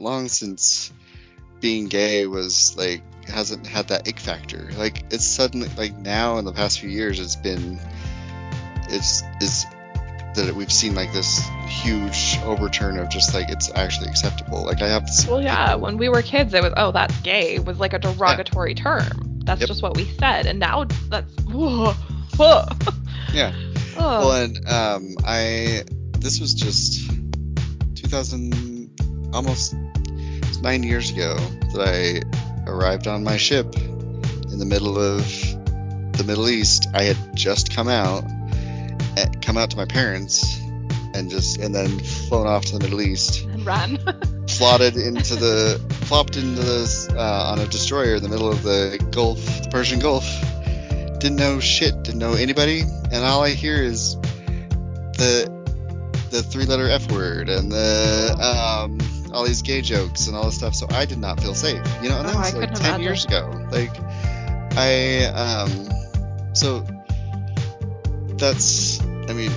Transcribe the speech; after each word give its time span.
long 0.00 0.28
since 0.28 0.92
being 1.60 1.88
gay 1.88 2.26
was 2.26 2.76
like 2.76 3.02
hasn't 3.28 3.66
had 3.66 3.88
that 3.88 4.06
ick 4.08 4.18
factor. 4.18 4.70
Like 4.76 5.04
it's 5.10 5.26
suddenly 5.26 5.68
like 5.76 5.96
now 5.96 6.38
in 6.38 6.44
the 6.44 6.52
past 6.52 6.80
few 6.80 6.90
years 6.90 7.18
it's 7.18 7.36
been 7.36 7.78
it's 8.88 9.22
is 9.40 9.66
that 10.34 10.54
we've 10.54 10.70
seen 10.70 10.94
like 10.94 11.12
this 11.14 11.40
huge 11.66 12.38
overturn 12.44 12.98
of 12.98 13.08
just 13.08 13.32
like 13.34 13.48
it's 13.48 13.70
actually 13.74 14.08
acceptable. 14.08 14.64
Like 14.64 14.82
I 14.82 14.88
have 14.88 15.08
Well, 15.28 15.40
yeah, 15.42 15.74
when 15.76 15.96
we 15.96 16.08
were 16.10 16.20
kids, 16.22 16.52
it 16.54 16.62
was 16.62 16.72
oh 16.76 16.92
that's 16.92 17.18
gay 17.20 17.58
was 17.58 17.80
like 17.80 17.94
a 17.94 17.98
derogatory 17.98 18.74
term. 18.74 19.40
That's 19.44 19.60
Yep. 19.60 19.68
just 19.68 19.82
what 19.82 19.96
we 19.96 20.04
said, 20.04 20.46
and 20.46 20.58
now 20.58 20.84
that's 21.08 21.32
whoa, 21.44 21.92
whoa. 22.36 22.64
Yeah. 23.32 23.52
Oh. 23.98 24.28
Well, 24.28 24.32
and 24.44 24.68
um, 24.68 25.14
I 25.24 25.82
this 26.18 26.38
was 26.38 26.52
just 26.52 27.08
2000, 27.94 29.30
almost 29.32 29.74
nine 30.60 30.82
years 30.82 31.10
ago 31.10 31.36
that 31.72 31.80
I 31.80 32.70
arrived 32.70 33.06
on 33.06 33.24
my 33.24 33.36
ship 33.36 33.74
in 33.76 34.58
the 34.58 34.64
middle 34.64 34.98
of 34.98 35.24
the 36.16 36.24
Middle 36.26 36.48
East. 36.48 36.88
I 36.94 37.02
had 37.02 37.16
just 37.34 37.74
come 37.74 37.88
out, 37.88 38.24
eh, 39.16 39.26
come 39.42 39.56
out 39.56 39.70
to 39.70 39.76
my 39.76 39.84
parents, 39.84 40.60
and 41.14 41.30
just 41.30 41.58
and 41.58 41.74
then 41.74 41.98
flown 41.98 42.46
off 42.46 42.64
to 42.66 42.78
the 42.78 42.84
Middle 42.84 43.02
East, 43.02 43.44
and 43.44 43.64
run. 43.64 43.98
slotted 44.46 44.96
into 45.08 45.36
the 45.36 45.80
flopped 46.06 46.36
into 46.36 46.62
this 46.62 47.08
uh, 47.10 47.50
on 47.52 47.58
a 47.58 47.66
destroyer 47.66 48.16
in 48.16 48.22
the 48.22 48.28
middle 48.28 48.50
of 48.50 48.62
the 48.62 49.04
Gulf, 49.10 49.44
the 49.62 49.68
Persian 49.70 49.98
Gulf. 49.98 50.26
Didn't 51.18 51.36
know 51.36 51.60
shit, 51.60 52.02
didn't 52.02 52.18
know 52.18 52.34
anybody, 52.34 52.80
and 52.80 53.24
all 53.24 53.42
I 53.42 53.50
hear 53.50 53.82
is 53.82 54.16
the 55.16 55.54
the 56.30 56.42
three 56.42 56.66
letter 56.66 56.88
F 56.88 57.10
word 57.10 57.48
and 57.48 57.70
the 57.70 58.36
um, 58.38 58.98
all 59.36 59.44
these 59.44 59.62
gay 59.62 59.82
jokes 59.82 60.26
and 60.26 60.36
all 60.36 60.46
this 60.46 60.56
stuff. 60.56 60.74
So 60.74 60.86
I 60.90 61.04
did 61.04 61.18
not 61.18 61.40
feel 61.40 61.54
safe, 61.54 61.76
you 62.02 62.08
know. 62.08 62.18
And 62.18 62.28
that 62.28 62.34
Oh, 62.34 62.38
was 62.38 62.54
I 62.54 62.58
like 62.58 62.74
ten 62.74 63.00
years 63.00 63.24
ago. 63.24 63.50
Like 63.70 63.92
I 64.76 65.24
um, 65.26 66.54
so 66.54 66.84
that's 68.36 69.00
I 69.02 69.32
mean 69.32 69.52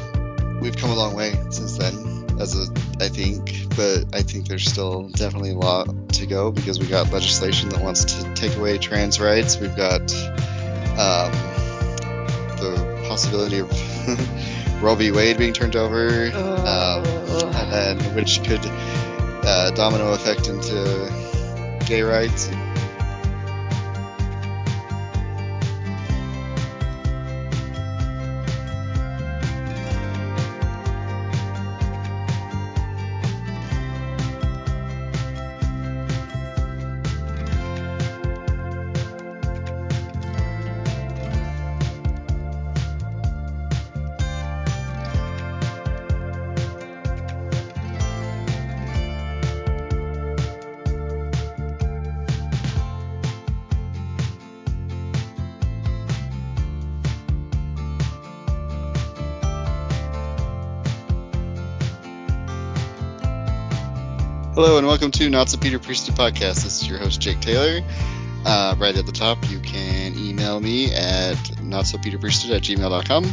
we've 0.59 0.75
come 0.75 0.89
a 0.91 0.95
long 0.95 1.15
way 1.15 1.31
since 1.49 1.77
then 1.77 2.27
as 2.39 2.55
a 2.57 2.71
I 3.01 3.07
think, 3.09 3.75
but 3.75 4.05
I 4.13 4.21
think 4.21 4.47
there's 4.47 4.65
still 4.69 5.09
definitely 5.09 5.51
a 5.51 5.57
lot 5.57 5.87
to 6.13 6.25
go 6.25 6.51
because 6.51 6.79
we 6.79 6.87
got 6.87 7.11
legislation 7.11 7.69
that 7.69 7.81
wants 7.81 8.03
to 8.05 8.33
take 8.33 8.55
away 8.57 8.77
trans 8.77 9.19
rights. 9.19 9.57
We've 9.59 9.75
got 9.75 10.01
um, 10.01 11.31
the 12.59 13.05
possibility 13.07 13.59
of 13.59 13.69
Roe 14.83 14.95
v. 14.95 15.11
Wade 15.11 15.37
being 15.37 15.53
turned 15.53 15.75
over, 15.75 16.27
um, 16.27 17.05
and 17.05 17.71
then 17.71 18.15
which 18.15 18.41
could 18.43 18.63
uh, 19.49 19.71
domino 19.71 20.13
effect 20.13 20.47
into 20.47 21.11
gay 21.87 22.03
rights. 22.03 22.49
Hello 64.61 64.77
and 64.77 64.85
welcome 64.85 65.09
to 65.11 65.29
Not 65.29 65.49
So 65.49 65.57
Peter 65.57 65.79
Priesthood 65.79 66.17
podcast. 66.17 66.65
This 66.65 66.81
is 66.81 66.89
your 66.89 66.97
host 66.99 67.21
Jake 67.21 67.39
Taylor. 67.39 67.79
Uh, 68.45 68.75
right 68.77 68.93
at 68.93 69.05
the 69.05 69.11
top, 69.13 69.37
you 69.49 69.57
can 69.61 70.17
email 70.17 70.59
me 70.59 70.93
at 70.93 71.37
notsopeterpriesthood 71.63 72.53
at 72.53 72.63
gmail.com. 72.63 73.25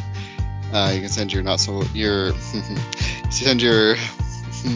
Uh, 0.73 0.93
you 0.95 1.01
can 1.01 1.09
send 1.09 1.33
your 1.33 1.43
not 1.43 1.59
so 1.59 1.83
your 1.95 2.33
send 3.31 3.61
your 3.61 3.97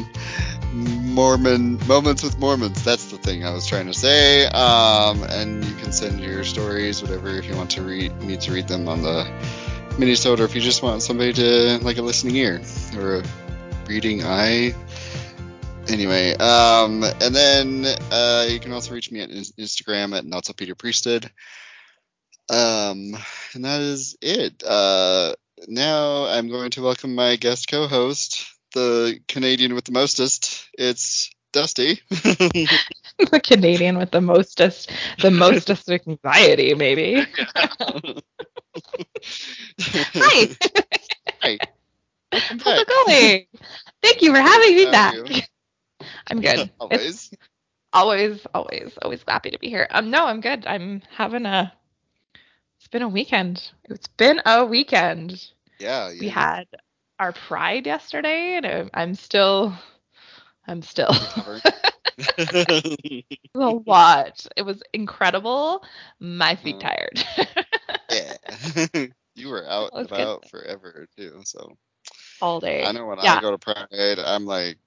Mormon 0.72 1.78
moments 1.86 2.24
with 2.24 2.36
Mormons. 2.40 2.82
That's 2.82 3.12
the 3.12 3.18
thing 3.18 3.44
I 3.44 3.52
was 3.52 3.64
trying 3.64 3.86
to 3.86 3.94
say. 3.94 4.46
Um, 4.46 5.22
and 5.22 5.64
you 5.64 5.76
can 5.76 5.92
send 5.92 6.18
your 6.18 6.42
stories, 6.42 7.00
whatever, 7.00 7.28
if 7.28 7.46
you 7.46 7.54
want 7.54 7.70
to 7.70 7.82
read 7.82 8.20
me 8.22 8.36
to 8.38 8.52
read 8.52 8.66
them 8.66 8.88
on 8.88 9.02
the 9.02 9.24
minisode, 9.90 10.40
or 10.40 10.46
if 10.46 10.56
you 10.56 10.60
just 10.60 10.82
want 10.82 11.00
somebody 11.02 11.32
to 11.32 11.78
like 11.84 11.98
a 11.98 12.02
listening 12.02 12.34
ear 12.34 12.60
or 12.96 13.18
a 13.18 13.24
reading 13.86 14.24
eye 14.24 14.74
anyway 15.90 16.34
um 16.38 17.04
and 17.20 17.34
then 17.34 17.86
uh 18.10 18.46
you 18.48 18.60
can 18.60 18.72
also 18.72 18.94
reach 18.94 19.10
me 19.10 19.20
at 19.20 19.30
instagram 19.30 20.16
at 20.16 20.24
not 20.24 20.46
so 20.46 20.52
peter 20.52 20.74
priesthood 20.74 21.30
um 22.50 23.16
and 23.54 23.64
that 23.64 23.80
is 23.80 24.16
it. 24.22 24.62
Uh 24.66 25.34
now 25.68 26.24
i'm 26.26 26.48
going 26.48 26.70
to 26.70 26.82
welcome 26.82 27.14
my 27.14 27.36
guest 27.36 27.68
co-host 27.70 28.46
the 28.74 29.18
canadian 29.28 29.74
with 29.74 29.84
the 29.84 29.92
mostest. 29.92 30.68
It's 30.78 31.30
dusty. 31.52 32.00
The 33.18 33.40
Canadian 33.40 33.98
with 33.98 34.10
the 34.12 34.20
mostest, 34.20 34.90
the 35.20 35.30
mostest 35.30 35.88
anxiety, 35.90 36.74
maybe. 36.74 37.26
Hi, 40.16 40.48
hi. 41.42 41.58
How's 42.32 42.76
it 42.78 42.88
going? 42.88 43.46
Thank 44.02 44.22
you 44.22 44.32
for 44.32 44.40
having 44.40 44.76
me 44.76 44.86
How 44.86 44.90
back. 44.90 45.49
I'm 46.30 46.41
good. 46.41 46.70
It's 46.80 46.80
always 46.80 47.30
always, 47.92 48.46
always, 48.54 48.98
always 49.02 49.22
happy 49.26 49.50
to 49.50 49.58
be 49.58 49.68
here. 49.68 49.86
Um, 49.91 50.10
no, 50.10 50.26
I'm 50.26 50.41
good. 50.41 50.66
I'm 50.66 51.02
having 51.16 51.46
a. 51.46 51.72
It's 52.78 52.88
been 52.88 53.02
a 53.02 53.08
weekend. 53.08 53.70
It's 53.91 54.08
been 54.08 54.41
a 54.46 54.64
weekend. 54.64 55.44
yeah 55.78 56.10
We 56.20 56.28
had 56.28 56.64
our 57.18 57.32
pride 57.32 57.86
yesterday, 57.86 58.56
and 58.56 58.66
I'm- 58.66 58.91
I'm 58.94 59.14
still, 59.14 59.74
I'm 60.66 60.82
still. 60.82 61.10
A 63.54 63.58
lot. 63.86 64.47
It 64.56 64.62
was 64.62 64.82
incredible. 64.92 65.82
My 66.20 66.54
feet 66.56 66.76
Uh, 66.76 66.80
tired. 66.80 67.24
yeah 68.10 68.36
you 69.34 69.48
were 69.48 69.66
out 69.68 69.92
and 69.94 70.08
Let's 70.08 70.50
forever 70.50 71.06
too 71.16 71.41
so 71.44 71.76
all 72.41 72.60
day. 72.60 72.82
I 72.82 72.92
know 72.92 73.06
when 73.06 73.18
yeah, 73.20 73.32
I 73.32 73.38
go 73.38 73.50
to 73.52 73.58
Pride, 73.58 74.18
I'm 74.18 74.47
like 74.47 74.78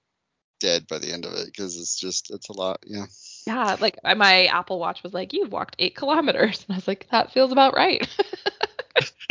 dead 0.64 0.86
by 0.88 0.98
the 0.98 1.12
end 1.12 1.24
of 1.26 1.34
it 1.34 1.46
because 1.46 1.78
it's 1.78 1.98
just 2.00 2.30
it's 2.32 2.48
a 2.48 2.52
lot. 2.52 2.80
Yeah. 2.86 3.04
yeah. 3.46 3.76
Like 3.80 3.98
my- 4.02 4.46
Apple 4.46 4.78
Watch 4.78 5.02
was 5.02 5.12
like, 5.12 5.32
"You've 5.32 5.52
walked 5.52 5.76
eight 5.78 5.94
kilometers," 5.94 6.64
and 6.66 6.74
I 6.74 6.78
was 6.78 6.88
like, 6.88 7.06
"That 7.10 7.32
feels 7.32 7.52
about 7.52 7.74
right." 7.76 8.06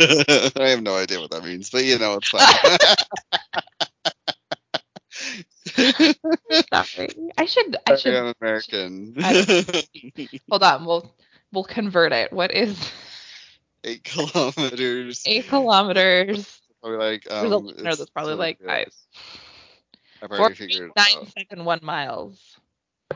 I 0.00 0.68
have 0.68 0.82
no 0.82 0.94
idea 0.96 1.20
what 1.20 1.30
that 1.32 1.44
means, 1.44 1.70
but 1.70 1.84
you 1.84 1.98
know 1.98 2.18
it's 2.20 2.28
fine. 2.28 2.44
Sorry. 6.72 7.08
I 7.38 7.44
should. 7.46 7.76
I 7.86 7.96
should. 7.96 8.14
I'm 8.14 8.34
American. 8.40 9.14
I 9.18 9.64
Hold 10.50 10.62
on. 10.62 10.84
We'll 10.84 11.14
we'll 11.52 11.64
convert 11.64 12.12
it. 12.12 12.32
What 12.32 12.52
is 12.52 12.78
Eight 13.84 14.04
kilometers. 14.04 15.22
eight 15.26 15.48
kilometers? 15.48 16.60
Probably 16.80 16.98
like 16.98 17.24
There's 17.24 17.50
a 17.52 17.56
um. 17.56 17.66
listener 17.66 17.94
that's 17.96 18.10
probably 18.10 18.34
like, 18.34 18.58
guys, 18.64 18.94
I've 20.24 20.30
already 20.30 20.54
figured 20.54 20.90
it 20.96 21.00
out. 21.00 21.28
second 21.28 21.64
one 21.64 21.80
miles. 21.82 22.58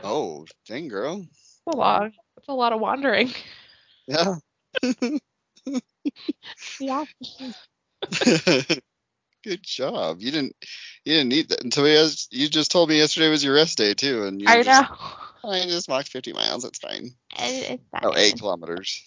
Oh, 0.03 0.45
dang 0.67 0.87
girl. 0.87 1.17
That's 1.19 1.61
a 1.67 1.75
lot. 1.75 2.11
That's 2.35 2.47
a 2.47 2.53
lot 2.53 2.71
of 2.73 2.79
wandering. 2.79 3.31
Yeah. 4.07 4.35
Yeah. 6.79 7.05
Good 9.43 9.63
job. 9.63 10.21
You 10.21 10.31
didn't. 10.31 10.55
You 11.05 11.13
didn't 11.15 11.29
need 11.29 11.49
that 11.49 11.63
until 11.63 11.85
has, 11.85 12.27
you 12.31 12.47
just 12.49 12.71
told 12.71 12.89
me 12.89 12.97
yesterday 12.97 13.29
was 13.29 13.43
your 13.43 13.53
rest 13.53 13.77
day 13.77 13.93
too, 13.93 14.23
and 14.23 14.41
you 14.41 14.47
I 14.47 14.63
just, 14.63 14.89
know. 14.89 14.97
I 15.43 15.61
just 15.63 15.89
walked 15.89 16.09
50 16.09 16.33
miles. 16.33 16.63
It's 16.65 16.79
fine. 16.79 17.11
It- 17.37 17.69
It's 17.71 17.83
Oh, 18.01 18.11
fine. 18.11 18.17
eight 18.17 18.37
kilometers. 18.39 19.03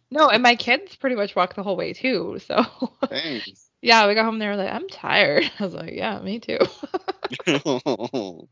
No, 0.10 0.28
and 0.28 0.42
my 0.42 0.56
kids 0.56 0.96
pretty 0.96 1.16
much 1.16 1.36
walk 1.36 1.54
the 1.54 1.62
whole 1.62 1.76
way 1.76 1.92
too. 1.92 2.38
So 2.46 2.64
Dang. 3.10 3.42
Yeah, 3.82 4.06
we 4.08 4.14
got 4.14 4.24
home. 4.24 4.38
They 4.38 4.46
were 4.48 4.56
like, 4.56 4.72
"I'm 4.72 4.88
tired." 4.88 5.50
I 5.58 5.64
was 5.64 5.74
like, 5.74 5.92
"Yeah, 5.94 6.18
me 6.20 6.40
too." 6.40 6.58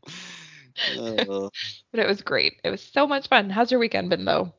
Oh. 0.95 1.17
Uh, 1.27 1.49
but 1.91 1.99
it 1.99 2.07
was 2.07 2.21
great. 2.21 2.61
It 2.63 2.69
was 2.69 2.81
so 2.83 3.07
much 3.07 3.29
fun. 3.29 3.49
How's 3.49 3.71
your 3.71 3.79
weekend 3.79 4.11
been 4.11 4.25
though? 4.25 4.53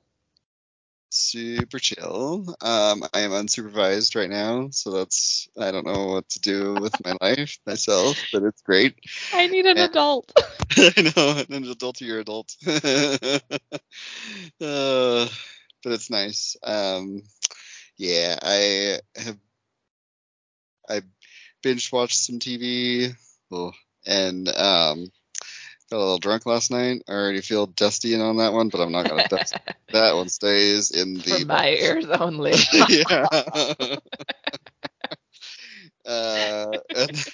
super 1.11 1.79
chill. 1.79 2.55
Um, 2.61 3.03
I 3.15 3.20
am 3.20 3.31
unsupervised 3.31 4.15
right 4.15 4.29
now, 4.29 4.69
so 4.70 4.91
that's 4.91 5.49
I 5.59 5.70
don't 5.70 5.87
know 5.87 6.06
what 6.09 6.29
to 6.31 6.41
do 6.41 6.75
with 6.75 6.93
my 7.05 7.17
life 7.20 7.59
myself, 7.67 8.19
but 8.32 8.43
it's 8.43 8.62
great. 8.62 8.94
I 9.32 9.47
need 9.47 9.67
an 9.67 9.79
And- 9.79 9.91
adult. 9.91 10.32
I 10.76 11.12
know, 11.17 11.43
an 11.49 11.65
adult, 11.70 12.00
you're 12.00 12.20
adult. 12.20 12.55
uh, 12.67 13.38
but 14.61 15.93
it's 15.93 16.11
nice. 16.11 16.56
Um, 16.62 17.23
yeah, 17.97 18.38
I 18.43 18.99
have 19.17 19.38
I 20.88 21.02
binge 21.62 21.93
watched 21.93 22.17
some 22.17 22.38
TV, 22.38 23.14
oh, 23.52 23.73
and 24.06 24.49
um, 24.49 25.11
got 25.90 25.96
a 25.96 25.99
little 25.99 26.19
drunk 26.19 26.46
last 26.46 26.70
night. 26.70 27.02
I 27.08 27.12
already 27.12 27.40
feel 27.40 27.67
dusty 27.67 28.14
in 28.14 28.20
on 28.20 28.37
that 28.38 28.52
one, 28.52 28.69
but 28.69 28.81
I'm 28.81 28.93
not 28.93 29.08
gonna 29.08 29.29
dust. 29.29 29.56
that 29.93 30.14
one 30.14 30.29
stays 30.29 30.90
in 30.90 31.14
the 31.14 31.40
For 31.40 31.46
my 31.46 31.70
ears 31.70 32.06
only. 32.06 32.55
yeah. 32.88 33.26
uh, 36.06 36.79
and, 36.94 37.26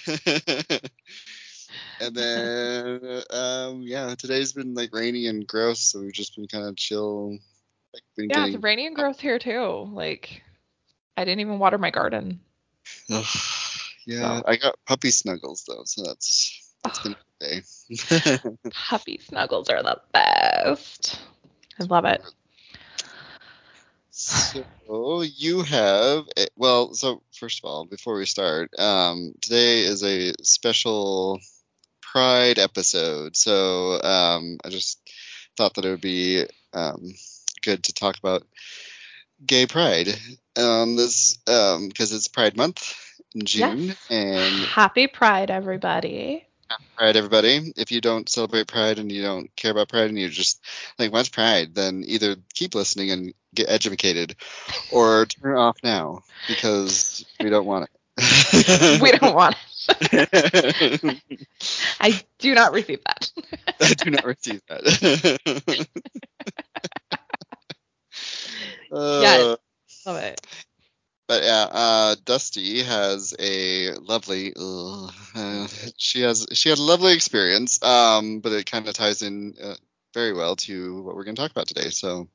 and 1.99 2.15
then, 2.15 3.23
um, 3.29 3.81
yeah, 3.81 4.15
today's 4.15 4.53
been 4.53 4.73
like 4.73 4.93
rainy 4.93 5.27
and 5.27 5.45
gross, 5.45 5.81
so 5.81 5.99
we've 6.01 6.13
just 6.13 6.35
been 6.35 6.47
kind 6.47 6.65
of 6.65 6.75
chill. 6.75 7.37
Like, 7.93 8.03
been 8.17 8.29
yeah, 8.29 8.37
getting, 8.37 8.55
it's 8.55 8.63
rainy 8.63 8.87
and 8.87 8.95
gross 8.95 9.19
here 9.19 9.39
too. 9.39 9.89
Like, 9.91 10.43
I 11.17 11.25
didn't 11.25 11.41
even 11.41 11.59
water 11.59 11.77
my 11.77 11.91
garden. 11.91 12.39
Ugh, 13.11 13.25
yeah, 14.05 14.39
So. 14.39 14.43
I 14.47 14.55
got 14.57 14.75
puppy 14.85 15.11
snuggles 15.11 15.63
though, 15.67 15.83
so 15.85 16.03
that's 16.03 16.73
that's 16.83 16.99
been 16.99 17.15
a 17.41 17.45
day. 17.45 17.61
Puppy 18.71 19.19
snuggles 19.19 19.69
are 19.69 19.83
the 19.83 19.99
best. 20.11 21.19
I 21.79 21.83
love 21.83 22.05
it. 22.05 22.21
So 24.11 25.21
you 25.21 25.63
have 25.63 26.25
a- 26.37 26.47
well. 26.55 26.93
So 26.93 27.21
first 27.37 27.59
of 27.63 27.69
all, 27.69 27.85
before 27.85 28.15
we 28.17 28.25
start, 28.25 28.71
um, 28.79 29.33
today 29.41 29.81
is 29.81 30.03
a 30.03 30.33
special 30.43 31.39
Pride 32.01 32.59
episode. 32.59 33.35
So 33.35 34.01
um, 34.01 34.57
I 34.63 34.69
just 34.69 34.99
thought 35.57 35.73
that 35.75 35.85
it 35.85 35.89
would 35.89 36.01
be 36.01 36.45
um, 36.73 37.13
good 37.61 37.83
to 37.83 37.93
talk 37.93 38.17
about 38.17 38.43
gay 39.45 39.65
pride 39.65 40.07
um, 40.57 40.95
this 40.95 41.37
because 41.45 42.11
it's 42.13 42.27
Pride 42.27 42.57
Month 42.57 42.95
in 43.33 43.45
June 43.45 43.87
Yes. 43.87 44.07
and 44.09 44.53
Happy 44.53 45.07
Pride, 45.07 45.51
everybody. 45.51 46.45
Pride, 46.97 47.15
everybody. 47.15 47.73
If 47.75 47.91
you 47.91 48.01
don't 48.01 48.27
celebrate 48.29 48.67
Pride 48.67 48.97
and 48.99 49.11
you 49.11 49.21
don't 49.21 49.53
care 49.55 49.71
about 49.71 49.89
Pride 49.89 50.09
and 50.09 50.17
you 50.19 50.29
just 50.29 50.63
like, 50.97 51.11
what's 51.11 51.29
Pride? 51.29 51.75
Then 51.75 52.03
either 52.05 52.35
keep 52.53 52.73
listening 52.75 53.11
and 53.11 53.33
get 53.53 53.69
educated 53.69 54.35
or 54.91 55.25
turn 55.41 55.55
it 55.55 55.59
off 55.59 55.77
now 55.83 56.23
because 56.47 57.25
we 57.39 57.49
don't 57.49 57.65
want 57.65 57.89
it. 58.17 59.01
we 59.01 59.11
don't 59.11 59.35
want 59.35 59.55
it. 60.11 60.29
it. 61.03 61.21
I 61.99 62.19
do 62.39 62.53
not 62.55 62.71
receive 62.73 62.99
that. 63.05 63.31
I 63.81 63.93
do 63.93 64.09
not 64.11 64.25
receive 64.25 64.61
that. 64.67 65.87
Uh, 68.91 69.19
Yes. 69.21 69.57
Love 70.05 70.17
it. 70.17 70.45
But 71.27 71.43
yeah, 71.43 71.67
uh, 71.71 72.15
Dusty 72.23 72.83
has 72.83 73.33
a 73.39 73.93
lovely. 73.93 74.53
uh, 74.55 75.09
she 75.97 76.21
has 76.21 76.45
she 76.53 76.69
had 76.69 76.77
a 76.77 76.83
lovely 76.83 77.13
experience, 77.13 77.81
um, 77.83 78.41
but 78.41 78.51
it 78.51 78.69
kind 78.69 78.87
of 78.87 78.93
ties 78.93 79.23
in 79.23 79.55
uh, 79.61 79.75
very 80.13 80.33
well 80.33 80.55
to 80.55 81.01
what 81.01 81.15
we're 81.15 81.23
going 81.23 81.35
to 81.35 81.41
talk 81.41 81.51
about 81.51 81.67
today. 81.67 81.89
So 81.89 82.29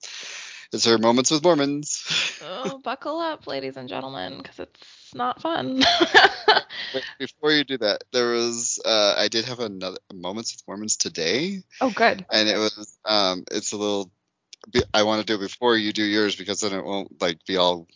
it's 0.72 0.86
her 0.86 0.98
moments 0.98 1.30
with 1.30 1.44
Mormons. 1.44 2.38
Oh, 2.42 2.78
buckle 2.84 3.20
up, 3.20 3.46
ladies 3.46 3.76
and 3.76 3.88
gentlemen, 3.88 4.38
because 4.38 4.58
it's 4.58 5.14
not 5.14 5.40
fun. 5.40 5.82
Before 7.18 7.52
you 7.52 7.62
do 7.62 7.78
that, 7.78 8.02
there 8.12 8.32
was 8.32 8.80
uh, 8.84 9.14
I 9.16 9.28
did 9.28 9.44
have 9.44 9.60
another 9.60 9.98
moments 10.12 10.52
with 10.52 10.66
Mormons 10.66 10.96
today, 10.96 11.62
oh, 11.80 11.90
good. 11.90 12.26
and 12.30 12.48
it 12.48 12.56
was 12.56 12.98
um, 13.04 13.44
it's 13.52 13.72
a 13.72 13.76
little. 13.76 14.10
I 14.92 15.02
want 15.04 15.20
to 15.20 15.26
do 15.26 15.36
it 15.36 15.46
before 15.46 15.76
you 15.76 15.92
do 15.92 16.04
yours 16.04 16.36
because 16.36 16.60
then 16.60 16.72
it 16.72 16.84
won't 16.84 17.20
like 17.20 17.44
be 17.46 17.56
all 17.56 17.86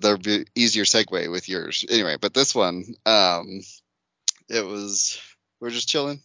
there'll 0.00 0.18
be 0.18 0.46
easier 0.54 0.84
segue 0.84 1.30
with 1.30 1.48
yours. 1.48 1.84
Anyway, 1.88 2.16
but 2.20 2.34
this 2.34 2.54
one, 2.54 2.84
um, 3.04 3.60
it 4.48 4.64
was 4.64 5.20
we're 5.60 5.70
just 5.70 5.88
chilling. 5.88 6.20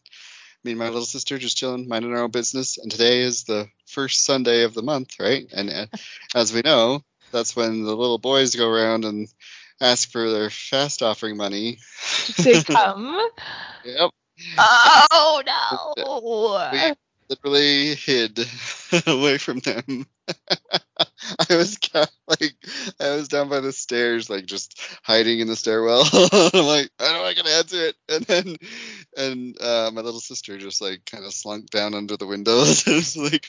Me 0.64 0.72
and 0.72 0.80
my 0.80 0.86
little 0.86 1.06
sister 1.06 1.40
just 1.40 1.58
chilling, 1.58 1.88
minding 1.88 2.12
our 2.12 2.24
own 2.24 2.32
business. 2.32 2.78
And 2.78 2.92
today 2.92 3.22
is 3.22 3.46
the 3.46 3.68
first 3.88 4.24
Sunday 4.24 4.64
of 4.64 4.76
the 4.76 4.84
month, 4.84 5.20
right? 5.20 5.48
And 5.52 5.70
uh, 5.72 5.86
as 6.36 6.54
we 6.54 6.62
know, 6.62 7.04
that's 7.32 7.56
when 7.56 7.84
the 7.84 7.96
little 7.96 8.20
boys 8.20 8.56
go 8.56 8.70
around 8.70 9.06
and 9.06 9.28
ask 9.80 10.12
for 10.12 10.30
their 10.30 10.52
fast 10.52 11.02
offering 11.02 11.36
money. 11.36 11.80
They 12.38 12.62
come. 12.64 13.28
Yep. 13.84 14.12
Oh 14.60 15.42
no. 15.98 16.72
We 16.72 16.94
literally 17.32 17.96
hid 17.96 18.40
away 19.08 19.38
from 19.38 19.60
them. 19.60 20.06
I 21.50 21.56
was 21.56 21.78
like, 22.28 22.54
I 23.00 23.16
was 23.16 23.28
down 23.28 23.48
by 23.50 23.62
the 23.62 23.72
stairs, 23.72 24.30
like 24.30 24.46
just 24.46 24.80
hiding 25.04 25.40
in 25.40 25.48
the 25.48 25.56
stairwell. 25.56 26.04
I'm 26.14 26.66
like, 26.66 26.90
I 27.00 27.06
don't 27.06 27.14
know, 27.14 27.26
I 27.26 27.34
can 27.34 27.48
answer 27.48 27.88
it. 27.88 27.96
And 28.10 28.26
then, 28.26 28.56
and 29.18 29.62
uh, 29.62 29.92
my 29.94 30.02
little 30.02 30.20
sister 30.20 30.58
just 30.58 30.82
like 30.82 31.06
kind 31.06 31.26
of 31.26 31.34
slunk 31.34 31.70
down 31.70 31.94
under 31.94 32.18
the 32.18 32.28
windows. 32.28 32.86
Like, 33.22 33.48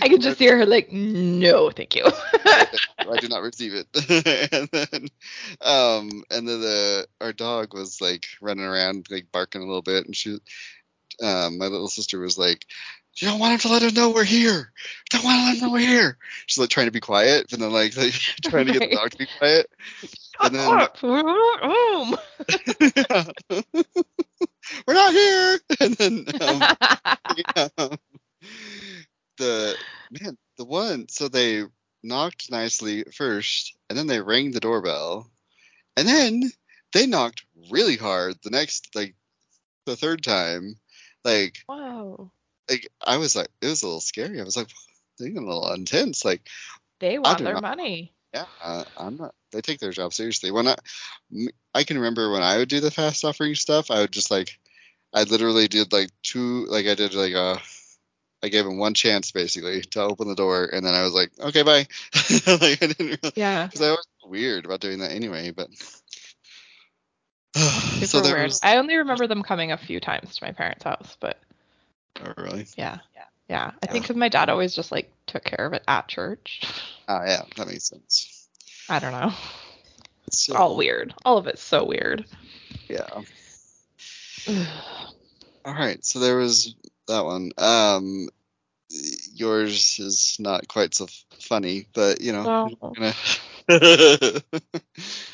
I 0.00 0.08
could 0.08 0.22
just 0.22 0.38
hear 0.38 0.56
her 0.56 0.66
like, 0.66 0.92
no, 0.92 1.70
thank 1.70 1.94
you. 1.94 2.04
I 2.04 3.16
do 3.20 3.28
not 3.28 3.42
receive 3.42 3.74
it. 3.74 3.86
and 4.52 4.68
then, 4.70 5.08
um, 5.60 6.24
and 6.30 6.48
then 6.48 6.60
the 6.60 7.06
our 7.20 7.32
dog 7.32 7.74
was 7.74 8.00
like 8.00 8.26
running 8.40 8.64
around, 8.64 9.06
like 9.10 9.32
barking 9.32 9.62
a 9.62 9.66
little 9.66 9.82
bit, 9.82 10.06
and 10.06 10.16
she, 10.16 10.38
um, 11.22 11.58
my 11.58 11.66
little 11.66 11.88
sister 11.88 12.18
was 12.18 12.38
like, 12.38 12.66
"You 13.16 13.28
don't 13.28 13.38
want 13.38 13.54
him 13.54 13.58
to 13.60 13.68
let 13.68 13.82
him 13.82 13.94
know 13.94 14.10
we're 14.10 14.24
here. 14.24 14.72
Don't 15.10 15.24
want 15.24 15.38
to 15.38 15.44
let 15.44 15.56
him 15.56 15.62
know 15.62 15.72
we're 15.72 15.78
here." 15.80 16.18
She's 16.46 16.58
like 16.58 16.70
trying 16.70 16.86
to 16.86 16.92
be 16.92 17.00
quiet, 17.00 17.46
but 17.50 17.60
then 17.60 17.72
like, 17.72 17.96
like 17.96 18.12
trying 18.44 18.66
to 18.66 18.72
get 18.72 18.90
the 18.90 18.96
dog 18.96 19.10
to 19.10 19.18
be 19.18 19.28
quiet. 19.38 19.66
And 20.40 20.54
then-. 20.54 20.68
We're 20.68 20.76
not 20.76 20.98
home. 20.98 22.16
we're 24.86 24.94
not 24.94 25.12
here. 25.12 25.58
And 25.80 25.94
then 25.94 26.26
um, 26.40 26.62
um, 27.78 27.98
the 29.38 29.76
man, 30.10 30.36
the 30.58 30.64
one, 30.64 31.08
so 31.08 31.28
they 31.28 31.64
knocked 32.02 32.50
nicely 32.50 33.04
first, 33.14 33.76
and 33.88 33.98
then 33.98 34.06
they 34.06 34.20
rang 34.20 34.50
the 34.52 34.60
doorbell, 34.60 35.30
and 35.96 36.06
then 36.06 36.42
they 36.92 37.06
knocked 37.06 37.44
really 37.70 37.96
hard 37.96 38.36
the 38.42 38.50
next, 38.50 38.94
like, 38.94 39.14
the 39.86 39.96
third 39.96 40.22
time. 40.22 40.76
Like, 41.24 41.64
wow. 41.68 42.30
like 42.68 42.88
I 43.04 43.16
was 43.16 43.34
like, 43.34 43.48
it 43.60 43.66
was 43.66 43.82
a 43.82 43.86
little 43.86 44.00
scary. 44.00 44.40
I 44.40 44.44
was 44.44 44.56
like, 44.56 44.68
they're 45.18 45.28
getting 45.28 45.42
a 45.42 45.46
little 45.46 45.72
intense. 45.72 46.24
Like, 46.24 46.48
They 47.00 47.18
want 47.18 47.38
their 47.38 47.54
not- 47.54 47.62
money. 47.62 48.12
yeah, 48.34 48.46
uh, 48.62 48.84
I'm 48.98 49.16
not. 49.16 49.34
They 49.52 49.60
take 49.60 49.78
their 49.78 49.92
job 49.92 50.12
seriously. 50.12 50.50
When 50.50 50.66
I, 50.66 50.74
I 51.72 51.84
can 51.84 51.96
remember 51.98 52.30
when 52.32 52.42
I 52.42 52.56
would 52.58 52.68
do 52.68 52.80
the 52.80 52.90
fast 52.90 53.24
offering 53.24 53.54
stuff, 53.54 53.90
I 53.90 54.00
would 54.00 54.10
just 54.12 54.30
like, 54.30 54.58
I 55.12 55.22
literally 55.22 55.68
did 55.68 55.92
like 55.92 56.10
two, 56.24 56.66
like 56.66 56.86
I 56.86 56.96
did 56.96 57.14
like 57.14 57.34
a, 57.34 57.60
I 58.42 58.48
gave 58.48 58.66
him 58.66 58.76
one 58.78 58.94
chance 58.94 59.30
basically 59.30 59.80
to 59.82 60.02
open 60.02 60.26
the 60.28 60.34
door, 60.34 60.68
and 60.72 60.84
then 60.84 60.92
I 60.92 61.04
was 61.04 61.14
like, 61.14 61.30
okay, 61.38 61.62
bye. 61.62 61.86
like 62.46 62.82
I 62.82 62.86
didn't 62.88 62.98
really, 63.22 63.32
Yeah. 63.36 63.66
because 63.72 63.80
I 63.80 63.90
was 63.92 64.06
weird 64.24 64.64
about 64.66 64.80
doing 64.80 64.98
that 64.98 65.12
anyway. 65.12 65.52
But 65.52 65.68
Super 67.54 68.06
so 68.06 68.20
there 68.20 68.34
weird. 68.34 68.46
was. 68.46 68.60
I 68.62 68.78
only 68.78 68.96
remember 68.96 69.26
them 69.26 69.42
coming 69.42 69.70
a 69.72 69.76
few 69.76 70.00
times 70.00 70.36
to 70.36 70.44
my 70.44 70.52
parents' 70.52 70.84
house, 70.84 71.16
but 71.20 71.38
Oh, 72.24 72.32
really? 72.36 72.66
yeah. 72.76 72.98
Yeah. 73.14 73.24
Yeah. 73.48 73.70
I 73.82 73.86
think 73.86 74.04
because 74.04 74.16
my 74.16 74.28
dad 74.28 74.48
always 74.48 74.74
just 74.74 74.90
like 74.90 75.10
took 75.26 75.44
care 75.44 75.66
of 75.66 75.72
it 75.72 75.84
at 75.86 76.08
church. 76.08 76.62
Ah, 77.08 77.22
yeah, 77.26 77.42
that 77.56 77.66
makes 77.68 77.88
sense. 77.88 78.48
I 78.88 78.98
don't 78.98 79.12
know. 79.12 79.32
So, 80.30 80.54
All 80.54 80.76
weird. 80.76 81.14
All 81.24 81.38
of 81.38 81.46
it's 81.46 81.62
so 81.62 81.84
weird. 81.84 82.24
Yeah. 82.88 83.06
All 85.64 85.72
right, 85.72 86.04
so 86.04 86.18
there 86.18 86.36
was 86.36 86.74
that 87.08 87.24
one. 87.24 87.52
Um, 87.56 88.28
yours 89.32 89.98
is 89.98 90.36
not 90.38 90.68
quite 90.68 90.94
so 90.94 91.06
funny, 91.40 91.86
but 91.94 92.20
you 92.20 92.32
know. 92.32 92.70
No. 92.98 93.12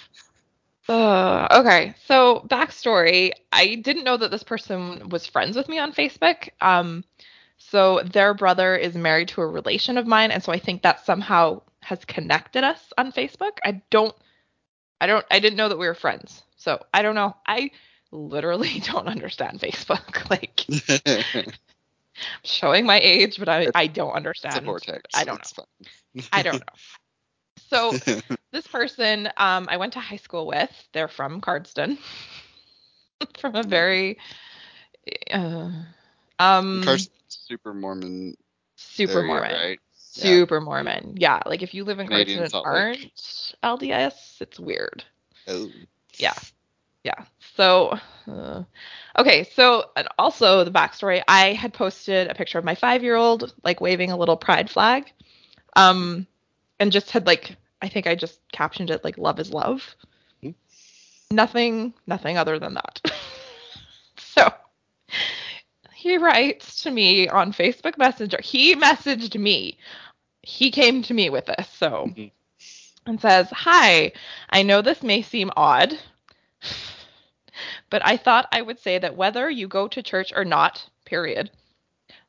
Uh, 0.91 1.47
okay, 1.53 1.95
so 2.05 2.45
backstory. 2.49 3.31
I 3.53 3.77
didn't 3.77 4.03
know 4.03 4.17
that 4.17 4.33
this 4.33 4.43
person 4.43 5.09
was 5.09 5.25
friends 5.25 5.55
with 5.55 5.69
me 5.69 5.79
on 5.79 5.93
Facebook. 5.93 6.49
Um, 6.61 7.05
so 7.59 8.01
their 8.03 8.35
brother 8.35 8.75
is 8.75 8.97
married 8.97 9.29
to 9.29 9.41
a 9.41 9.47
relation 9.47 9.99
of 9.99 10.09
mine, 10.09 10.33
and 10.33 10.43
so 10.43 10.51
I 10.51 10.59
think 10.59 10.83
that 10.83 11.07
somehow 11.07 11.63
has 11.83 12.05
connected 12.05 12.65
us 12.65 12.93
on 12.99 13.13
Facebook. 13.13 13.59
I 13.65 13.83
don't, 13.91 14.17
I 15.01 15.07
don't, 15.07 15.25
I 15.31 15.39
didn't 15.39 15.59
know 15.59 15.69
that 15.69 15.79
we 15.79 15.87
were 15.87 15.95
friends. 15.95 16.43
So 16.57 16.83
I 16.93 17.03
don't 17.03 17.15
know. 17.15 17.37
I 17.47 17.71
literally 18.11 18.81
don't 18.85 19.07
understand 19.07 19.61
Facebook. 19.61 20.01
Like, 20.29 20.67
showing 22.43 22.85
my 22.85 22.99
age, 22.99 23.39
but 23.39 23.49
I, 23.49 23.69
I 23.77 23.87
don't 23.87 24.13
understand. 24.13 24.57
It's 24.57 24.63
a 24.63 24.65
vortex. 24.65 25.03
I 25.15 25.23
don't 25.23 25.57
know. 26.17 26.23
I 26.33 26.43
don't 26.43 26.55
know. 26.55 26.75
So 27.69 27.97
this 28.53 28.67
person 28.67 29.29
um, 29.37 29.69
I 29.71 29.77
went 29.77 29.93
to 29.95 30.01
high 30.01 30.17
school 30.17 30.47
with, 30.47 30.71
they're 30.93 31.09
from 31.09 31.41
Cardston, 31.41 31.99
from 33.39 33.55
a 33.55 33.63
very 33.63 34.19
uh, 35.33 35.71
um 36.39 36.83
Cardston's 36.83 37.11
super 37.29 37.75
Mormon 37.75 38.37
super 38.77 39.13
area, 39.13 39.27
Mormon, 39.27 39.53
right? 39.53 39.81
Yeah. 40.15 40.23
super 40.23 40.61
Mormon. 40.61 41.15
Yeah, 41.19 41.41
like 41.47 41.63
if 41.63 41.75
you 41.75 41.85
live 41.85 41.99
in 41.99 42.09
Canadian 42.09 42.41
Cardston 42.41 42.55
and 42.55 42.65
aren't 42.65 43.55
LDS, 43.63 44.41
it's 44.41 44.59
weird. 44.59 45.05
Oh. 45.47 45.71
Yeah. 46.19 46.35
Yeah. 47.05 47.25
So, 47.57 47.99
uh, 48.31 48.63
okay. 49.19 49.45
So, 49.45 49.85
and 49.97 50.09
also 50.19 50.65
the 50.65 50.71
backstory 50.71 51.23
I 51.27 51.53
had 51.53 51.73
posted 51.73 52.29
a 52.29 52.35
picture 52.35 52.59
of 52.59 52.65
my 52.65 52.75
five 52.75 53.03
year 53.03 53.17
old, 53.17 53.55
like 53.65 53.81
waving 53.81 54.11
a 54.11 54.17
little 54.17 54.37
pride 54.37 54.71
flag. 54.71 55.11
Um, 55.77 56.27
and 56.81 56.91
just 56.91 57.11
had 57.11 57.27
like, 57.27 57.57
I 57.83 57.89
think 57.89 58.07
I 58.07 58.15
just 58.17 58.41
captioned 58.53 58.91
it 58.91 59.05
like, 59.05 59.19
love 59.19 59.39
is 59.39 59.53
love. 59.53 59.95
Hmm. 60.43 60.51
Nothing, 61.31 61.95
nothing 62.07 62.37
other 62.37 62.59
than 62.59 62.75
that. 62.75 63.01
so, 64.17 64.53
he 65.95 66.17
writes 66.19 66.83
to 66.83 66.91
me 66.91 67.29
on 67.29 67.53
Facebook 67.53 67.99
Messenger. 67.99 68.39
He 68.43 68.75
messaged 68.75 69.39
me. 69.39 69.79
He 70.43 70.71
came 70.71 71.03
to 71.03 71.15
me 71.15 71.29
with 71.31 71.47
this. 71.47 71.69
So, 71.69 72.07
Mhm. 72.09 72.31
and 73.07 73.21
says, 73.21 73.49
Hi, 73.51 74.13
I 74.49 74.63
know 74.63 74.81
this 74.83 75.03
may 75.03 75.21
seem 75.23 75.51
odd, 75.57 75.99
but 77.91 78.05
I 78.05 78.17
thought 78.17 78.49
I 78.53 78.63
would 78.63 78.79
say 78.79 78.99
that 78.99 79.17
whether 79.17 79.51
you 79.51 79.69
go 79.69 79.87
to 79.89 80.03
church 80.03 80.33
or 80.35 80.45
not, 80.47 80.89
period, 81.05 81.51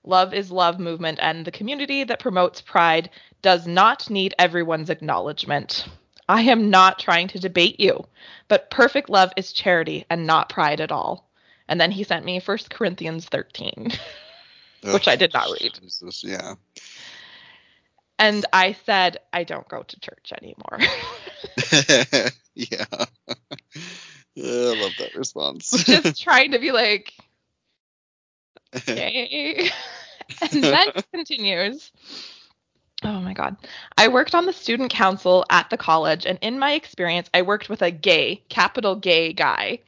Love 0.03 0.33
is 0.33 0.51
Love 0.51 0.79
movement 0.79 1.19
and 1.21 1.45
the 1.45 1.51
community 1.51 2.03
that 2.03 2.19
promotes 2.19 2.61
pride 2.61 3.09
does 3.41 3.67
not 3.67 4.09
need 4.09 4.33
everyone's 4.39 4.89
acknowledgement. 4.89 5.87
I 6.27 6.43
am 6.43 6.69
not 6.69 6.97
trying 6.97 7.27
to 7.29 7.39
debate 7.39 7.79
you, 7.79 8.05
but 8.47 8.69
perfect 8.71 9.09
love 9.09 9.33
is 9.35 9.51
charity 9.51 10.05
and 10.09 10.25
not 10.25 10.49
pride 10.49 10.79
at 10.79 10.91
all. 10.91 11.29
And 11.67 11.79
then 11.79 11.91
he 11.91 12.03
sent 12.03 12.25
me 12.25 12.39
1 12.39 12.57
Corinthians 12.69 13.25
13, 13.25 13.91
which 14.93 15.07
I 15.07 15.15
did 15.15 15.33
not 15.33 15.49
read. 15.59 15.73
Jesus, 15.81 16.23
yeah. 16.23 16.55
And 18.17 18.45
I 18.53 18.77
said, 18.85 19.17
I 19.33 19.43
don't 19.43 19.67
go 19.67 19.83
to 19.83 19.99
church 19.99 20.31
anymore. 20.41 20.79
yeah. 22.55 23.05
yeah. 24.35 24.45
I 24.45 24.81
love 24.81 24.93
that 24.99 25.11
response. 25.15 25.71
Just 25.83 26.21
trying 26.21 26.51
to 26.51 26.59
be 26.59 26.71
like, 26.71 27.13
okay. 28.75 29.69
and 30.41 30.63
then 30.63 30.87
continues. 31.13 31.91
Oh 33.03 33.19
my 33.19 33.33
God. 33.33 33.57
I 33.97 34.07
worked 34.07 34.35
on 34.35 34.45
the 34.45 34.53
student 34.53 34.91
council 34.91 35.45
at 35.49 35.69
the 35.69 35.77
college, 35.77 36.25
and 36.25 36.37
in 36.41 36.59
my 36.59 36.73
experience, 36.73 37.29
I 37.33 37.41
worked 37.41 37.69
with 37.69 37.81
a 37.81 37.91
gay, 37.91 38.43
capital 38.49 38.95
gay 38.95 39.33
guy. 39.33 39.79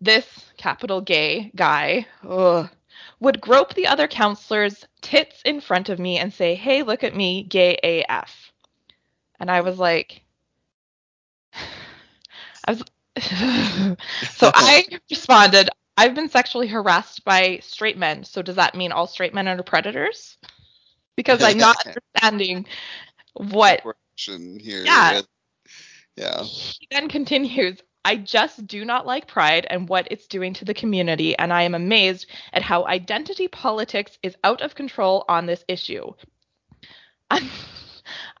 This 0.00 0.26
capital 0.56 1.00
gay 1.00 1.50
guy 1.54 2.06
ugh, 2.28 2.68
would 3.20 3.40
grope 3.40 3.74
the 3.74 3.86
other 3.86 4.08
counselors' 4.08 4.84
tits 5.00 5.40
in 5.42 5.60
front 5.60 5.88
of 5.88 5.98
me 5.98 6.18
and 6.18 6.34
say, 6.34 6.54
Hey, 6.54 6.82
look 6.82 7.04
at 7.04 7.14
me, 7.16 7.44
gay 7.44 8.04
AF. 8.08 8.52
And 9.38 9.50
I 9.50 9.60
was 9.60 9.78
like, 9.78 10.22
I 12.64 12.72
was. 12.72 12.82
so 14.36 14.50
I 14.54 14.84
responded, 15.08 15.70
I've 15.96 16.14
been 16.14 16.28
sexually 16.28 16.66
harassed 16.66 17.24
by 17.24 17.58
straight 17.62 17.96
men. 17.96 18.24
So 18.24 18.42
does 18.42 18.56
that 18.56 18.74
mean 18.74 18.92
all 18.92 19.06
straight 19.06 19.34
men 19.34 19.48
are 19.48 19.62
predators? 19.62 20.36
Because 21.16 21.42
I'm 21.42 21.58
not 21.58 21.76
understanding 21.86 22.66
what 23.34 23.82
here. 24.58 24.84
Yeah. 24.84 25.22
Yeah. 26.16 26.42
he 26.42 26.88
then 26.90 27.08
continues. 27.08 27.80
I 28.04 28.16
just 28.16 28.66
do 28.66 28.84
not 28.84 29.04
like 29.04 29.26
pride 29.26 29.66
and 29.68 29.88
what 29.88 30.06
it's 30.10 30.28
doing 30.28 30.54
to 30.54 30.64
the 30.64 30.74
community, 30.74 31.36
and 31.36 31.52
I 31.52 31.62
am 31.62 31.74
amazed 31.74 32.26
at 32.52 32.62
how 32.62 32.86
identity 32.86 33.48
politics 33.48 34.16
is 34.22 34.36
out 34.44 34.62
of 34.62 34.76
control 34.76 35.24
on 35.28 35.46
this 35.46 35.64
issue. 35.66 36.12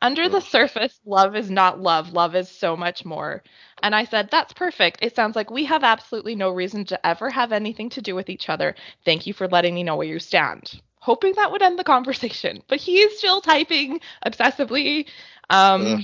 Under 0.00 0.28
the 0.28 0.40
surface, 0.40 1.00
love 1.04 1.34
is 1.34 1.50
not 1.50 1.80
love. 1.80 2.12
Love 2.12 2.36
is 2.36 2.48
so 2.48 2.76
much 2.76 3.04
more. 3.04 3.42
And 3.82 3.94
I 3.94 4.04
said, 4.04 4.28
That's 4.30 4.52
perfect. 4.52 4.98
It 5.02 5.14
sounds 5.14 5.36
like 5.36 5.50
we 5.50 5.64
have 5.64 5.84
absolutely 5.84 6.34
no 6.34 6.50
reason 6.50 6.84
to 6.86 7.06
ever 7.06 7.30
have 7.30 7.52
anything 7.52 7.90
to 7.90 8.02
do 8.02 8.14
with 8.14 8.28
each 8.28 8.48
other. 8.48 8.74
Thank 9.04 9.26
you 9.26 9.34
for 9.34 9.48
letting 9.48 9.74
me 9.74 9.82
know 9.82 9.96
where 9.96 10.06
you 10.06 10.18
stand. 10.18 10.80
Hoping 11.00 11.34
that 11.36 11.52
would 11.52 11.62
end 11.62 11.78
the 11.78 11.84
conversation. 11.84 12.62
But 12.68 12.80
he 12.80 12.98
is 12.98 13.18
still 13.18 13.40
typing 13.40 14.00
obsessively. 14.24 15.06
Um, 15.50 15.86
Ugh. 15.86 16.00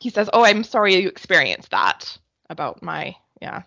he 0.00 0.10
says, 0.10 0.28
Oh, 0.32 0.44
I'm 0.44 0.64
sorry 0.64 0.96
you 0.96 1.08
experienced 1.08 1.70
that 1.70 2.18
about 2.50 2.82
my, 2.82 3.16
yeah. 3.40 3.62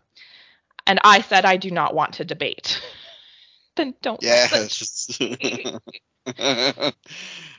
And 0.85 0.99
I 1.03 1.21
said, 1.21 1.45
I 1.45 1.57
do 1.57 1.71
not 1.71 1.95
want 1.95 2.15
to 2.15 2.25
debate. 2.25 2.81
then 3.75 3.95
don't. 4.01 4.21
Yeah. 4.21 4.47
listen. 6.25 6.37
it's 6.37 6.77
just- 6.77 6.97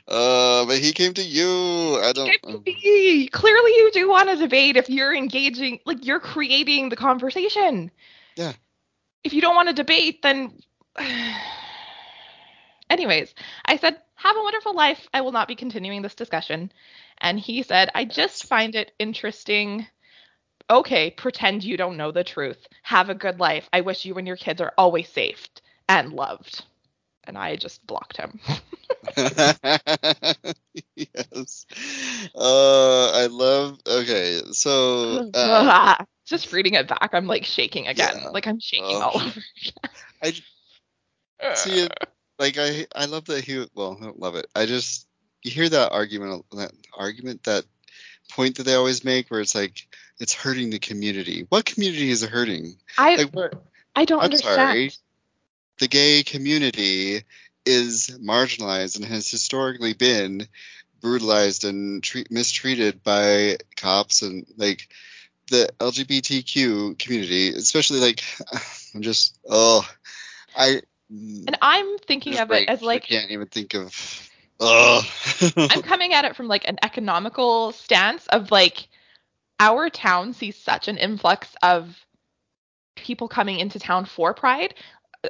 uh, 0.07 0.65
but 0.65 0.79
he 0.79 0.91
came 0.91 1.13
to 1.13 1.23
you. 1.23 1.97
I 2.03 2.11
don't. 2.13 2.65
Me. 2.65 3.27
Clearly, 3.27 3.71
you 3.71 3.91
do 3.93 4.09
want 4.09 4.29
to 4.29 4.35
debate 4.35 4.75
if 4.75 4.89
you're 4.89 5.15
engaging, 5.15 5.79
like 5.85 6.05
you're 6.05 6.19
creating 6.19 6.89
the 6.89 6.95
conversation. 6.95 7.89
Yeah. 8.35 8.53
If 9.23 9.33
you 9.33 9.41
don't 9.41 9.55
want 9.55 9.69
to 9.69 9.73
debate, 9.73 10.21
then. 10.21 10.59
Anyways, 12.89 13.33
I 13.65 13.77
said, 13.77 13.97
have 14.15 14.35
a 14.37 14.43
wonderful 14.43 14.75
life. 14.75 15.07
I 15.13 15.21
will 15.21 15.31
not 15.31 15.47
be 15.47 15.55
continuing 15.55 16.01
this 16.01 16.15
discussion. 16.15 16.71
And 17.17 17.39
he 17.39 17.63
said, 17.63 17.89
I 17.95 18.05
just 18.05 18.45
find 18.45 18.75
it 18.75 18.91
interesting. 18.99 19.87
Okay, 20.69 21.09
pretend 21.11 21.63
you 21.63 21.77
don't 21.77 21.97
know 21.97 22.11
the 22.11 22.23
truth. 22.23 22.67
Have 22.83 23.09
a 23.09 23.15
good 23.15 23.39
life. 23.39 23.67
I 23.73 23.81
wish 23.81 24.05
you 24.05 24.15
and 24.15 24.27
your 24.27 24.37
kids 24.37 24.61
are 24.61 24.73
always 24.77 25.09
safe 25.09 25.47
and 25.89 26.13
loved. 26.13 26.63
And 27.25 27.37
I 27.37 27.55
just 27.55 27.85
blocked 27.87 28.17
him. 28.17 28.39
yes. 30.95 31.65
Uh, 32.35 33.11
I 33.11 33.27
love. 33.29 33.79
Okay, 33.87 34.41
so 34.51 35.29
uh, 35.33 36.03
just 36.25 36.51
reading 36.51 36.73
it 36.73 36.87
back, 36.87 37.11
I'm 37.13 37.27
like 37.27 37.45
shaking 37.45 37.87
again. 37.87 38.17
Yeah. 38.21 38.29
Like 38.29 38.47
I'm 38.47 38.59
shaking 38.59 38.97
Oh. 38.97 39.01
all 39.01 39.21
over. 39.21 39.41
I 40.21 40.33
see 41.55 41.79
it. 41.81 41.93
Like 42.39 42.57
I, 42.57 42.87
I 42.95 43.05
love 43.05 43.25
that 43.25 43.43
he. 43.43 43.65
Well, 43.75 43.97
I 43.99 44.05
don't 44.05 44.19
love 44.19 44.35
it. 44.35 44.47
I 44.55 44.65
just 44.65 45.07
you 45.43 45.51
hear 45.51 45.69
that 45.69 45.91
argument, 45.91 46.45
that 46.53 46.71
argument, 46.97 47.43
that 47.43 47.65
point 48.31 48.57
that 48.57 48.63
they 48.63 48.75
always 48.75 49.03
make, 49.03 49.29
where 49.29 49.41
it's 49.41 49.55
like 49.55 49.87
it's 50.19 50.33
hurting 50.33 50.69
the 50.69 50.79
community. 50.79 51.45
What 51.49 51.65
community 51.65 52.09
is 52.09 52.23
it 52.23 52.29
hurting? 52.29 52.77
I 52.97 53.15
Like? 53.15 53.53
I 53.95 54.05
don't 54.05 54.19
I'm 54.19 54.25
understand. 54.25 54.55
sorry. 54.55 54.91
The 55.79 55.87
gay 55.87 56.23
community 56.23 57.23
is 57.65 58.17
marginalized 58.21 58.97
and 58.97 59.05
has 59.05 59.29
historically 59.29 59.93
been 59.93 60.47
brutalized 61.01 61.65
and 61.65 62.01
treat, 62.01 62.31
mistreated 62.31 63.03
by 63.03 63.57
cops 63.75 64.21
and 64.21 64.45
like 64.57 64.87
the 65.49 65.69
LGBTQ 65.79 66.97
community, 66.97 67.49
especially 67.49 67.99
like 67.99 68.23
I'm 68.95 69.01
just 69.01 69.37
oh 69.49 69.87
I 70.55 70.81
And 71.11 71.57
I'm 71.61 71.97
thinking 71.99 72.39
of 72.39 72.51
it 72.51 72.69
as 72.69 72.81
like 72.81 73.03
I 73.03 73.05
can't 73.05 73.31
even 73.31 73.47
think 73.47 73.73
of 73.73 74.29
oh 74.59 75.01
I'm 75.57 75.81
coming 75.81 76.13
at 76.13 76.25
it 76.25 76.35
from 76.35 76.47
like 76.47 76.67
an 76.67 76.77
economical 76.81 77.71
stance 77.71 78.25
of 78.27 78.51
like 78.51 78.87
our 79.59 79.89
town 79.89 80.33
sees 80.33 80.57
such 80.57 80.87
an 80.87 80.97
influx 80.97 81.55
of 81.61 81.95
people 82.95 83.27
coming 83.27 83.59
into 83.59 83.79
town 83.79 84.05
for 84.05 84.33
pride. 84.33 84.73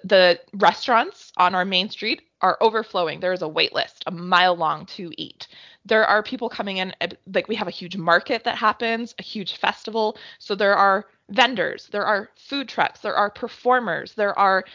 The 0.04 0.40
restaurants 0.54 1.32
on 1.38 1.54
our 1.56 1.66
main 1.66 1.90
street 1.90 2.24
are 2.42 2.58
overflowing. 2.62 3.20
There 3.20 3.34
is 3.34 3.42
a 3.42 3.48
wait 3.48 3.74
list 3.74 4.04
a 4.08 4.12
mile 4.12 4.56
long 4.56 4.86
to 4.88 5.12
eat. 5.18 5.48
There 5.86 6.06
are 6.06 6.24
people 6.24 6.50
coming 6.50 6.78
in 6.78 6.94
uh, 7.02 7.08
like 7.34 7.48
we 7.48 7.56
have 7.56 7.68
a 7.68 7.72
huge 7.72 7.98
market 7.98 8.44
that 8.44 8.58
happens, 8.58 9.14
a 9.20 9.24
huge 9.24 9.58
festival. 9.58 10.18
So 10.40 10.56
there 10.56 10.76
are 10.76 11.06
vendors, 11.30 11.88
there 11.92 12.06
are 12.06 12.30
food 12.36 12.68
trucks, 12.68 13.02
there 13.02 13.16
are 13.16 13.30
performers, 13.30 14.14
there 14.14 14.38
are 14.38 14.66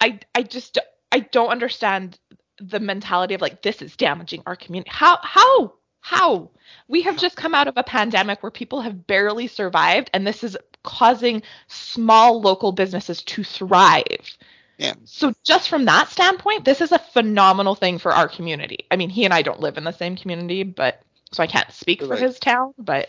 I 0.00 0.18
I 0.34 0.42
just 0.42 0.78
I 1.12 1.20
don't 1.20 1.50
understand 1.50 2.18
the 2.58 2.80
mentality 2.80 3.34
of 3.34 3.40
like 3.40 3.62
this 3.62 3.82
is 3.82 3.96
damaging 3.96 4.42
our 4.46 4.56
community. 4.56 4.90
How 4.92 5.18
how 5.22 5.74
how? 6.00 6.50
We 6.88 7.02
have 7.02 7.16
just 7.16 7.36
come 7.36 7.54
out 7.54 7.68
of 7.68 7.76
a 7.76 7.82
pandemic 7.82 8.42
where 8.42 8.50
people 8.50 8.80
have 8.82 9.06
barely 9.06 9.46
survived 9.46 10.10
and 10.12 10.26
this 10.26 10.44
is 10.44 10.56
causing 10.82 11.42
small 11.68 12.40
local 12.40 12.72
businesses 12.72 13.22
to 13.22 13.42
thrive. 13.42 14.36
Yeah. 14.78 14.94
So 15.04 15.32
just 15.44 15.68
from 15.68 15.84
that 15.86 16.08
standpoint, 16.08 16.64
this 16.64 16.80
is 16.80 16.92
a 16.92 16.98
phenomenal 16.98 17.74
thing 17.74 17.98
for 17.98 18.12
our 18.12 18.28
community. 18.28 18.86
I 18.90 18.96
mean, 18.96 19.10
he 19.10 19.24
and 19.24 19.32
I 19.34 19.42
don't 19.42 19.60
live 19.60 19.78
in 19.78 19.84
the 19.84 19.92
same 19.92 20.16
community, 20.16 20.62
but 20.64 21.00
so 21.32 21.42
I 21.42 21.46
can't 21.46 21.70
speak 21.72 22.00
for 22.00 22.08
Right. 22.08 22.20
his 22.22 22.38
town, 22.38 22.74
but 22.78 23.08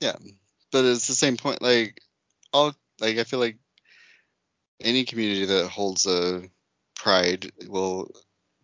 yeah 0.00 0.16
but 0.72 0.84
it's 0.84 1.06
the 1.06 1.14
same 1.14 1.36
point 1.36 1.62
like 1.62 2.00
all 2.52 2.74
like 3.00 3.18
I 3.18 3.24
feel 3.24 3.38
like 3.38 3.58
any 4.80 5.04
community 5.04 5.44
that 5.46 5.68
holds 5.68 6.06
a 6.06 6.42
Pride 6.96 7.50
will 7.68 8.10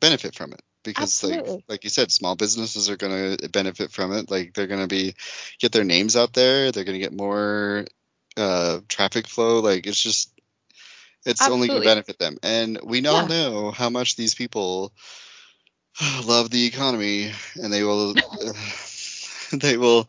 benefit 0.01 0.35
from 0.35 0.53
it 0.53 0.63
because 0.85 1.23
like 1.23 1.45
like 1.69 1.85
you 1.85 1.91
said 1.91 2.11
small 2.11 2.35
businesses 2.37 2.89
are 2.89 2.97
going 2.97 3.37
to 3.37 3.49
benefit 3.49 3.93
from 3.93 4.13
it 4.13 4.31
like 4.31 4.55
they're 4.55 4.67
going 4.67 4.81
to 4.81 4.87
be 4.89 5.15
get 5.61 5.73
their 5.73 5.85
names 5.85 6.17
out 6.17 6.33
there 6.33 6.73
they're 6.73 6.85
going 6.85 6.99
to 6.99 7.05
get 7.05 7.13
more 7.13 7.85
uh 8.37 8.79
traffic 8.89 9.27
flow 9.27 9.61
like 9.61 9.87
it's 9.87 10.01
just 10.01 10.33
it's 11.29 11.49
only 11.49 11.69
going 11.69 11.83
to 11.83 11.89
benefit 11.89 12.19
them 12.19 12.39
and 12.43 12.81
we 12.85 13.07
all 13.07 13.23
Yeah. 13.23 13.29
know 13.29 13.71
how 13.71 13.91
much 13.91 14.17
these 14.17 14.35
people 14.35 14.93
love 16.25 16.51
the 16.51 16.67
economy 16.67 17.33
and 17.57 17.73
they 17.73 17.85
will 17.85 18.15
they 19.53 19.77
will 19.77 20.09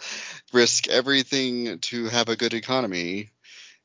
risk 0.54 0.88
everything 0.88 1.80
to 1.80 2.06
have 2.08 2.30
a 2.30 2.36
good 2.38 2.54
economy 2.54 3.30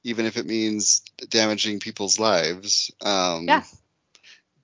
even 0.05 0.27
if 0.27 0.37
it 0.37 0.47
means 0.47 1.03
damaging 1.31 1.81
people's 1.81 2.19
lives 2.19 2.91
um 3.05 3.47
Yeah. 3.47 3.63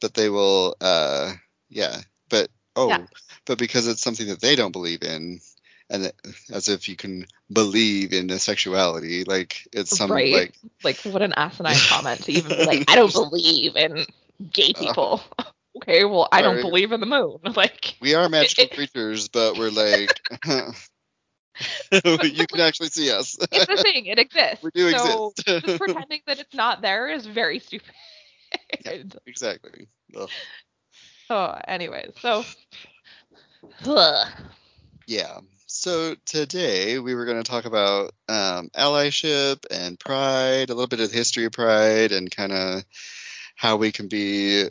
but 0.00 0.14
they 0.14 0.28
will 0.28 0.76
uh 0.80 1.32
yeah 1.68 1.96
but 2.30 2.48
oh 2.76 2.90
Yeah. 2.90 3.06
but 3.46 3.58
because 3.58 3.88
it's 3.88 4.02
something 4.02 4.28
that 4.28 4.40
they 4.40 4.56
don't 4.56 4.72
believe 4.72 5.02
in 5.02 5.40
and 5.90 6.12
as 6.52 6.68
if 6.68 6.88
you 6.88 6.97
can 6.97 7.26
believe 7.52 8.12
in 8.12 8.30
a 8.30 8.38
sexuality 8.38 9.25
like 9.25 9.68
it's 9.73 9.97
some 9.97 10.11
Right. 10.11 10.32
like 10.32 10.54
Like, 10.85 10.99
what 11.02 11.20
an 11.23 11.35
asinine 11.37 11.76
comment 11.88 12.23
to 12.25 12.32
even 12.32 12.56
be 12.56 12.64
like, 12.64 12.90
I 12.90 12.94
don't 12.94 13.12
believe 13.12 13.76
in 13.76 14.06
gay 14.52 14.73
uh, 14.76 14.78
people. 14.80 15.23
okay, 15.76 16.04
well, 16.04 16.28
I 16.32 16.42
don't 16.42 16.61
believe 16.61 16.92
in 16.92 17.00
the 17.00 17.06
moon. 17.06 17.38
Like, 17.56 17.97
we 18.00 18.14
are 18.14 18.28
magical 18.28 18.64
it- 18.64 18.73
creatures 18.75 19.28
but 19.28 19.59
we're 19.59 19.70
like 19.70 20.11
you 21.92 22.47
can 22.47 22.61
actually 22.61 22.88
see 22.88 23.11
us 23.11 23.37
it's 23.52 23.68
a 23.68 23.82
thing. 23.82 24.06
It 24.06 24.18
exists. 24.18 24.62
we 24.62 24.70
do 24.73 24.90
so 24.92 25.32
exist 25.37 25.64
just 25.64 25.78
pretending 25.78 26.20
that 26.26 26.38
it's 26.38 26.54
not 26.54 26.80
there 26.80 27.09
is 27.09 27.26
very 27.26 27.59
stupid. 27.59 27.92
exactly 29.26 29.88
Ugh. 30.16 30.30
Oh, 31.32 31.56
anyways, 31.68 32.12
so. 32.20 32.44
Yeah. 35.06 35.38
So 35.80 36.14
today 36.26 36.99
we 36.99 37.14
were 37.14 37.25
going 37.25 37.42
to 37.42 37.50
talk 37.50 37.64
about 37.64 38.12
um, 38.28 38.68
allyship 38.76 39.64
and 39.70 39.99
pride, 39.99 40.68
a 40.68 40.75
little 40.75 40.88
bit 40.88 41.00
of 41.00 41.10
the 41.10 41.16
history 41.16 41.46
of 41.46 41.52
pride, 41.52 42.12
and 42.12 42.30
kind 42.30 42.52
of 42.52 42.84
how 43.56 43.76
we 43.76 43.90
can 43.90 44.08
be 44.08 44.66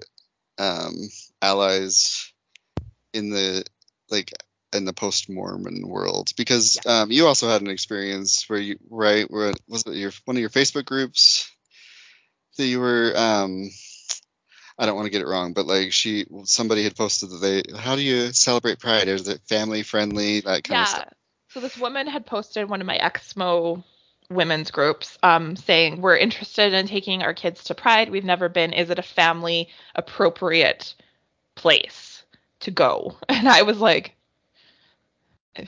um, 0.59 0.93
allies 1.41 2.31
in 3.11 3.31
the 3.31 3.65
like 4.11 4.31
in 4.71 4.85
the 4.85 4.93
post-Mormon 4.93 5.87
world. 5.87 6.29
Because 6.37 6.77
um, 6.85 7.09
you 7.09 7.25
also 7.25 7.49
had 7.49 7.63
an 7.63 7.71
experience 7.71 8.47
where 8.47 8.59
you 8.59 8.77
right 8.91 9.25
where 9.31 9.53
was 9.67 9.81
it 9.87 9.95
your 9.95 10.11
one 10.25 10.37
of 10.37 10.41
your 10.41 10.51
Facebook 10.51 10.85
groups 10.85 11.51
that 12.57 12.67
you 12.67 12.79
were 12.79 13.13
um, 13.17 13.71
I 14.79 14.85
don't 14.85 14.95
want 14.95 15.07
to 15.07 15.11
get 15.11 15.21
it 15.21 15.27
wrong, 15.27 15.51
but 15.51 15.67
like 15.67 15.91
she, 15.91 16.25
somebody 16.45 16.83
had 16.83 16.95
posted 16.95 17.29
that 17.31 17.37
they, 17.37 17.63
how 17.77 17.97
do 17.97 18.01
you 18.01 18.31
celebrate 18.31 18.79
Pride? 18.79 19.09
Is 19.09 19.27
it 19.27 19.41
family 19.47 19.83
friendly, 19.83 20.39
that 20.39 20.63
kind 20.63 20.77
yeah. 20.77 20.83
of 20.83 20.87
stuff? 20.87 21.03
Yeah. 21.05 21.13
So 21.49 21.59
this 21.59 21.77
woman 21.77 22.07
had 22.07 22.25
posted 22.25 22.69
one 22.69 22.79
of 22.79 22.87
my 22.87 22.97
Exmo 22.97 23.83
women's 24.29 24.71
groups 24.71 25.17
um, 25.21 25.57
saying, 25.57 26.01
We're 26.01 26.15
interested 26.15 26.73
in 26.73 26.87
taking 26.87 27.23
our 27.23 27.33
kids 27.33 27.65
to 27.65 27.75
Pride. 27.75 28.09
We've 28.09 28.23
never 28.23 28.47
been. 28.47 28.71
Is 28.71 28.89
it 28.89 28.99
a 28.99 29.03
family 29.03 29.67
appropriate 29.95 30.93
place 31.55 32.23
to 32.61 32.71
go? 32.71 33.17
And 33.29 33.49
I 33.49 33.63
was 33.63 33.79
like, 33.79 34.15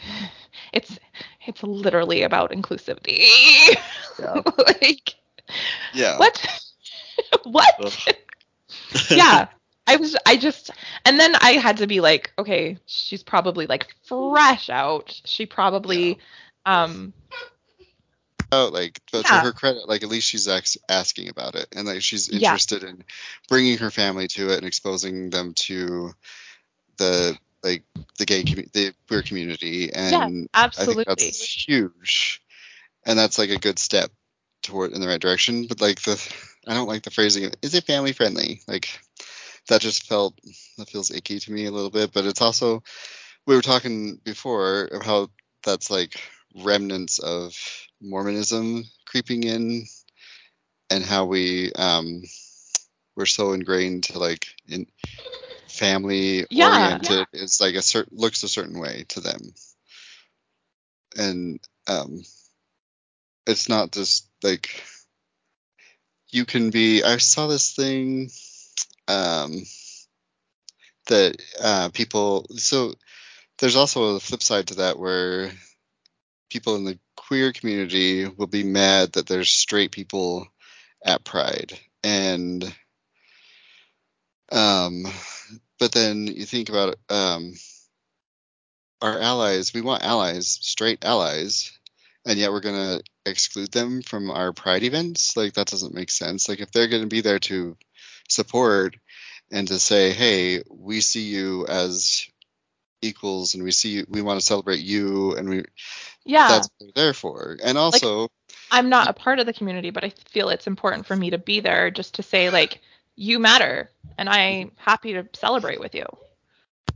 it's 0.74 1.00
it's 1.46 1.64
literally 1.64 2.22
about 2.24 2.52
inclusivity. 2.52 3.26
Yeah. 4.20 4.42
like 4.58 5.16
Yeah. 5.94 6.18
what? 6.18 6.64
what? 7.44 8.18
yeah. 9.10 9.48
I 9.88 9.96
was 9.98 10.16
I 10.26 10.38
just 10.38 10.70
and 11.06 11.20
then 11.20 11.36
I 11.36 11.54
had 11.54 11.78
to 11.78 11.88
be 11.88 12.02
like, 12.02 12.32
okay, 12.38 12.78
she's 12.86 13.24
probably 13.24 13.68
like 13.68 13.94
fresh 14.06 14.70
out. 14.70 15.20
She 15.26 15.46
probably 15.46 16.20
um 16.66 17.14
Oh, 18.54 18.70
like, 18.72 19.00
but 19.14 19.26
Yeah. 19.26 19.40
to 19.40 19.46
her 19.46 19.54
credit, 19.54 19.88
like 19.88 20.04
at 20.04 20.10
least 20.10 20.28
she's 20.28 20.48
ax- 20.48 20.78
asking 20.90 21.30
about 21.30 21.56
it, 21.56 21.68
and 21.72 21.88
like 21.88 22.02
she's 22.02 22.30
Yeah. 22.30 22.50
interested 22.50 22.84
in 22.84 23.04
bringing 23.48 23.78
her 23.78 23.90
family 23.90 24.28
to 24.30 24.50
it 24.52 24.58
and 24.58 24.66
exposing 24.66 25.30
them 25.30 25.54
to 25.54 26.14
the 26.98 27.38
like 27.64 27.84
the 28.18 28.26
gay 28.26 28.44
commu- 28.44 28.72
the 28.74 28.94
queer 29.08 29.22
community, 29.24 29.94
and 29.94 30.50
I 30.54 30.68
think 30.68 30.78
absolutely. 30.78 31.06
that's 31.08 31.66
huge, 31.66 32.42
and 33.06 33.18
that's 33.18 33.38
like 33.38 33.52
a 33.52 33.58
good 33.58 33.80
step 33.80 34.12
toward 34.64 34.92
in 34.92 35.00
the 35.00 35.08
right 35.08 35.22
direction. 35.22 35.68
But 35.68 35.80
like 35.80 36.02
the, 36.02 36.16
I 36.68 36.74
don't 36.74 36.88
like 36.88 37.04
the 37.04 37.12
phrasing. 37.12 37.46
of, 37.46 37.54
Is 37.62 37.74
it 37.76 37.86
family 37.86 38.14
friendly? 38.14 38.62
Like 38.68 38.88
that 39.68 39.82
just 39.82 40.08
felt 40.08 40.40
that 40.78 40.90
feels 40.90 41.12
icky 41.12 41.40
to 41.40 41.52
me 41.52 41.66
a 41.66 41.72
little 41.72 41.90
bit. 41.90 42.14
But 42.14 42.26
it's 42.26 42.42
also 42.42 42.84
we 43.46 43.56
were 43.56 43.62
talking 43.62 44.18
before 44.24 44.86
of 44.86 45.04
how 45.04 45.30
that's 45.64 45.90
like 45.92 46.20
remnants 46.56 47.20
of 47.20 47.56
Mormonism 48.02 48.86
creeping 49.06 49.44
in, 49.44 49.86
and 50.90 51.04
how 51.04 51.26
we 51.26 51.72
um 51.74 52.24
we're 53.16 53.26
so 53.26 53.54
ingrained 53.54 54.04
to 54.06 54.20
like 54.20 54.48
in 54.68 54.86
family 55.70 56.46
Yeah. 56.50 56.98
oriented. 57.00 57.28
It's 57.34 57.62
like 57.62 57.76
a 57.76 57.82
certain 57.82 58.18
looks 58.18 58.44
a 58.44 58.50
certain 58.50 58.80
way 58.80 59.06
to 59.10 59.22
them, 59.22 59.40
and 61.18 61.60
um 61.88 62.22
it's 63.48 63.70
not 63.70 63.92
just 63.92 64.28
like 64.44 64.84
you 66.32 66.46
can 66.46 66.70
be. 66.70 67.04
I 67.04 67.18
saw 67.18 67.48
this 67.48 67.74
thing 67.76 68.30
um 69.08 69.64
that 71.08 71.36
uh 71.62 71.90
people 71.94 72.46
so 72.58 72.94
there's 73.58 73.76
also 73.76 74.16
a 74.16 74.20
flip 74.20 74.42
side 74.44 74.68
to 74.68 74.76
that 74.76 74.98
where 74.98 75.52
people 76.50 76.76
in 76.76 76.86
the 76.86 77.00
queer 77.18 77.52
community 77.52 78.26
will 78.28 78.48
be 78.48 78.64
mad 78.64 79.14
that 79.14 79.28
there's 79.28 79.50
straight 79.50 79.92
people 79.92 80.48
at 81.04 81.24
pride 81.24 81.78
and 82.04 82.64
um 84.52 85.06
but 85.80 85.92
then 85.92 86.28
you 86.28 86.46
think 86.46 86.70
about 86.70 86.98
um 87.10 87.54
our 89.02 89.20
allies 89.20 89.74
we 89.74 89.82
want 89.82 90.04
allies 90.04 90.60
straight 90.62 91.04
allies 91.04 91.78
and 92.26 92.38
yet 92.38 92.52
we're 92.52 92.62
going 92.62 93.00
to 93.00 93.04
exclude 93.26 93.72
them 93.72 94.02
from 94.02 94.32
our 94.32 94.52
pride 94.54 94.84
events 94.84 95.38
like 95.38 95.54
that 95.54 95.68
doesn't 95.68 95.94
make 95.94 96.10
sense 96.10 96.50
like 96.50 96.60
if 96.60 96.72
they're 96.72 96.88
going 96.88 97.04
to 97.04 97.08
be 97.08 97.22
there 97.22 97.40
to 97.40 97.78
support 98.28 98.96
and 99.52 99.68
to 99.68 99.78
say 99.78 100.12
hey 100.12 100.64
we 100.70 101.02
see 101.02 101.22
you 101.22 101.66
as 101.68 102.28
equals 103.04 103.56
and 103.56 103.64
we 103.64 103.72
see 103.72 103.90
you, 103.90 104.06
we 104.10 104.22
want 104.22 104.40
to 104.40 104.46
celebrate 104.46 104.80
you 104.80 105.36
and 105.36 105.50
we 105.50 105.64
Yeah. 106.26 106.48
that's 106.48 106.70
what 106.78 106.96
they're 106.96 107.06
there 107.06 107.14
for 107.14 107.58
and 107.64 107.78
also 107.78 108.30
I'm 108.72 108.90
not 108.90 109.10
a 109.10 109.14
part 109.14 109.40
of 109.40 109.46
the 109.46 109.54
community, 109.54 109.90
but 109.90 110.06
I 110.06 110.14
feel 110.30 110.48
it's 110.48 110.66
important 110.66 111.06
for 111.06 111.14
me 111.14 111.32
to 111.32 111.38
be 111.38 111.60
there 111.60 111.92
just 111.92 112.16
to 112.16 112.24
say 112.24 112.50
like 112.50 112.80
you 113.16 113.38
matter 113.38 113.90
and 114.18 114.30
I'm 114.30 114.72
happy 114.78 115.14
to 115.14 115.28
celebrate 115.34 115.80
with 115.80 115.94
you. 115.94 116.06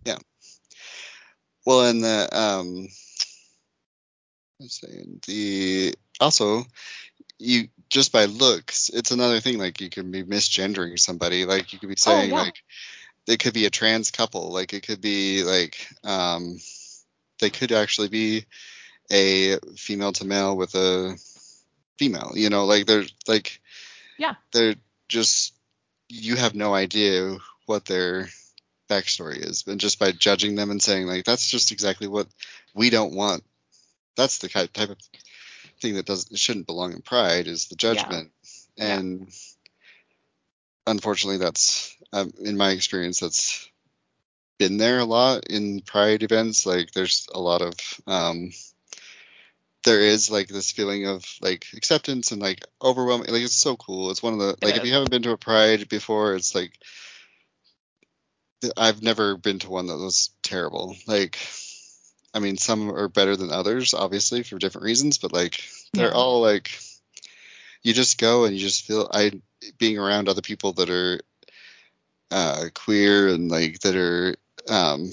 Yeah 0.05 0.17
well, 1.65 1.87
in 1.87 2.01
the 2.01 2.29
um, 2.31 2.87
let's 4.59 4.79
say 4.79 5.05
the 5.27 5.95
also 6.19 6.65
you 7.39 7.67
just 7.89 8.11
by 8.11 8.25
looks, 8.25 8.89
it's 8.89 9.11
another 9.11 9.39
thing. 9.39 9.57
Like 9.57 9.81
you 9.81 9.89
can 9.89 10.11
be 10.11 10.23
misgendering 10.23 10.99
somebody. 10.99 11.45
Like 11.45 11.73
you 11.73 11.79
could 11.79 11.89
be 11.89 11.95
saying 11.95 12.31
yeah. 12.31 12.41
like 12.41 12.63
it 13.27 13.39
could 13.39 13.53
be 13.53 13.65
a 13.65 13.69
trans 13.69 14.11
couple. 14.11 14.51
Like 14.51 14.73
it 14.73 14.85
could 14.85 15.01
be 15.01 15.43
like 15.43 15.87
um, 16.03 16.59
they 17.39 17.49
could 17.49 17.71
actually 17.71 18.09
be 18.09 18.45
a 19.11 19.57
female 19.77 20.13
to 20.13 20.25
male 20.25 20.55
with 20.55 20.75
a 20.75 21.17
female. 21.97 22.31
You 22.35 22.49
know, 22.49 22.65
like 22.65 22.85
they're 22.85 23.05
like 23.27 23.61
Yeah. 24.17 24.35
they're 24.51 24.75
just 25.07 25.53
you 26.09 26.35
have 26.35 26.55
no 26.55 26.73
idea 26.73 27.37
what 27.65 27.85
their 27.85 28.29
backstory 28.89 29.37
is, 29.37 29.63
and 29.67 29.79
just 29.79 29.99
by 29.99 30.11
judging 30.11 30.55
them 30.55 30.71
and 30.71 30.81
saying 30.81 31.07
like 31.07 31.25
that's 31.25 31.49
just 31.49 31.71
exactly 31.71 32.07
what 32.07 32.27
we 32.73 32.89
don't 32.89 33.15
want. 33.15 33.43
That's 34.15 34.37
the 34.37 34.47
type 34.47 34.89
of 34.89 34.97
thing 35.85 35.95
that 35.95 36.05
doesn't 36.05 36.37
shouldn't 36.37 36.67
belong 36.67 36.93
in 36.93 37.01
pride 37.01 37.47
is 37.47 37.67
the 37.67 37.75
judgment, 37.75 38.31
Yeah. 38.75 38.99
and 38.99 39.29
unfortunately, 40.87 41.37
that's 41.37 41.95
um, 42.11 42.31
in 42.39 42.57
my 42.57 42.71
experience 42.71 43.19
that's 43.19 43.69
been 44.57 44.77
there 44.77 44.99
a 44.99 45.05
lot 45.05 45.45
in 45.47 45.81
pride 45.81 46.23
events. 46.23 46.65
Like 46.65 46.91
there's 46.91 47.27
a 47.33 47.39
lot 47.39 47.61
of 47.61 47.73
um, 48.07 48.51
there 49.83 50.01
is 50.01 50.31
like 50.31 50.47
this 50.47 50.71
feeling 50.71 51.07
of 51.07 51.23
like 51.41 51.65
acceptance 51.75 52.31
and 52.31 52.41
like 52.41 52.65
overwhelming. 52.81 53.27
Like 53.29 53.43
it's 53.43 53.55
so 53.55 53.75
cool. 53.75 54.11
It's 54.11 54.23
one 54.23 54.33
of 54.33 54.39
the 54.39 54.57
like 54.61 54.75
if 54.75 54.85
you 54.85 54.93
haven't 54.93 55.11
been 55.11 55.23
to 55.23 55.31
a 55.31 55.37
pride 55.37 55.87
before, 55.89 56.35
it's 56.35 56.55
like 56.55 56.73
I've 58.77 59.03
never 59.03 59.37
been 59.37 59.59
to 59.59 59.69
one 59.69 59.87
that 59.87 59.97
was 59.97 60.31
terrible. 60.41 60.95
Like, 61.07 61.37
I 62.35 62.39
mean, 62.39 62.57
some 62.57 62.91
are 62.91 63.07
better 63.07 63.37
than 63.37 63.49
others, 63.49 63.93
obviously, 63.93 64.43
for 64.43 64.59
different 64.59 64.85
reasons, 64.85 65.17
but 65.17 65.31
like, 65.31 65.63
they're 65.93 66.09
Yeah. 66.09 66.13
all 66.13 66.41
like, 66.41 66.77
you 67.81 67.93
just 67.93 68.17
go 68.17 68.43
and 68.43 68.53
you 68.53 68.59
just 68.59 68.85
feel, 68.85 69.09
I, 69.11 69.31
being 69.77 69.97
around 69.97 70.27
other 70.27 70.41
people 70.41 70.73
that 70.73 70.89
are 70.89 71.21
uh, 72.31 72.65
queer 72.73 73.29
and 73.29 73.49
like 73.49 73.79
that 73.79 73.95
are 73.95 74.35
um, 74.67 75.11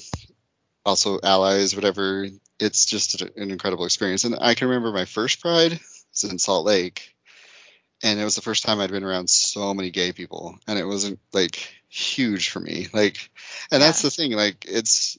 also 0.85 1.21
allies, 1.23 1.77
whatever. 1.77 2.27
It's 2.59 2.85
just 2.87 3.23
an 3.23 3.31
incredible 3.51 3.85
experience. 3.85 4.25
And 4.25 4.37
I 4.41 4.55
can 4.55 4.69
remember 4.69 4.93
my 4.93 5.05
first 5.05 5.41
Pride 5.41 5.79
was 6.13 6.25
in 6.25 6.39
Salt 6.39 6.67
Lake, 6.67 7.15
and 8.03 8.19
it 8.19 8.25
was 8.25 8.35
the 8.35 8.43
first 8.43 8.65
time 8.65 8.81
I'd 8.81 8.91
been 8.91 9.05
around 9.05 9.31
so 9.31 9.75
many 9.75 9.91
gay 9.91 10.13
people, 10.13 10.59
and 10.67 10.79
it 10.79 10.85
wasn't 10.85 11.21
like 11.33 11.73
huge 11.89 12.51
for 12.51 12.61
me. 12.61 12.89
Like, 12.93 13.31
and 13.71 13.81
yeah. 13.81 13.87
that's 13.87 14.03
the 14.03 14.11
thing. 14.11 14.33
Like, 14.33 14.65
it's 14.69 15.19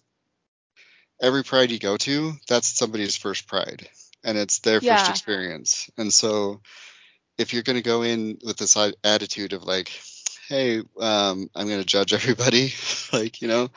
every 1.24 1.44
Pride 1.44 1.72
you 1.72 1.80
go 1.80 1.98
to, 1.98 2.34
that's 2.48 2.68
somebody's 2.68 3.16
first 3.16 3.48
Pride, 3.48 3.88
and 4.24 4.38
it's 4.38 4.60
their 4.60 4.80
yeah. 4.80 4.98
first 4.98 5.10
experience. 5.10 5.90
And 5.98 6.14
so, 6.14 6.62
if 7.38 7.54
you're 7.54 7.64
going 7.64 7.78
to 7.78 7.84
go 7.84 8.04
in 8.04 8.38
with 8.44 8.58
this 8.58 8.78
attitude 9.04 9.54
of 9.54 9.64
like, 9.64 9.90
hey, 10.50 10.80
um, 11.00 11.50
I'm 11.56 11.68
going 11.68 11.80
to 11.80 11.86
judge 11.86 12.14
everybody, 12.14 12.74
like, 13.14 13.42
you 13.42 13.48
know, 13.48 13.70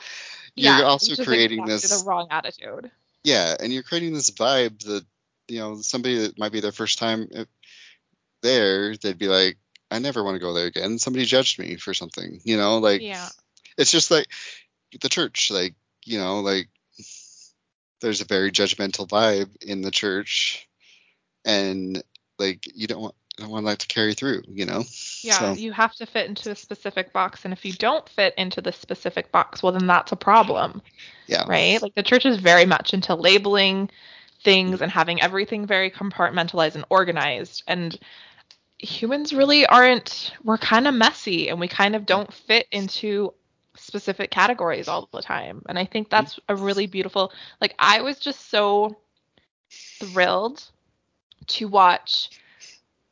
yeah, 0.55 0.79
you're 0.79 0.87
also 0.87 1.23
creating 1.23 1.65
this 1.65 2.03
the 2.03 2.07
wrong 2.07 2.27
attitude. 2.29 2.91
Yeah, 3.23 3.55
and 3.59 3.73
you're 3.73 3.83
creating 3.83 4.13
this 4.13 4.31
vibe 4.31 4.83
that 4.83 5.05
you 5.47 5.59
know 5.59 5.77
somebody 5.81 6.19
that 6.19 6.37
might 6.37 6.51
be 6.51 6.59
their 6.59 6.71
first 6.71 6.99
time 6.99 7.29
uh, 7.35 7.45
there, 8.41 8.95
they'd 8.97 9.17
be 9.17 9.27
like, 9.27 9.57
I 9.89 9.99
never 9.99 10.23
want 10.23 10.35
to 10.35 10.39
go 10.39 10.53
there 10.53 10.65
again. 10.65 10.99
Somebody 10.99 11.25
judged 11.25 11.59
me 11.59 11.77
for 11.77 11.93
something, 11.93 12.41
you 12.43 12.57
know, 12.57 12.79
like 12.79 13.01
yeah. 13.01 13.27
It's 13.77 13.91
just 13.91 14.09
like 14.09 14.25
the 14.99 15.09
church, 15.09 15.51
like 15.51 15.75
you 16.03 16.17
know, 16.17 16.39
like 16.39 16.69
there's 18.01 18.21
a 18.21 18.25
very 18.25 18.51
judgmental 18.51 19.07
vibe 19.07 19.49
in 19.61 19.81
the 19.81 19.91
church, 19.91 20.67
and 21.45 22.01
like 22.39 22.67
you 22.75 22.87
don't 22.87 23.01
want 23.01 23.15
I 23.37 23.43
don't 23.43 23.51
want 23.51 23.65
that 23.67 23.79
to 23.79 23.87
carry 23.87 24.15
through, 24.15 24.43
you 24.47 24.65
know? 24.65 24.83
Yeah, 25.21 25.39
so. 25.39 25.53
you 25.53 25.71
have 25.71 25.93
to 25.95 26.07
fit 26.07 26.27
into 26.27 26.49
a 26.51 26.55
specific 26.55 27.13
box. 27.13 27.45
And 27.45 27.53
if 27.53 27.65
you 27.65 27.73
don't 27.73 28.07
fit 28.09 28.33
into 28.35 28.61
the 28.61 28.71
specific 28.71 29.31
box, 29.31 29.61
well, 29.61 29.73
then 29.73 29.85
that's 29.85 30.11
a 30.11 30.15
problem. 30.15 30.81
Yeah. 31.27 31.45
Right? 31.47 31.79
Like 31.79 31.93
the 31.93 32.01
church 32.01 32.25
is 32.25 32.37
very 32.39 32.65
much 32.65 32.95
into 32.95 33.13
labeling 33.13 33.91
things 34.43 34.75
mm-hmm. 34.75 34.83
and 34.83 34.91
having 34.91 35.21
everything 35.21 35.67
very 35.67 35.91
compartmentalized 35.91 36.73
and 36.73 36.85
organized. 36.89 37.61
And 37.67 37.97
humans 38.79 39.33
really 39.33 39.67
aren't, 39.67 40.33
we're 40.43 40.57
kind 40.57 40.87
of 40.87 40.95
messy 40.95 41.49
and 41.49 41.59
we 41.59 41.67
kind 41.67 41.95
of 41.95 42.07
don't 42.07 42.33
fit 42.33 42.65
into 42.71 43.35
specific 43.87 44.29
categories 44.29 44.87
all 44.87 45.09
the 45.11 45.21
time. 45.21 45.63
And 45.67 45.79
I 45.79 45.85
think 45.85 46.09
that's 46.09 46.39
a 46.47 46.55
really 46.55 46.85
beautiful, 46.85 47.31
like, 47.59 47.73
I 47.79 48.01
was 48.01 48.19
just 48.19 48.51
so 48.51 48.97
thrilled 49.71 50.63
to 51.47 51.67
watch 51.67 52.29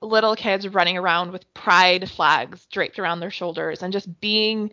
little 0.02 0.36
kids 0.36 0.68
running 0.68 0.98
around 0.98 1.32
with 1.32 1.52
pride 1.54 2.10
flags 2.10 2.66
draped 2.72 3.00
around 3.00 3.20
their 3.20 3.32
shoulders 3.32 3.82
and 3.82 3.92
just 3.92 4.20
being 4.20 4.72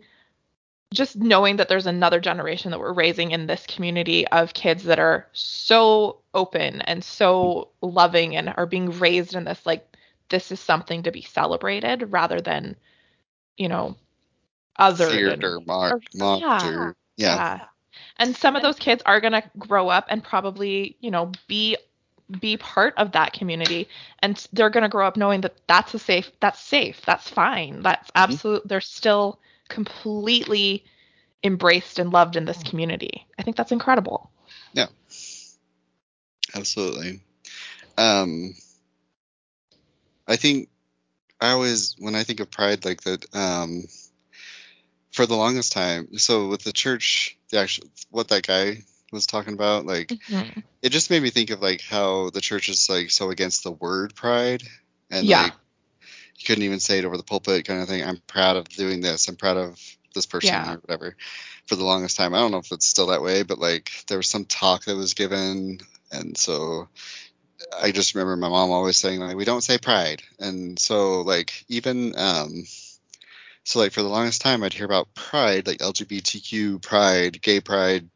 just 0.93 1.15
knowing 1.15 1.55
that 1.55 1.69
there's 1.69 1.87
another 1.87 2.19
generation 2.19 2.69
that 2.69 2.79
we're 2.79 2.93
raising 2.93 3.31
in 3.31 3.47
this 3.47 3.65
community 3.65 4.27
of 4.27 4.53
kids 4.53 4.83
that 4.83 4.99
are 4.99 5.27
so 5.33 6.19
open 6.35 6.81
and 6.81 7.03
so 7.03 7.69
loving 7.81 8.35
and 8.35 8.53
are 8.55 8.67
being 8.67 8.91
raised 8.99 9.33
in 9.33 9.43
this 9.43 9.65
like 9.65 9.97
this 10.29 10.51
is 10.51 10.59
something 10.59 11.03
to 11.03 11.11
be 11.11 11.21
celebrated 11.21 12.11
rather 12.11 12.39
than 12.39 12.75
you 13.57 13.67
know 13.67 13.95
other 14.77 15.09
Feared 15.09 15.43
or 15.43 15.59
mocked, 15.65 16.15
mocked 16.15 16.41
yeah, 16.41 16.91
yeah. 17.17 17.35
yeah. 17.35 17.59
And 18.17 18.35
some 18.35 18.55
of 18.55 18.61
those 18.61 18.77
kids 18.77 19.03
are 19.05 19.21
going 19.21 19.33
to 19.33 19.43
grow 19.57 19.89
up 19.89 20.05
and 20.09 20.23
probably 20.23 20.97
you 20.99 21.11
know 21.11 21.31
be 21.47 21.77
be 22.39 22.57
part 22.57 22.93
of 22.97 23.11
that 23.11 23.33
community. 23.33 23.87
And 24.19 24.45
they're 24.53 24.69
going 24.69 24.83
to 24.83 24.89
grow 24.89 25.07
up 25.07 25.17
knowing 25.17 25.41
that 25.41 25.55
that's 25.67 25.93
a 25.93 25.99
safe 25.99 26.31
that's 26.39 26.59
safe 26.59 27.01
that's 27.05 27.29
fine 27.29 27.81
that's 27.81 28.09
mm-hmm. 28.11 28.31
absolute 28.31 28.67
they're 28.67 28.81
still 28.81 29.39
completely 29.69 30.83
embraced 31.43 31.99
and 31.99 32.11
loved 32.11 32.35
in 32.35 32.45
this 32.45 32.63
community. 32.63 33.27
I 33.37 33.43
think 33.43 33.57
that's 33.57 33.71
incredible. 33.71 34.31
Yeah. 34.73 34.87
Absolutely. 36.55 37.21
Um 37.97 38.55
i 40.27 40.35
think 40.35 40.69
i 41.41 41.51
always 41.51 41.95
when 41.99 42.15
i 42.15 42.23
think 42.23 42.39
of 42.39 42.49
pride 42.49 42.85
like 42.85 43.01
that 43.01 43.25
um 43.35 43.83
for 45.13 45.25
the 45.25 45.35
longest 45.35 45.71
time 45.71 46.17
so 46.17 46.49
with 46.49 46.63
the 46.63 46.73
church 46.73 47.37
the 47.49 47.59
actual 47.59 47.87
what 48.09 48.27
that 48.27 48.45
guy 48.45 48.77
was 49.11 49.27
talking 49.27 49.53
about 49.53 49.85
like 49.85 50.07
mm-hmm. 50.07 50.59
it 50.81 50.89
just 50.89 51.09
made 51.09 51.21
me 51.21 51.29
think 51.29 51.51
of 51.51 51.61
like 51.61 51.81
how 51.81 52.29
the 52.31 52.41
church 52.41 52.67
is 52.67 52.89
like 52.89 53.11
so 53.11 53.29
against 53.29 53.63
the 53.63 53.71
word 53.71 54.13
pride 54.15 54.63
and 55.11 55.25
yeah. 55.25 55.43
like 55.43 55.53
you 56.37 56.45
couldn't 56.47 56.63
even 56.63 56.79
say 56.79 56.97
it 56.97 57.05
over 57.05 57.15
the 57.15 57.23
pulpit 57.23 57.65
kind 57.65 57.81
of 57.81 57.87
thing 57.87 58.03
i'm 58.03 58.21
proud 58.27 58.57
of 58.57 58.67
doing 58.69 58.99
this 58.99 59.29
i'm 59.29 59.35
proud 59.35 59.55
of 59.55 59.79
this 60.15 60.25
person 60.25 60.53
yeah. 60.53 60.73
or 60.73 60.77
whatever 60.77 61.15
for 61.67 61.75
the 61.75 61.85
longest 61.85 62.17
time 62.17 62.33
i 62.33 62.39
don't 62.39 62.51
know 62.51 62.57
if 62.57 62.71
it's 62.71 62.87
still 62.87 63.07
that 63.07 63.21
way 63.21 63.43
but 63.43 63.59
like 63.59 63.91
there 64.07 64.17
was 64.17 64.27
some 64.27 64.45
talk 64.45 64.85
that 64.85 64.97
was 64.97 65.13
given 65.13 65.79
and 66.11 66.35
so 66.37 66.87
i 67.79 67.91
just 67.91 68.15
remember 68.15 68.35
my 68.35 68.49
mom 68.49 68.71
always 68.71 68.97
saying 68.97 69.19
like 69.19 69.37
we 69.37 69.45
don't 69.45 69.63
say 69.63 69.77
pride 69.77 70.23
and 70.39 70.79
so 70.79 71.21
like 71.21 71.65
even 71.69 72.13
um 72.17 72.63
so 73.63 73.79
like 73.79 73.91
for 73.91 74.01
the 74.01 74.09
longest 74.09 74.41
time 74.41 74.63
i'd 74.63 74.73
hear 74.73 74.85
about 74.85 75.13
pride 75.13 75.67
like 75.67 75.79
lgbtq 75.79 76.81
pride 76.81 77.41
gay 77.41 77.59
pride 77.59 78.09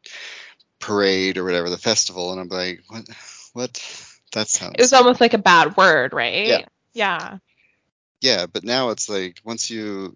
parade 0.78 1.38
or 1.38 1.44
whatever, 1.44 1.70
the 1.70 1.78
festival, 1.78 2.32
and 2.32 2.40
I'm 2.40 2.48
like, 2.48 2.82
what? 2.88 3.08
What? 3.54 4.14
That 4.34 4.48
sounds. 4.48 4.74
It 4.78 4.82
was 4.82 4.92
almost 4.92 5.20
like 5.22 5.32
a 5.32 5.38
bad 5.38 5.76
word, 5.76 6.12
right? 6.12 6.46
Yeah. 6.46 6.64
Yeah. 6.92 7.38
Yeah, 8.20 8.46
but 8.46 8.62
now 8.62 8.90
it's 8.90 9.08
like 9.08 9.40
once 9.42 9.70
you 9.70 10.14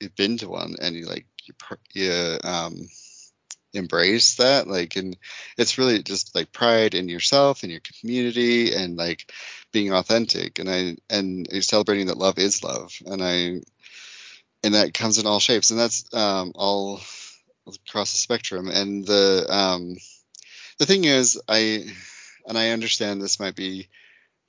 you've 0.00 0.16
been 0.16 0.38
to 0.38 0.48
one 0.48 0.76
and 0.80 0.96
you 0.96 1.06
like 1.06 1.26
you, 1.44 1.54
you 1.92 2.38
um 2.42 2.88
embrace 3.74 4.36
that 4.36 4.66
like 4.66 4.96
and 4.96 5.18
it's 5.58 5.76
really 5.76 6.02
just 6.02 6.34
like 6.34 6.50
pride 6.50 6.94
in 6.94 7.08
yourself 7.10 7.62
and 7.62 7.70
your 7.70 7.82
community 8.00 8.74
and 8.74 8.96
like 8.96 9.30
being 9.70 9.92
authentic 9.92 10.58
and 10.58 10.70
i 10.70 10.96
and 11.10 11.46
you're 11.52 11.60
celebrating 11.60 12.06
that 12.06 12.16
love 12.16 12.38
is 12.38 12.64
love 12.64 12.96
and 13.04 13.22
i 13.22 13.60
and 14.62 14.74
that 14.74 14.94
comes 14.94 15.18
in 15.18 15.26
all 15.26 15.40
shapes 15.40 15.70
and 15.70 15.78
that's 15.78 16.04
um 16.14 16.52
all 16.54 17.00
across 17.66 18.12
the 18.12 18.18
spectrum. 18.18 18.68
And 18.68 19.04
the 19.04 19.46
um, 19.48 19.96
the 20.78 20.86
thing 20.86 21.04
is, 21.04 21.40
I 21.48 21.86
and 22.46 22.56
I 22.56 22.70
understand 22.70 23.20
this 23.20 23.40
might 23.40 23.56
be 23.56 23.88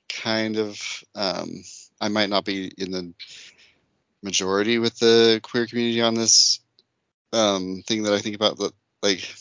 kind 0.08 0.56
of 0.56 0.80
um, 1.14 1.62
I 2.00 2.08
might 2.08 2.30
not 2.30 2.44
be 2.44 2.72
in 2.76 2.90
the 2.90 3.12
majority 4.22 4.78
with 4.78 4.98
the 4.98 5.40
queer 5.42 5.66
community 5.66 6.02
on 6.02 6.14
this 6.14 6.60
um, 7.32 7.82
thing 7.86 8.04
that 8.04 8.14
I 8.14 8.18
think 8.18 8.36
about. 8.36 8.58
That 8.58 8.72
like 9.02 9.34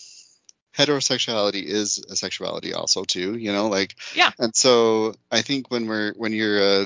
heterosexuality 0.76 1.64
is 1.64 2.04
a 2.10 2.16
sexuality 2.16 2.74
also 2.74 3.04
too. 3.04 3.36
You 3.38 3.54
know, 3.54 3.68
like 3.68 3.96
yeah. 4.16 4.32
And 4.40 4.56
so 4.56 5.14
I 5.32 5.42
think 5.42 5.72
when 5.72 5.88
we're 5.88 6.14
when 6.14 6.34
you're 6.34 6.62
uh, 6.62 6.86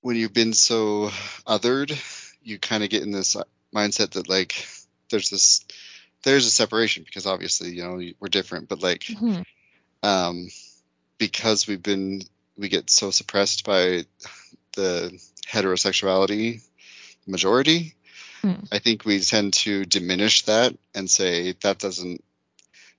when 0.00 0.16
you've 0.16 0.32
been 0.32 0.52
so 0.52 1.10
othered, 1.46 1.96
you 2.42 2.58
kind 2.58 2.82
of 2.82 2.90
get 2.90 3.02
in 3.02 3.10
this 3.10 3.36
mindset 3.74 4.12
that 4.12 4.28
like 4.28 4.66
there's 5.10 5.30
this 5.30 5.64
there's 6.22 6.46
a 6.46 6.50
separation 6.50 7.02
because 7.04 7.26
obviously 7.26 7.70
you 7.70 7.82
know 7.82 8.00
we're 8.18 8.28
different, 8.28 8.68
but 8.68 8.82
like 8.82 9.02
mm-hmm. 9.02 9.42
um, 10.02 10.48
because 11.18 11.66
we've 11.66 11.82
been 11.82 12.22
we 12.56 12.68
get 12.68 12.90
so 12.90 13.10
suppressed 13.10 13.64
by 13.64 14.04
the 14.74 15.20
heterosexuality 15.46 16.62
majority. 17.26 17.94
Mm. 18.42 18.68
I 18.72 18.78
think 18.78 19.04
we 19.04 19.20
tend 19.20 19.52
to 19.54 19.84
diminish 19.84 20.42
that 20.42 20.74
and 20.94 21.10
say 21.10 21.54
that 21.60 21.78
doesn't 21.78 22.24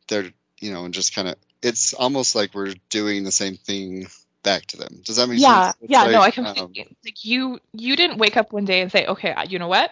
they're 0.07 0.31
you 0.59 0.71
know 0.71 0.85
and 0.85 0.93
just 0.93 1.15
kind 1.15 1.27
of 1.27 1.35
it's 1.63 1.93
almost 1.93 2.35
like 2.35 2.53
we're 2.53 2.73
doing 2.89 3.23
the 3.23 3.31
same 3.31 3.57
thing 3.57 4.07
back 4.43 4.65
to 4.67 4.77
them. 4.77 5.01
Does 5.05 5.17
that 5.17 5.27
make 5.27 5.39
yeah, 5.39 5.65
sense? 5.65 5.77
It's 5.81 5.91
yeah, 5.91 6.03
like, 6.03 6.11
no, 6.11 6.21
I 6.21 6.31
completely 6.31 6.81
um, 6.83 6.95
like 7.03 7.23
you 7.25 7.59
you 7.73 7.95
didn't 7.95 8.17
wake 8.17 8.37
up 8.37 8.51
one 8.51 8.65
day 8.65 8.81
and 8.81 8.91
say, 8.91 9.05
okay, 9.05 9.35
you 9.47 9.59
know 9.59 9.67
what, 9.67 9.91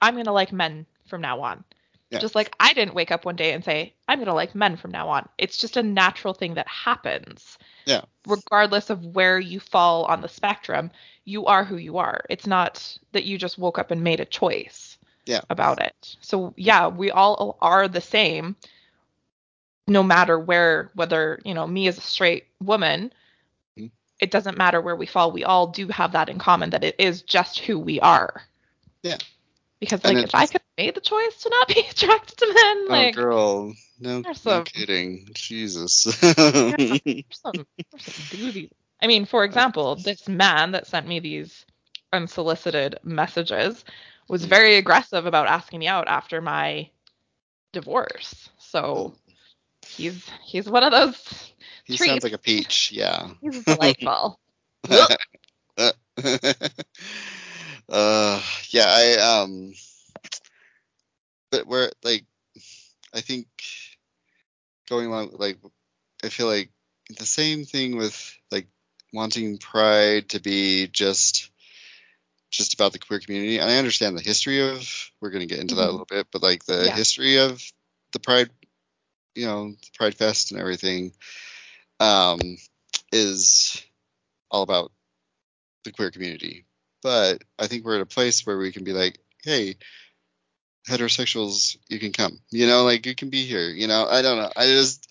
I'm 0.00 0.16
gonna 0.16 0.32
like 0.32 0.52
men 0.52 0.86
from 1.06 1.20
now 1.20 1.40
on. 1.40 1.64
Yeah. 2.10 2.20
Just 2.20 2.34
like 2.34 2.54
I 2.58 2.72
didn't 2.72 2.94
wake 2.94 3.10
up 3.10 3.24
one 3.24 3.36
day 3.36 3.52
and 3.52 3.62
say, 3.62 3.92
I'm 4.08 4.18
going 4.18 4.28
to 4.28 4.34
like 4.34 4.54
men 4.54 4.76
from 4.76 4.90
now 4.90 5.08
on. 5.08 5.28
It's 5.36 5.58
just 5.58 5.76
a 5.76 5.82
natural 5.82 6.32
thing 6.32 6.54
that 6.54 6.66
happens. 6.66 7.58
Yeah. 7.84 8.02
Regardless 8.26 8.88
of 8.88 9.04
where 9.14 9.38
you 9.38 9.60
fall 9.60 10.04
on 10.04 10.22
the 10.22 10.28
spectrum, 10.28 10.90
you 11.26 11.44
are 11.44 11.64
who 11.64 11.76
you 11.76 11.98
are. 11.98 12.24
It's 12.30 12.46
not 12.46 12.96
that 13.12 13.24
you 13.24 13.36
just 13.36 13.58
woke 13.58 13.78
up 13.78 13.90
and 13.90 14.02
made 14.02 14.20
a 14.20 14.24
choice 14.24 14.96
yeah. 15.26 15.42
about 15.50 15.82
it. 15.82 16.16
So, 16.22 16.54
yeah, 16.56 16.88
we 16.88 17.10
all 17.10 17.58
are 17.60 17.88
the 17.88 18.00
same 18.00 18.56
no 19.86 20.02
matter 20.02 20.38
where, 20.38 20.90
whether, 20.94 21.40
you 21.44 21.52
know, 21.52 21.66
me 21.66 21.88
as 21.88 21.98
a 21.98 22.02
straight 22.02 22.46
woman. 22.62 23.12
It 24.20 24.30
doesn't 24.30 24.58
matter 24.58 24.80
where 24.80 24.96
we 24.96 25.06
fall. 25.06 25.32
We 25.32 25.44
all 25.44 25.68
do 25.68 25.88
have 25.88 26.12
that 26.12 26.28
in 26.28 26.38
common 26.38 26.70
that 26.70 26.84
it 26.84 26.96
is 26.98 27.22
just 27.22 27.60
who 27.60 27.78
we 27.78 28.00
are. 28.00 28.42
Yeah. 29.02 29.18
Because 29.80 30.04
like 30.04 30.22
if 30.22 30.34
I 30.34 30.46
could 30.46 30.60
have 30.60 30.84
made 30.86 30.94
the 30.94 31.00
choice 31.00 31.36
to 31.42 31.50
not 31.50 31.68
be 31.68 31.80
attracted 31.90 32.38
to 32.38 32.46
men, 32.46 32.86
oh, 32.88 32.90
like 32.90 33.14
oh 33.18 33.20
girl, 33.20 33.74
no, 34.00 34.24
no 34.44 34.60
kidding, 34.62 35.28
Jesus. 35.34 36.02
some, 36.02 36.72
some 37.32 37.66
I 39.00 39.06
mean, 39.06 39.26
for 39.26 39.44
example, 39.44 39.96
this 39.96 40.28
man 40.28 40.72
that 40.72 40.86
sent 40.86 41.06
me 41.06 41.20
these 41.20 41.64
unsolicited 42.12 42.98
messages 43.04 43.84
was 44.28 44.44
Mm. 44.44 44.48
very 44.48 44.76
aggressive 44.76 45.26
about 45.26 45.46
asking 45.46 45.80
me 45.80 45.86
out 45.88 46.08
after 46.08 46.40
my 46.40 46.90
divorce. 47.72 48.50
So 48.58 49.14
he's 49.88 50.28
he's 50.44 50.68
one 50.68 50.84
of 50.84 50.92
those 50.92 51.52
He 51.84 51.96
treats. 51.96 52.10
sounds 52.10 52.24
like 52.24 52.32
a 52.32 52.38
peach. 52.38 52.92
Yeah. 52.92 53.28
he's 53.40 53.64
delightful. 53.64 54.38
uh, 57.88 58.42
yeah, 58.70 58.86
I 58.86 59.42
um, 59.42 59.74
but 61.50 61.66
where 61.66 61.90
like, 62.02 62.24
I 63.14 63.20
think 63.20 63.46
going 64.88 65.06
along 65.06 65.30
like, 65.38 65.58
I 66.24 66.28
feel 66.28 66.46
like 66.46 66.70
the 67.18 67.26
same 67.26 67.64
thing 67.64 67.96
with 67.96 68.36
like 68.50 68.66
wanting 69.12 69.58
Pride 69.58 70.30
to 70.30 70.40
be 70.40 70.86
just 70.88 71.50
just 72.50 72.74
about 72.74 72.92
the 72.92 72.98
queer 72.98 73.20
community. 73.20 73.58
And 73.58 73.70
I 73.70 73.76
understand 73.78 74.16
the 74.16 74.22
history 74.22 74.60
of. 74.62 75.10
We're 75.20 75.30
going 75.30 75.46
to 75.46 75.52
get 75.52 75.60
into 75.60 75.74
that 75.76 75.84
a 75.84 75.88
Mhm. 75.88 75.90
little 75.90 76.06
bit, 76.06 76.28
but 76.32 76.42
like 76.42 76.64
the 76.64 76.86
Yeah. 76.86 76.94
history 76.94 77.38
of 77.38 77.62
the 78.12 78.20
Pride, 78.20 78.50
you 79.38 79.46
know, 79.46 79.74
Pride 79.96 80.16
Fest 80.16 80.50
and 80.50 80.60
everything, 80.60 81.12
um, 82.00 82.40
is 83.12 83.80
all 84.50 84.62
about 84.62 84.90
the 85.84 85.92
queer 85.92 86.10
community. 86.10 86.64
But 87.02 87.44
I 87.58 87.68
think 87.68 87.84
we're 87.84 87.96
at 87.96 88.02
a 88.02 88.06
place 88.06 88.44
where 88.44 88.58
we 88.58 88.72
can 88.72 88.82
be 88.82 88.92
like, 88.92 89.18
hey, 89.44 89.76
heterosexuals, 90.88 91.76
you 91.88 92.00
can 92.00 92.12
come. 92.12 92.40
You 92.50 92.66
know, 92.66 92.82
like 92.82 93.06
you 93.06 93.14
can 93.14 93.30
be 93.30 93.44
here. 93.44 93.68
You 93.68 93.86
know, 93.86 94.06
I 94.10 94.22
don't 94.22 94.38
know. 94.38 94.50
I 94.56 94.66
just 94.66 95.08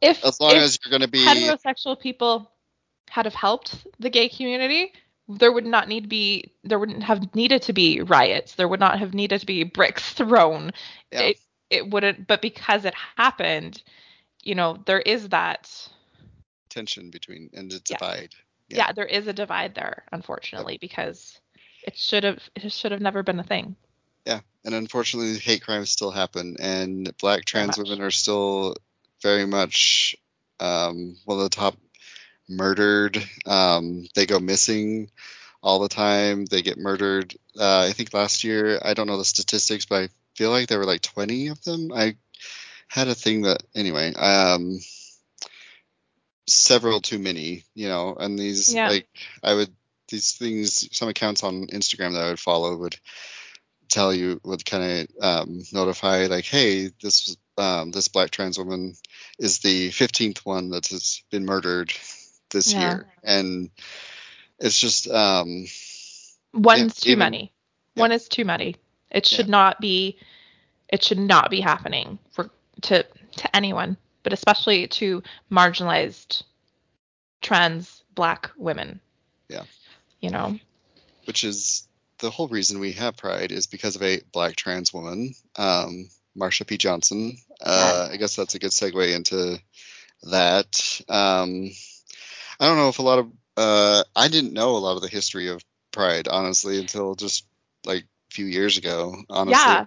if 0.00 0.24
as 0.24 0.40
long 0.40 0.56
if 0.56 0.62
as 0.62 0.78
you're 0.82 0.90
gonna 0.90 1.08
be 1.08 1.24
heterosexual 1.24 2.00
people 2.00 2.50
had 3.10 3.26
have 3.26 3.34
helped 3.34 3.86
the 3.98 4.08
gay 4.08 4.30
community, 4.30 4.92
there 5.28 5.52
would 5.52 5.66
not 5.66 5.88
need 5.88 6.04
to 6.04 6.08
be 6.08 6.52
there 6.62 6.78
wouldn't 6.78 7.02
have 7.02 7.34
needed 7.34 7.60
to 7.62 7.74
be 7.74 8.00
riots. 8.00 8.54
There 8.54 8.68
would 8.68 8.80
not 8.80 8.98
have 8.98 9.12
needed 9.12 9.40
to 9.40 9.46
be 9.46 9.64
bricks 9.64 10.14
thrown. 10.14 10.72
Yeah. 11.12 11.20
It 11.20 11.40
it 11.70 11.88
wouldn't 11.88 12.26
but 12.26 12.42
because 12.42 12.84
it 12.84 12.94
happened, 13.16 13.82
you 14.42 14.54
know, 14.54 14.82
there 14.86 15.00
is 15.00 15.28
that 15.30 15.88
tension 16.68 17.10
between 17.10 17.50
and 17.54 17.72
a 17.72 17.76
Yeah. 17.76 17.96
divide. 17.98 18.34
yeah, 18.68 18.76
Yeah. 18.78 18.92
there 18.92 19.06
is 19.06 19.26
a 19.26 19.32
divide 19.32 19.74
there, 19.74 20.04
unfortunately, 20.12 20.78
because 20.78 21.38
it 21.82 21.96
should 21.96 22.24
have 22.24 22.48
it 22.54 22.72
should 22.72 22.92
have 22.92 23.00
never 23.00 23.22
been 23.22 23.38
a 23.40 23.44
thing. 23.44 23.76
Yeah. 24.26 24.40
And 24.64 24.74
unfortunately, 24.74 25.38
hate 25.38 25.62
crimes 25.62 25.90
still 25.90 26.10
happen, 26.10 26.56
and 26.58 27.14
black 27.18 27.44
trans 27.44 27.76
women 27.76 28.00
are 28.00 28.10
still 28.10 28.76
very 29.22 29.46
much 29.46 30.16
um, 30.60 31.16
one 31.24 31.38
of 31.38 31.44
the 31.44 31.50
top 31.50 31.76
murdered. 32.48 33.22
Um, 33.46 34.06
they 34.14 34.26
go 34.26 34.38
missing 34.38 35.10
all 35.62 35.78
the 35.80 35.88
time. 35.88 36.46
They 36.46 36.62
get 36.62 36.78
murdered. 36.78 37.34
Uh, 37.58 37.80
I 37.88 37.92
think 37.92 38.12
last 38.14 38.44
year, 38.44 38.78
I 38.82 38.94
don't 38.94 39.06
know 39.06 39.18
the 39.18 39.24
statistics, 39.24 39.86
but 39.86 40.04
I 40.04 40.08
feel 40.36 40.50
like 40.50 40.68
there 40.68 40.78
were 40.78 40.84
like 40.84 41.02
20 41.02 41.48
of 41.48 41.62
them. 41.64 41.90
I 41.92 42.16
had 42.88 43.08
a 43.08 43.14
thing 43.14 43.42
that, 43.42 43.62
anyway, 43.74 44.12
um, 44.14 44.78
several 46.46 47.00
too 47.00 47.18
many, 47.18 47.64
you 47.74 47.88
know, 47.88 48.14
and 48.18 48.38
these, 48.38 48.72
Yeah. 48.74 48.88
like, 48.88 49.08
I 49.42 49.54
would, 49.54 49.74
these 50.08 50.32
things, 50.32 50.88
some 50.96 51.08
accounts 51.08 51.42
on 51.42 51.66
Instagram 51.68 52.12
that 52.12 52.24
I 52.24 52.28
would 52.28 52.40
follow 52.40 52.76
would 52.76 52.96
tell 53.88 54.12
you 54.14 54.40
would 54.44 54.64
kind 54.64 55.08
of 55.20 55.24
um, 55.24 55.62
notify 55.72 56.26
like 56.26 56.46
hey 56.46 56.90
this 57.02 57.36
um, 57.58 57.90
this 57.92 58.08
black 58.08 58.30
trans 58.30 58.58
woman 58.58 58.94
is 59.38 59.58
the 59.58 59.90
15th 59.90 60.38
one 60.38 60.70
that 60.70 60.86
has 60.88 61.22
been 61.30 61.44
murdered 61.44 61.92
this 62.50 62.72
Yeah. 62.72 62.80
year 62.80 63.06
and 63.22 63.70
it's 64.58 64.78
just 64.78 65.06
um 65.08 65.66
One's 66.54 67.00
too 67.00 67.10
even- 67.10 67.18
many. 67.20 67.52
yeah. 67.94 68.00
One 68.00 68.12
is 68.12 68.26
too 68.28 68.44
many. 68.44 68.76
It 69.14 69.26
should 69.26 69.48
not 69.48 69.80
be 69.80 70.18
it 70.88 71.02
should 71.02 71.18
not 71.18 71.50
be 71.50 71.60
happening 71.60 72.18
for 72.32 72.50
to 72.82 73.04
to 73.36 73.56
anyone, 73.56 73.96
but 74.22 74.32
especially 74.32 74.86
to 74.88 75.22
marginalized 75.50 76.42
trans 77.40 78.02
black 78.14 78.50
women. 78.56 79.00
Yeah. 79.48 79.64
You 80.20 80.30
know. 80.30 80.58
which 81.26 81.44
is 81.44 81.86
the 82.18 82.30
whole 82.30 82.48
reason 82.48 82.80
we 82.80 82.92
have 82.92 83.16
pride 83.16 83.52
is 83.52 83.66
because 83.66 83.96
of 83.96 84.02
a 84.02 84.20
black 84.32 84.56
trans 84.56 84.92
woman 84.92 85.34
um 85.56 86.08
marsha 86.36 86.66
p 86.66 86.78
johnson 86.78 87.36
uh 87.60 88.08
i 88.10 88.16
guess 88.16 88.36
that's 88.36 88.54
a 88.54 88.58
good 88.58 88.70
segue 88.70 89.14
into 89.14 89.58
that 90.22 91.02
um 91.08 91.70
i 92.60 92.66
don't 92.66 92.76
know 92.76 92.88
if 92.88 92.98
a 92.98 93.02
lot 93.02 93.18
of 93.18 93.30
uh 93.56 94.02
i 94.16 94.28
didn't 94.28 94.52
know 94.52 94.70
a 94.70 94.78
lot 94.78 94.96
of 94.96 95.02
the 95.02 95.08
history 95.08 95.48
of 95.48 95.62
pride 95.92 96.28
honestly 96.28 96.78
until 96.78 97.14
just 97.14 97.46
like 97.84 98.04
few 98.34 98.46
years 98.46 98.76
ago 98.78 99.14
honestly 99.30 99.52
Yeah. 99.52 99.86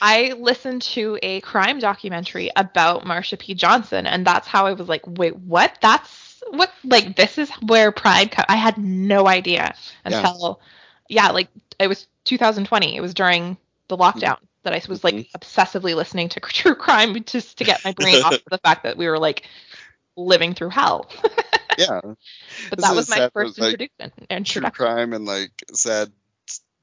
I 0.00 0.32
listened 0.32 0.82
to 0.82 1.18
a 1.22 1.40
crime 1.42 1.78
documentary 1.78 2.50
about 2.56 3.04
Marsha 3.04 3.38
P. 3.38 3.54
Johnson, 3.54 4.06
and 4.06 4.26
that's 4.26 4.48
how 4.48 4.66
I 4.66 4.72
was 4.72 4.88
like, 4.88 5.02
wait, 5.06 5.36
what? 5.36 5.78
That's 5.80 6.42
what, 6.50 6.72
like, 6.84 7.14
this 7.16 7.38
is 7.38 7.48
where 7.66 7.92
Pride, 7.92 8.32
co-. 8.32 8.42
I 8.48 8.56
had 8.56 8.78
no 8.78 9.28
idea 9.28 9.74
Yeah. 10.08 10.18
until, 10.26 10.60
yeah, 11.08 11.30
like, 11.30 11.48
it 11.78 11.86
was 11.86 12.08
2020. 12.24 12.96
It 12.96 13.00
was 13.00 13.14
during 13.14 13.56
the 13.88 13.96
lockdown 13.96 14.38
that 14.64 14.72
I 14.72 14.82
was 14.88 15.04
like 15.04 15.14
Mhm. 15.14 15.30
obsessively 15.32 15.94
listening 15.94 16.28
to 16.30 16.40
true 16.60 16.74
crime 16.74 17.22
just 17.24 17.58
to 17.58 17.64
get 17.64 17.84
my 17.84 17.92
brain 17.92 18.22
off 18.22 18.32
of 18.34 18.42
the 18.50 18.58
fact 18.58 18.82
that 18.84 18.96
we 18.96 19.06
were 19.08 19.18
like 19.18 19.48
living 20.16 20.54
through 20.54 20.70
hell. 20.70 21.08
yeah 21.78 22.00
But 22.70 22.78
Isn't 22.78 22.80
that 22.80 22.96
was 22.96 23.08
my 23.08 23.30
first 23.34 23.56
that, 23.56 23.62
like, 23.62 23.80
introduction. 23.80 24.26
true 24.26 24.28
introduction. 24.36 24.70
crime 24.70 25.12
and 25.12 25.24
like 25.24 25.52
sad 25.72 26.12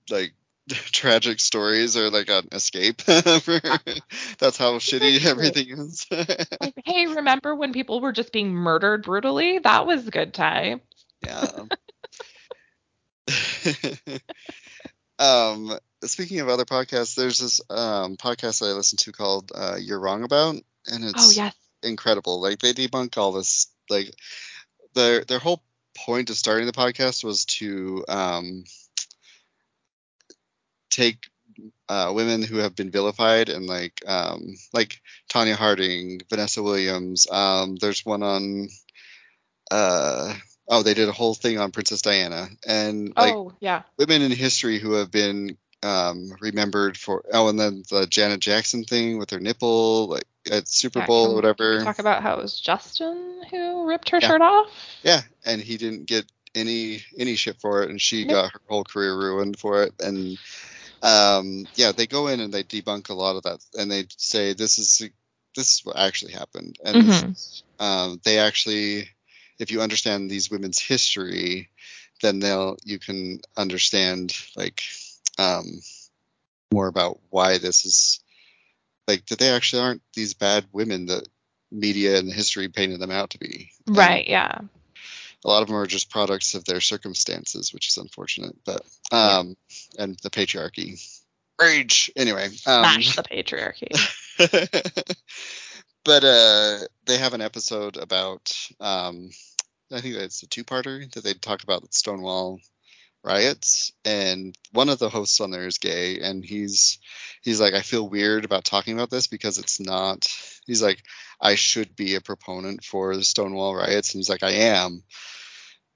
like 0.09 0.33
tragic 0.91 1.39
stories 1.39 1.97
are 1.97 2.09
like 2.09 2.29
an 2.29 2.47
escape 2.51 3.01
for, 3.01 3.11
that's 4.39 4.57
how 4.57 4.77
shitty 4.79 5.25
everything 5.25 5.69
is 5.69 6.05
Like, 6.11 6.73
hey, 6.85 7.07
remember 7.07 7.55
when 7.55 7.73
people 7.73 8.01
were 8.01 8.11
just 8.11 8.31
being 8.31 8.51
murdered 8.53 9.03
brutally? 9.03 9.59
That 9.59 9.85
was 9.85 10.07
a 10.07 10.11
good 10.11 10.33
time. 10.33 10.81
Yeah. 11.21 11.65
um, 15.19 15.77
speaking 16.03 16.39
of 16.39 16.49
other 16.49 16.65
podcasts, 16.65 17.15
there's 17.15 17.39
this 17.39 17.61
um, 17.69 18.17
podcast 18.17 18.59
that 18.59 18.67
I 18.67 18.73
listen 18.73 18.97
to 18.97 19.11
called 19.11 19.51
uh, 19.53 19.75
"You're 19.79 19.99
Wrong 19.99 20.23
About," 20.23 20.55
and 20.87 21.03
it's 21.03 21.27
Oh 21.27 21.31
yes. 21.31 21.55
incredible. 21.83 22.41
Like 22.41 22.59
they 22.59 22.73
debunk 22.73 23.17
all 23.17 23.31
this. 23.31 23.67
Like 23.89 24.13
their 24.95 25.23
their 25.25 25.39
whole 25.39 25.63
point 26.05 26.29
of 26.29 26.37
starting 26.37 26.65
the 26.65 26.71
podcast 26.71 27.23
was 27.23 27.45
to 27.45 28.03
um, 28.07 28.63
take 30.89 31.17
uh, 31.87 32.11
women 32.15 32.41
who 32.41 32.57
have 32.57 32.75
been 32.75 32.91
vilified 32.91 33.49
and 33.49 33.65
like 33.65 34.01
um, 34.07 34.55
like 34.73 35.01
Tonya 35.31 35.55
Harding, 35.55 36.21
Vanessa 36.29 36.63
Williams. 36.63 37.27
Um, 37.29 37.75
there's 37.75 38.05
one 38.05 38.23
on. 38.23 38.69
Uh, 39.71 40.33
oh, 40.67 40.83
they 40.83 40.93
did 40.93 41.09
a 41.09 41.13
whole 41.13 41.33
thing 41.35 41.59
on 41.59 41.71
Princess 41.71 42.01
Diana 42.01 42.47
and 42.67 43.13
like 43.15 43.33
oh 43.35 43.53
yeah. 43.59 43.83
women 43.97 44.21
in 44.21 44.31
history 44.31 44.79
who 44.79 44.93
have 44.93 45.11
been 45.11 45.57
um, 45.83 46.31
remembered 46.39 46.97
for. 46.97 47.23
Oh, 47.31 47.49
and 47.49 47.59
then 47.59 47.83
the 47.89 48.07
Janet 48.07 48.39
Jackson 48.39 48.83
thing 48.83 49.19
with 49.19 49.29
her 49.31 49.39
nipple, 49.39 50.07
like 50.07 50.25
at 50.51 50.67
Super 50.67 50.99
Yeah, 50.99 51.05
Bowl 51.05 51.31
or 51.31 51.35
whatever. 51.35 51.83
Talk 51.83 51.99
about 51.99 52.23
how 52.23 52.35
it 52.35 52.41
was 52.41 52.59
Justin 52.59 53.43
who 53.51 53.87
ripped 53.87 54.09
her 54.09 54.19
Yeah. 54.21 54.29
shirt 54.29 54.41
off. 54.41 54.67
Yeah, 55.03 55.21
and 55.45 55.61
he 55.61 55.77
didn't 55.77 56.05
get 56.05 56.25
any 56.55 57.03
any 57.17 57.35
shit 57.35 57.59
for 57.61 57.83
it, 57.83 57.89
and 57.89 58.01
she 58.01 58.25
Nope. 58.25 58.31
got 58.31 58.51
her 58.53 58.61
whole 58.67 58.83
career 58.83 59.15
ruined 59.15 59.59
for 59.59 59.83
it. 59.83 59.93
And 59.99 60.37
um, 61.01 61.67
yeah, 61.75 61.91
they 61.91 62.07
go 62.07 62.27
in 62.27 62.39
and 62.39 62.53
they 62.53 62.63
debunk 62.63 63.09
a 63.09 63.13
lot 63.13 63.35
of 63.35 63.43
that, 63.43 63.59
and 63.77 63.89
they 63.91 64.05
say 64.17 64.53
this 64.53 64.77
is 64.79 65.09
this 65.55 65.75
is 65.75 65.81
what 65.85 65.97
actually 65.97 66.33
happened, 66.33 66.77
and 66.83 66.95
this 67.01 67.21
Mhm. 67.21 67.31
is, 67.31 67.63
um, 67.79 68.21
they 68.23 68.39
actually, 68.39 69.09
if 69.59 69.71
you 69.71 69.81
understand 69.81 70.29
these 70.29 70.51
women's 70.51 70.79
history, 70.79 71.69
then 72.21 72.39
they'll 72.39 72.77
you 72.83 72.99
can 72.99 73.41
understand 73.57 74.35
like 74.55 74.83
um, 75.37 75.81
more 76.71 76.87
about 76.87 77.19
why 77.29 77.57
this 77.57 77.85
is 77.85 78.19
like 79.07 79.25
that 79.27 79.39
they 79.39 79.49
actually 79.49 79.81
aren't 79.81 80.03
these 80.13 80.33
bad 80.33 80.65
women 80.71 81.07
that 81.07 81.27
media 81.71 82.17
and 82.17 82.31
history 82.31 82.67
painted 82.67 82.99
them 82.99 83.11
out 83.11 83.31
to 83.31 83.37
be. 83.39 83.71
And 83.87 83.97
Right. 83.97 84.27
Yeah. 84.27 84.59
A 85.43 85.47
lot 85.47 85.61
of 85.61 85.67
them 85.67 85.77
are 85.77 85.85
just 85.85 86.09
products 86.09 86.55
of 86.55 86.65
their 86.65 86.81
circumstances, 86.81 87.73
which 87.73 87.87
is 87.87 87.97
unfortunate. 87.97 88.55
But 88.65 88.81
um, 89.11 89.55
and 89.97 90.17
the 90.21 90.29
patriarchy, 90.29 91.01
rage. 91.59 92.11
Anyway, 92.15 92.45
um, 92.45 93.01
Smash 93.01 93.15
the 93.15 93.23
patriarchy. 93.23 93.89
but 96.03 96.23
uh, 96.23 96.79
they 97.05 97.17
have 97.17 97.33
an 97.33 97.41
episode 97.41 97.97
about 97.97 98.55
um, 98.79 99.29
I 99.91 100.01
think 100.01 100.15
it's 100.15 100.43
a 100.43 100.47
two-parter 100.47 101.11
that 101.13 101.23
they 101.23 101.33
talk 101.33 101.63
about 101.63 101.93
Stonewall 101.93 102.59
riots, 103.23 103.91
and 104.05 104.57
one 104.71 104.89
of 104.89 104.99
the 104.99 105.09
hosts 105.09 105.41
on 105.41 105.51
there 105.51 105.67
is 105.67 105.77
gay, 105.77 106.19
and 106.21 106.43
he's 106.43 106.99
he's 107.41 107.59
like, 107.59 107.73
I 107.73 107.81
feel 107.81 108.07
weird 108.07 108.45
about 108.45 108.63
talking 108.63 108.93
about 108.93 109.09
this 109.09 109.27
because 109.27 109.57
it's 109.57 109.79
not. 109.79 110.27
He's 110.65 110.81
like, 110.81 111.03
I 111.41 111.55
should 111.55 111.95
be 111.95 112.15
a 112.15 112.21
proponent 112.21 112.83
for 112.83 113.15
the 113.15 113.23
Stonewall 113.23 113.75
riots, 113.75 114.13
and 114.13 114.19
he's 114.19 114.29
like, 114.29 114.43
I 114.43 114.51
am, 114.51 115.03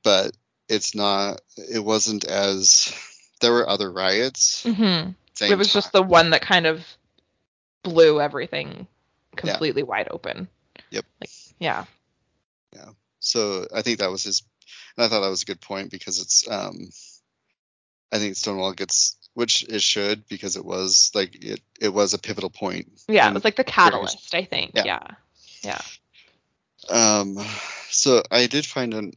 but 0.04 0.32
it's 0.68 0.96
not. 0.96 1.42
It 1.58 1.84
wasn't 1.84 2.26
as 2.26 2.94
there 3.42 3.52
were 3.52 3.70
other 3.70 3.92
riots. 3.92 4.64
hmm 4.64 5.12
It 5.42 5.58
was 5.58 5.68
time. 5.68 5.74
just 5.74 5.92
the 5.92 6.02
one 6.04 6.32
that 6.32 6.42
kind 6.42 6.66
of 6.66 6.86
blew 7.84 8.22
everything 8.22 8.88
completely 9.36 9.84
wide 9.84 10.08
open. 10.12 10.48
Yep. 10.92 11.06
Like, 11.22 11.30
yeah. 11.60 11.86
yeah. 12.74 12.90
So 13.20 13.68
I 13.74 13.82
think 13.82 14.00
that 14.00 14.12
was 14.12 14.24
his, 14.24 14.44
and 14.96 15.06
I 15.06 15.10
thought 15.10 15.22
that 15.22 15.30
was 15.30 15.44
a 15.44 15.48
good 15.48 15.62
point 15.62 15.92
because 15.92 16.20
it's, 16.20 16.48
um, 16.50 16.90
I 18.14 18.20
think 18.20 18.36
Stonewall 18.36 18.74
gets, 18.74 19.18
which 19.34 19.64
it 19.68 19.82
should 19.82 20.28
because 20.28 20.56
it 20.56 20.64
was 20.64 21.12
like 21.16 21.44
it, 21.44 21.62
it 21.82 21.90
was 21.90 22.14
a 22.14 22.20
pivotal 22.20 22.52
point. 22.52 22.88
Yeah. 23.08 23.28
It 23.28 23.34
was 23.34 23.44
like 23.44 23.56
the 23.56 23.64
catalyst, 23.64 24.36
I 24.36 24.46
think. 24.46 24.74
Yeah. 24.76 24.84
Yeah. 24.86 25.08
Yeah. 25.64 25.82
Um, 26.90 27.40
so 27.90 28.22
I 28.30 28.46
did 28.46 28.68
find 28.68 28.94
an 28.94 29.14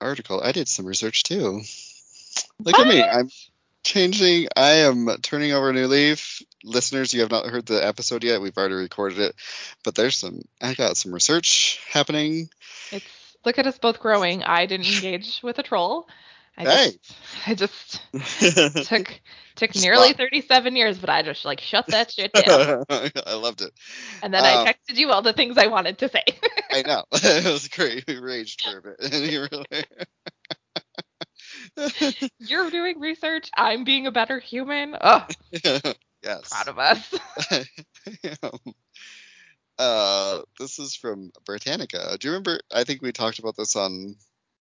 article. 0.00 0.40
I 0.40 0.52
did 0.52 0.68
some 0.68 0.86
research 0.86 1.24
too. 1.24 1.62
Look 2.60 2.78
at 2.78 2.86
me. 2.86 3.00
What? 3.00 3.14
I'm 3.14 3.30
changing. 3.82 4.48
I 4.56 4.70
am 4.86 5.08
turning 5.22 5.52
over 5.52 5.70
a 5.70 5.72
new 5.72 5.88
leaf. 5.88 6.42
Listeners, 6.62 7.12
you 7.12 7.22
have 7.22 7.30
not 7.30 7.46
heard 7.46 7.66
the 7.66 7.84
episode 7.84 8.22
yet. 8.22 8.40
We've 8.40 8.56
already 8.56 8.74
recorded 8.74 9.18
it, 9.18 9.34
but 9.82 9.96
there's 9.96 10.16
some. 10.16 10.42
I 10.60 10.74
got 10.74 10.96
some 10.96 11.12
research 11.12 11.80
happening. 11.90 12.50
It's 12.92 13.04
look 13.44 13.58
at 13.58 13.66
us 13.66 13.78
both 13.78 13.98
growing. 13.98 14.44
I 14.44 14.66
didn't 14.66 14.86
engage 14.86 15.40
with 15.42 15.58
a 15.58 15.64
troll. 15.64 16.06
I 16.56 16.64
Hey. 16.64 16.92
just, 16.92 17.16
I 17.46 17.54
just 17.54 18.00
took 18.88 19.20
took 19.56 19.74
nearly 19.76 20.08
Stop. 20.08 20.18
37 20.18 20.76
years, 20.76 20.98
but 20.98 21.10
I 21.10 21.22
just 21.22 21.44
like 21.44 21.60
shut 21.60 21.86
that 21.88 22.10
shit 22.12 22.32
down. 22.34 22.84
I 22.90 23.34
loved 23.34 23.62
it. 23.62 23.72
And 24.22 24.32
then 24.34 24.44
Um, 24.44 24.66
I 24.66 24.72
texted 24.72 24.96
you 24.96 25.10
all 25.10 25.22
the 25.22 25.32
things 25.32 25.56
I 25.58 25.66
wanted 25.68 25.98
to 25.98 26.08
say. 26.08 26.24
I 26.70 26.82
know. 26.82 27.04
it 27.12 27.44
was 27.52 27.68
great. 27.68 28.04
We 28.06 28.18
raged 28.18 28.62
for 28.62 28.78
a 28.78 28.82
bit. 28.82 29.50
Really. 29.50 29.84
You're 32.38 32.70
doing 32.70 33.00
research. 33.00 33.50
I'm 33.56 33.84
being 33.84 34.06
a 34.06 34.12
better 34.12 34.38
human. 34.38 34.96
Oh, 35.00 35.26
yes. 36.22 36.48
proud 36.50 36.68
of 36.68 36.78
us. 36.78 37.14
Um, 38.42 38.74
uh, 39.78 40.40
this 40.60 40.78
is 40.78 40.94
from 40.94 41.30
Britannica. 41.46 42.16
Do 42.18 42.28
you 42.28 42.32
remember? 42.32 42.60
I 42.72 42.84
think 42.84 43.02
we 43.02 43.12
talked 43.12 43.38
about 43.38 43.56
this 43.56 43.74
on 43.76 44.16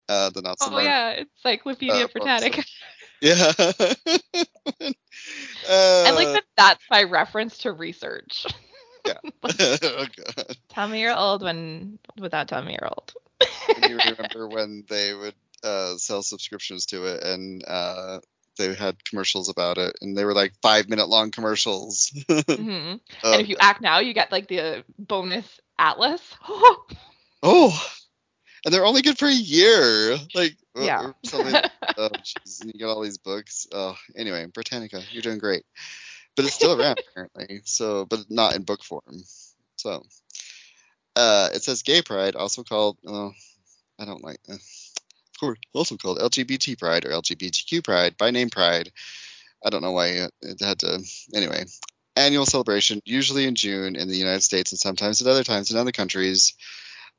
uh, 0.09 0.31
the 0.31 0.55
So 0.59 0.71
Oh 0.71 0.79
yeah, 0.79 1.11
Encyclopedia 1.21 2.07
Uh, 2.07 2.09
Britannica. 2.09 2.63
Yeah. 3.21 3.53
uh, 3.59 3.95
I 6.05 6.11
like 6.13 6.33
that. 6.33 6.45
That's 6.57 6.85
my 6.91 7.03
reference 7.05 7.59
to 7.59 7.73
research. 7.73 8.47
Yeah. 9.07 9.19
oh 9.83 10.07
god. 10.17 10.57
Tell 10.69 10.89
me 10.89 11.01
you're 11.01 11.17
old 11.17 11.43
when 11.43 11.99
without 12.19 12.49
telling 12.49 12.67
me 12.67 12.77
you're 12.81 12.89
old. 12.89 13.15
You 13.77 14.01
remember 14.01 14.49
when 14.49 14.85
they 14.89 15.15
would 15.15 15.35
uh, 15.63 15.97
sell 15.97 16.23
subscriptions 16.23 16.87
to 16.87 17.07
it 17.07 17.23
and 17.23 17.65
uh, 17.67 18.21
they 18.59 18.75
had 18.75 19.05
commercials 19.05 19.49
about 19.49 19.79
it 19.79 19.97
and 20.01 20.17
they 20.17 20.25
were 20.25 20.35
like 20.35 20.53
five 20.63 20.89
minute 20.89 21.09
long 21.09 21.31
commercials. 21.31 22.13
hmm 22.57 22.95
Oh, 23.23 23.33
and 23.33 23.41
if 23.43 23.49
you 23.49 23.57
act 23.61 23.81
now, 23.81 23.99
you 23.99 24.13
get 24.15 24.33
like 24.33 24.49
the 24.49 24.61
uh, 24.61 24.83
bonus 24.99 25.61
atlas. 25.79 26.37
oh, 27.43 27.95
and 28.65 28.73
they're 28.73 28.87
only 28.87 29.03
good 29.03 29.19
for 29.19 29.27
a 29.29 29.33
year. 29.33 30.17
Like, 30.35 30.57
Yeah. 30.77 31.13
oh, 31.99 32.09
jeez. 32.23 32.63
And 32.63 32.73
you 32.73 32.81
got 32.81 32.93
all 32.93 33.03
these 33.03 33.19
books. 33.19 33.67
Oh, 33.73 33.97
anyway, 34.17 34.47
Britannica, 34.47 35.03
you're 35.11 35.23
doing 35.23 35.39
great. 35.39 35.65
But 36.37 36.47
it's 36.47 36.55
still 36.55 36.81
around 36.81 36.99
apparently. 37.11 37.61
So, 37.65 38.07
but 38.07 38.31
not 38.31 38.57
in 38.57 38.63
book 38.63 38.83
form. 38.83 39.23
So, 39.77 40.05
uh, 41.17 41.51
it 41.55 41.63
says 41.63 41.83
Gay 41.83 42.03
Pride, 42.03 42.37
also 42.37 42.63
called. 42.63 42.97
Uh, 43.07 43.31
I 43.99 44.05
don't 44.05 44.25
like. 44.25 44.39
Uh, 44.49 44.55
of 44.55 45.41
course, 45.41 45.59
also 45.73 45.97
called 45.97 46.19
LGBT 46.19 46.79
Pride 46.79 47.05
or 47.05 47.11
LGBTQ 47.11 47.85
Pride 47.85 48.17
by 48.17 48.31
name 48.31 48.51
Pride. 48.51 48.91
I 49.65 49.71
don't 49.71 49.83
know 49.83 49.93
why 49.93 50.07
it, 50.09 50.33
it 50.43 50.61
had 50.61 50.81
to. 50.81 51.01
Anyway, 51.35 51.65
annual 52.17 52.47
celebration, 52.47 53.03
usually 53.05 53.47
in 53.47 53.55
June 53.55 53.97
in 53.97 54.09
the 54.09 54.17
United 54.17 54.43
States 54.43 54.73
and 54.73 54.79
sometimes 54.79 55.21
at 55.21 55.29
other 55.29 55.45
times 55.45 55.71
in 55.71 55.79
other 55.79 55.93
countries, 55.93 56.55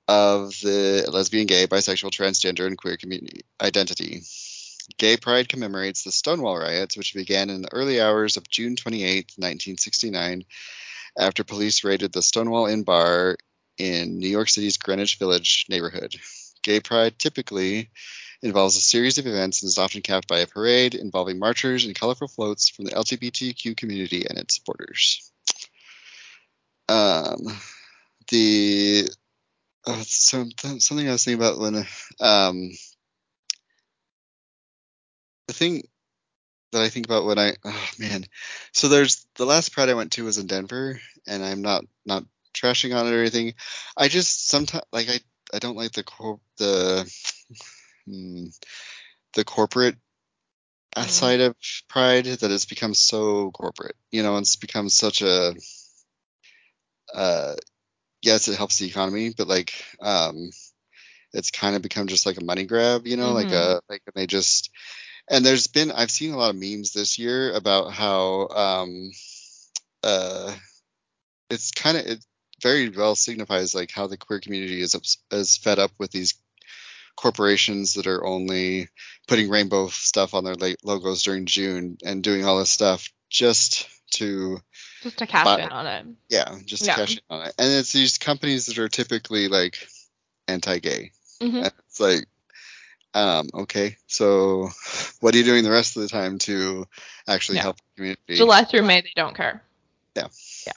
of 0.08 0.52
the 0.62 1.08
lesbian, 1.12 1.48
gay, 1.48 1.68
bisexual, 1.68 2.12
transgender, 2.12 2.68
and 2.68 2.78
queer 2.78 2.98
community 2.98 3.42
identity. 3.62 4.22
Gay 4.98 5.18
Pride 5.18 5.50
commemorates 5.50 6.04
the 6.04 6.12
Stonewall 6.12 6.58
riots, 6.58 6.96
which 6.96 7.16
began 7.16 7.50
in 7.50 7.64
the 7.64 7.74
early 7.74 8.00
hours 8.00 8.38
of 8.38 8.48
June 8.48 8.76
28, 8.76 9.34
1969, 9.38 10.46
after 11.18 11.44
police 11.44 11.84
raided 11.84 12.14
the 12.14 12.22
Stonewall 12.22 12.68
Inn 12.68 12.84
bar 12.84 13.38
in 13.78 14.20
New 14.20 14.30
York 14.30 14.50
City's 14.50 14.78
Greenwich 14.78 15.18
Village 15.18 15.66
neighborhood. 15.70 16.16
Gay 16.62 16.80
Pride 16.80 17.18
typically 17.18 17.90
involves 18.42 18.78
a 18.78 18.82
series 18.82 19.18
of 19.18 19.26
events 19.26 19.62
and 19.62 19.70
is 19.70 19.78
often 19.78 20.02
capped 20.02 20.28
by 20.28 20.40
a 20.40 20.48
parade 20.48 20.94
involving 20.94 21.40
marchers 21.40 21.86
and 21.86 21.96
colorful 21.96 22.28
floats 22.28 22.70
from 22.70 22.86
the 22.86 22.92
LGBTQ 22.92 23.76
community 23.76 24.26
and 24.30 24.38
its 24.38 24.56
supporters. 24.56 25.32
Um, 26.88 27.38
the 28.30 29.10
oh, 29.88 30.04
some, 30.06 30.50
something 30.80 31.08
I 31.08 31.12
was 31.14 31.24
thinking 31.26 31.44
about 31.44 31.60
when 31.60 31.76
um, 32.20 32.72
the 35.48 35.54
thing 35.54 35.84
that 36.72 36.82
I 36.82 36.90
think 36.90 37.06
about 37.06 37.26
when 37.26 37.40
I 37.40 37.54
oh 37.64 37.88
man, 38.00 38.26
so 38.74 38.88
there's 38.88 39.28
the 39.36 39.46
last 39.46 39.72
Pride 39.72 39.90
I 39.90 39.94
went 39.94 40.14
to 40.14 40.26
was 40.26 40.38
in 40.38 40.48
Denver, 40.48 41.00
and 41.28 41.44
I'm 41.44 41.62
not 41.62 41.86
not 42.06 42.24
trashing 42.54 42.98
on 42.98 43.08
it 43.08 43.14
or 43.14 43.22
anything. 43.22 43.54
I 43.98 44.08
just 44.08 44.48
sometimes 44.48 44.84
like 44.92 45.10
I 45.10 45.20
I 45.54 45.60
don't 45.60 45.78
like 45.78 45.94
the 45.94 46.04
cor- 46.04 46.40
the 46.58 47.10
hmm, 48.06 48.46
the 49.34 49.46
corporate 49.46 49.98
Mhm. 50.98 51.10
side 51.10 51.42
of 51.42 51.56
Pride 51.90 52.26
that 52.26 52.52
it's 52.52 52.66
become 52.66 52.94
so 52.94 53.52
corporate. 53.52 53.96
You 54.12 54.24
know, 54.24 54.38
it's 54.38 54.56
become 54.56 54.90
such 54.90 55.22
a 55.22 55.56
uh 57.14 57.56
yes, 58.26 58.48
it 58.48 58.58
helps 58.58 58.80
the 58.80 58.88
economy, 58.88 59.34
but 59.38 59.48
like 59.48 59.74
um 60.02 60.50
it's 61.34 61.52
kind 61.52 61.76
of 61.76 61.82
become 61.82 62.08
just 62.08 62.26
like 62.26 62.38
a 62.40 62.44
money 62.46 62.66
grab, 62.66 63.08
you 63.08 63.18
know, 63.18 63.34
like 63.34 63.52
Mhm. 63.52 63.54
a 63.54 63.82
like 63.90 64.02
they 64.16 64.28
just 64.28 64.72
and 65.30 65.46
there's 65.46 65.68
been 65.68 65.92
I've 65.92 66.12
seen 66.12 66.34
a 66.34 66.38
lot 66.38 66.52
of 66.52 66.56
memes 66.56 66.94
this 66.94 67.20
year 67.20 67.54
about 67.54 67.92
how 67.94 68.48
um 68.50 69.12
uh 70.04 70.56
it's 71.50 71.72
kind 71.72 71.98
of 71.98 72.06
it 72.06 72.26
very 72.62 72.90
well 72.90 73.16
signifies 73.16 73.76
like 73.76 73.92
how 73.92 74.08
the 74.08 74.18
queer 74.18 74.40
community 74.40 74.82
is 74.82 74.96
is 75.32 75.58
fed 75.58 75.80
up 75.80 75.92
with 76.00 76.12
these 76.12 76.36
corporations 77.18 77.94
that 77.96 78.08
are 78.08 78.26
only 78.26 78.90
putting 79.28 79.50
rainbow 79.50 79.88
stuff 79.88 80.34
on 80.34 80.44
their 80.44 80.56
logos 80.84 81.24
during 81.24 81.46
June 81.46 81.98
and 82.06 82.24
doing 82.24 82.46
all 82.46 82.60
this 82.60 82.72
stuff 82.72 83.10
just 83.30 83.88
to 84.12 84.60
Just 85.06 85.20
to 85.20 85.28
cash 85.28 85.46
But- 85.46 85.60
in 85.60 85.70
on 85.70 85.86
it. 85.86 86.06
yeah 86.30 86.58
just 86.66 86.82
to 86.84 86.88
Yeah. 86.88 86.96
cash 86.96 87.14
in 87.14 87.22
on 87.30 87.46
it 87.46 87.54
and 87.60 87.72
it's 87.72 87.92
these 87.94 88.18
companies 88.18 88.66
that 88.66 88.80
are 88.80 88.90
typically 88.90 89.48
like 89.50 89.88
anti-gay 90.48 91.12
hmm 91.40 91.64
it's 91.64 92.00
like 92.00 92.26
um 93.14 93.50
okay 93.54 93.98
so 94.08 94.70
what 95.20 95.36
are 95.36 95.38
you 95.38 95.44
doing 95.44 95.64
the 95.64 95.70
rest 95.70 95.96
of 95.96 96.02
the 96.02 96.08
time 96.10 96.40
to 96.40 96.88
actually 97.28 97.58
Yeah. 97.58 97.62
help 97.62 97.78
the 97.78 97.84
community 97.98 98.36
July 98.36 98.64
through 98.64 98.82
May, 98.82 99.02
they 99.02 99.12
don't 99.16 99.36
care. 99.36 99.62
Yeah. 100.16 100.28
Yeah. 100.66 100.74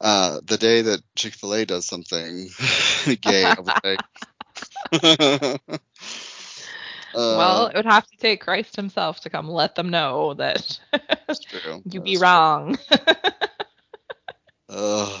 Uh 0.00 0.40
the 0.44 0.58
day 0.58 0.82
that 0.82 1.02
chick-fil-a 1.14 1.64
does 1.66 1.86
something 1.86 2.48
gay 3.20 3.44
i'll 3.44 3.62
be 3.62 3.72
like 3.84 4.00
well, 7.14 7.66
Uh, 7.66 7.68
it 7.68 7.76
would 7.76 7.86
have 7.86 8.06
to 8.08 8.16
take 8.16 8.40
Christ 8.40 8.76
himself 8.76 9.20
to 9.20 9.30
come 9.30 9.48
let 9.48 9.74
them 9.74 9.90
know 9.90 10.34
that 10.34 10.78
that's 10.92 11.40
true. 11.44 11.82
you 11.84 12.00
That's 12.00 12.04
be 12.04 12.16
wrong. 12.18 12.78
Ugh. 14.68 15.20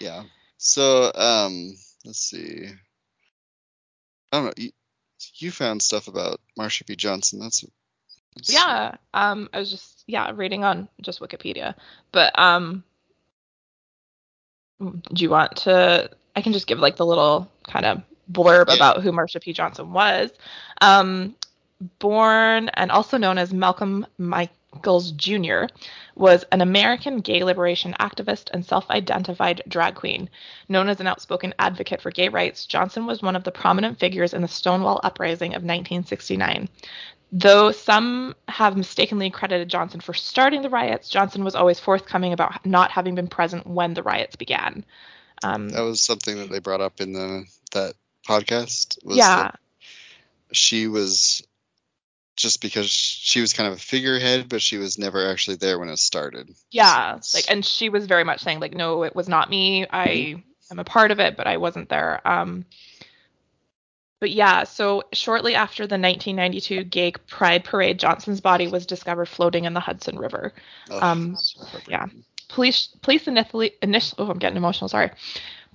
yeah. 0.00 0.22
So, 0.56 1.10
um, 1.14 1.74
let's 2.04 2.18
see. 2.20 2.66
I 4.32 4.36
don't 4.36 4.44
know. 4.46 4.52
You, 4.56 4.70
you 5.36 5.50
found 5.50 5.82
stuff 5.82 6.08
about 6.08 6.40
Marsha 6.58 6.86
P. 6.86 6.96
Johnson. 6.96 7.40
That's, 7.40 7.64
that's 8.34 8.52
yeah. 8.52 8.96
Um, 9.12 9.48
I 9.52 9.58
was 9.58 9.70
just 9.70 10.04
yeah 10.06 10.32
reading 10.34 10.64
on 10.64 10.88
just 11.02 11.20
Wikipedia, 11.20 11.74
but 12.12 12.38
um, 12.38 12.84
do 14.80 15.22
you 15.22 15.30
want 15.30 15.56
to? 15.58 16.10
I 16.36 16.40
can 16.42 16.52
just 16.52 16.66
give 16.66 16.78
like 16.78 16.96
the 16.96 17.04
little 17.06 17.50
kind 17.64 17.84
of 17.84 18.02
blurb 18.30 18.68
Yeah. 18.68 18.74
about 18.74 19.02
who 19.02 19.12
Marsha 19.12 19.40
P. 19.40 19.52
Johnson 19.52 19.92
was. 19.92 20.30
Um, 20.80 21.34
born 21.98 22.68
and 22.74 22.90
also 22.90 23.16
known 23.16 23.38
as 23.38 23.52
Malcolm 23.52 24.06
Michaels 24.18 25.12
Jr., 25.12 25.64
was 26.14 26.44
an 26.52 26.60
American 26.60 27.20
gay 27.20 27.42
liberation 27.42 27.94
activist 27.98 28.50
and 28.52 28.64
self-identified 28.64 29.62
drag 29.66 29.94
queen. 29.94 30.28
Known 30.68 30.88
as 30.88 31.00
an 31.00 31.06
outspoken 31.06 31.54
advocate 31.58 32.02
for 32.02 32.10
gay 32.10 32.28
rights, 32.28 32.66
Johnson 32.66 33.06
was 33.06 33.22
one 33.22 33.36
of 33.36 33.44
the 33.44 33.50
prominent 33.50 33.98
figures 33.98 34.34
in 34.34 34.42
the 34.42 34.48
Stonewall 34.48 35.00
Uprising 35.02 35.52
of 35.52 35.62
1969. 35.62 36.68
Though 37.32 37.70
some 37.70 38.34
have 38.48 38.76
mistakenly 38.76 39.30
credited 39.30 39.68
Johnson 39.68 40.00
for 40.00 40.14
starting 40.14 40.62
the 40.62 40.68
riots, 40.68 41.08
Johnson 41.08 41.44
was 41.44 41.54
always 41.54 41.78
forthcoming 41.78 42.32
about 42.32 42.66
not 42.66 42.90
having 42.90 43.14
been 43.14 43.28
present 43.28 43.66
when 43.66 43.94
the 43.94 44.02
riots 44.02 44.36
began. 44.36 44.84
Um, 45.42 45.68
that 45.70 45.80
was 45.80 46.02
something 46.02 46.36
that 46.38 46.50
they 46.50 46.58
brought 46.58 46.80
up 46.80 47.00
in 47.00 47.12
the 47.12 47.44
that 47.72 47.94
podcast. 48.26 49.02
Was 49.04 49.16
yeah, 49.16 49.52
she 50.52 50.86
was 50.88 51.46
just 52.36 52.62
because 52.62 52.88
she 52.88 53.40
was 53.40 53.52
kind 53.52 53.68
of 53.68 53.74
a 53.74 53.80
figurehead, 53.80 54.48
but 54.48 54.62
she 54.62 54.78
was 54.78 54.98
never 54.98 55.28
actually 55.30 55.56
there 55.56 55.78
when 55.78 55.88
it 55.90 55.98
started. 55.98 56.48
Yeah, 56.70 57.18
like 57.34 57.44
and 57.50 57.64
she 57.64 57.88
was 57.90 58.06
very 58.06 58.24
much 58.24 58.40
saying 58.42 58.60
like, 58.60 58.74
no, 58.74 59.02
it 59.04 59.14
was 59.14 59.28
not 59.28 59.50
me. 59.50 59.86
I 59.90 60.06
Mm-hmm. 60.08 60.40
am 60.70 60.78
a 60.78 60.84
part 60.84 61.10
of 61.10 61.20
it, 61.20 61.36
but 61.36 61.46
I 61.46 61.56
wasn't 61.58 61.88
there. 61.88 62.26
Um, 62.26 62.64
but 64.20 64.30
yeah, 64.30 64.64
so 64.64 65.04
shortly 65.12 65.54
after 65.54 65.86
the 65.86 65.98
1992 65.98 66.84
gay 66.84 67.12
pride 67.12 67.64
parade, 67.64 67.98
Johnson's 67.98 68.40
body 68.40 68.68
was 68.68 68.86
discovered 68.86 69.26
floating 69.26 69.64
in 69.64 69.72
the 69.74 69.80
Hudson 69.80 70.18
River. 70.18 70.52
Ugh, 70.90 71.02
Um, 71.02 71.36
yeah. 71.88 72.06
Police 72.48 72.88
police 73.02 73.26
initially 73.28 73.72
initially 73.80 74.26
oh 74.26 74.30
I'm 74.30 74.38
getting 74.38 74.56
emotional 74.56 74.88
sorry. 74.88 75.10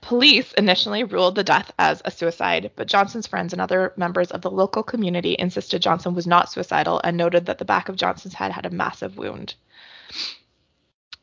Police 0.06 0.54
initially 0.54 1.04
ruled 1.04 1.34
the 1.34 1.44
death 1.44 1.72
as 1.80 2.00
a 2.06 2.12
suicide, 2.12 2.70
but 2.76 2.88
Johnson's 2.88 3.26
friends 3.26 3.54
and 3.54 3.62
other 3.62 3.92
members 3.98 4.30
of 4.30 4.42
the 4.42 4.52
local 4.52 4.84
community 4.84 5.36
insisted 5.40 5.82
Johnson 5.82 6.14
was 6.14 6.28
not 6.28 6.52
suicidal 6.52 7.02
and 7.04 7.18
noted 7.18 7.48
that 7.48 7.58
the 7.58 7.66
back 7.66 7.90
of 7.90 7.96
Johnson's 7.96 8.36
head 8.36 8.52
had 8.52 8.68
a 8.68 8.70
massive 8.70 9.18
wound. 9.18 9.56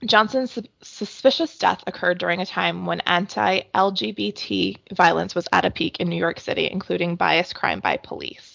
Johnson's 0.04 0.50
su- 0.50 0.64
suspicious 0.82 1.56
death 1.58 1.84
occurred 1.86 2.18
during 2.18 2.40
a 2.40 2.46
time 2.46 2.84
when 2.84 2.98
anti 3.02 3.60
LGBT 3.72 4.78
violence 4.96 5.36
was 5.36 5.46
at 5.52 5.64
a 5.64 5.70
peak 5.70 6.00
in 6.00 6.08
New 6.08 6.16
York 6.16 6.40
City, 6.40 6.68
including 6.68 7.14
biased 7.14 7.54
crime 7.54 7.78
by 7.78 7.98
police. 7.98 8.51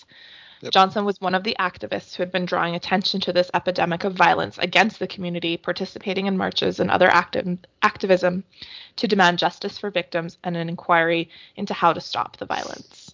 Yep. 0.61 0.73
Johnson 0.73 1.05
was 1.05 1.21
one 1.21 1.35
of 1.35 1.43
the 1.43 1.55
activists 1.59 2.15
who 2.15 2.23
had 2.23 2.31
been 2.31 2.45
drawing 2.45 2.75
attention 2.75 3.21
to 3.21 3.33
this 3.33 3.51
epidemic 3.53 4.03
of 4.03 4.13
violence 4.13 4.57
against 4.57 4.99
the 4.99 5.07
community, 5.07 5.55
participating 5.57 6.25
in 6.25 6.37
marches 6.37 6.79
and 6.79 6.89
other 6.89 7.09
activ- 7.09 7.59
activism 7.83 8.43
to 8.95 9.07
demand 9.07 9.37
justice 9.37 9.77
for 9.77 9.91
victims 9.91 10.37
and 10.43 10.57
an 10.57 10.69
inquiry 10.69 11.29
into 11.55 11.73
how 11.73 11.93
to 11.93 12.01
stop 12.01 12.37
the 12.37 12.45
violence. 12.45 13.13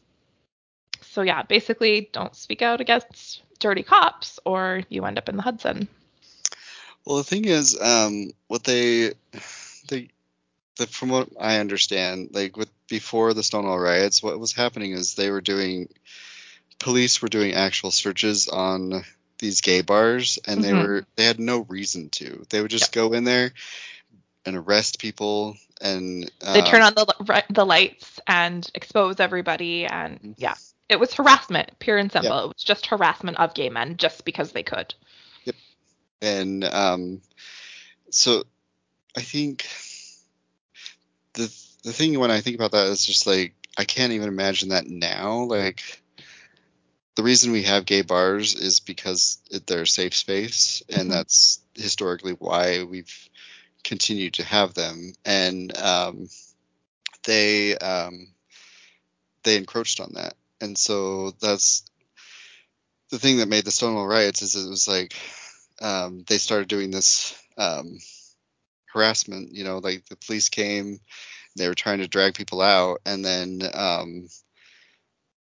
So, 1.01 1.21
yeah, 1.21 1.43
basically, 1.43 2.09
don't 2.11 2.35
speak 2.35 2.61
out 2.61 2.81
against 2.81 3.43
dirty 3.59 3.83
cops 3.83 4.39
or 4.45 4.83
you 4.89 5.05
end 5.05 5.17
up 5.17 5.29
in 5.29 5.35
the 5.35 5.43
Hudson. 5.43 5.87
Well, 7.05 7.17
the 7.17 7.23
thing 7.23 7.45
is, 7.45 7.79
um, 7.79 8.31
what 8.47 8.63
they, 8.63 9.13
they, 9.89 10.09
the, 10.77 10.87
from 10.87 11.09
what 11.09 11.29
I 11.39 11.59
understand, 11.59 12.29
like 12.31 12.57
with 12.57 12.69
before 12.87 13.33
the 13.33 13.43
Stonewall 13.43 13.79
riots, 13.79 14.23
what 14.23 14.39
was 14.39 14.53
happening 14.53 14.93
is 14.93 15.13
they 15.13 15.29
were 15.29 15.41
doing, 15.41 15.89
police 16.83 17.21
were 17.21 17.29
doing 17.29 17.53
actual 17.53 17.91
searches 17.91 18.49
on 18.49 19.05
these 19.39 19.61
gay 19.61 19.81
bars, 19.81 20.37
and 20.45 20.63
they 20.63 20.71
Mhm. 20.73 20.83
were 20.85 21.05
they 21.15 21.23
had 21.23 21.39
no 21.39 21.59
reason 21.59 22.09
to. 22.09 22.45
They 22.49 22.61
would 22.61 22.71
just 22.71 22.91
go 22.91 23.13
in 23.13 23.23
there 23.23 23.53
and 24.45 24.55
arrest 24.57 24.99
people, 24.99 25.57
and 25.81 26.29
They 26.41 26.59
um, 26.59 26.65
turn 26.65 26.81
on 26.81 26.93
the 26.93 27.43
the 27.49 27.65
lights 27.65 28.19
and 28.27 28.69
expose 28.75 29.19
everybody, 29.19 29.85
and 29.85 30.35
yeah, 30.37 30.55
it 30.89 30.99
was 30.99 31.13
harassment, 31.13 31.79
pure 31.79 31.97
and 31.97 32.11
simple. 32.11 32.43
It 32.43 32.47
was 32.47 32.63
just 32.63 32.87
harassment 32.87 33.39
of 33.39 33.53
gay 33.53 33.69
men 33.69 33.95
just 33.97 34.25
because 34.25 34.51
they 34.51 34.63
could. 34.63 34.93
Yep. 35.45 35.55
and 36.21 36.63
um, 36.65 37.21
so 38.11 38.43
I 39.15 39.21
think 39.21 39.65
the 41.33 41.49
the 41.83 41.93
thing 41.93 42.19
when 42.19 42.31
I 42.31 42.41
think 42.41 42.55
about 42.57 42.71
that 42.71 42.87
is 42.87 43.05
just 43.05 43.25
like 43.25 43.53
I 43.77 43.85
can't 43.85 44.13
even 44.13 44.27
imagine 44.27 44.69
that 44.69 44.85
now. 44.85 45.43
Like 45.43 46.02
the 47.15 47.23
reason 47.23 47.51
we 47.51 47.63
have 47.63 47.85
gay 47.85 48.01
bars 48.01 48.55
is 48.55 48.79
because 48.79 49.37
they're 49.67 49.83
a 49.83 49.87
safe 49.87 50.15
space, 50.15 50.81
and 50.89 51.09
Mhm. 51.09 51.13
that's 51.13 51.59
historically 51.75 52.33
why 52.33 52.83
we've 52.83 53.29
continued 53.83 54.35
to 54.35 54.43
have 54.43 54.73
them. 54.73 55.13
And 55.25 55.75
um, 55.77 56.29
they 57.23 57.77
um, 57.77 58.27
they 59.43 59.57
encroached 59.57 59.99
on 59.99 60.13
that, 60.13 60.35
and 60.61 60.77
so 60.77 61.31
that's 61.31 61.83
the 63.09 63.19
thing 63.19 63.37
that 63.37 63.47
made 63.47 63.65
the 63.65 63.71
Stonewall 63.71 64.07
riots 64.07 64.41
is 64.41 64.55
it 64.55 64.69
was 64.69 64.87
like 64.87 65.13
um, 65.81 66.23
they 66.27 66.37
started 66.37 66.67
doing 66.67 66.91
this 66.91 67.35
um, 67.57 67.99
harassment. 68.87 69.53
You 69.53 69.63
know, 69.63 69.77
like 69.79 70.05
the 70.05 70.15
police 70.15 70.49
came, 70.49 70.99
they 71.55 71.67
were 71.67 71.75
trying 71.75 71.99
to 71.99 72.07
drag 72.07 72.33
people 72.33 72.61
out, 72.61 73.01
and 73.05 73.23
then 73.23 73.61
um, 73.73 74.27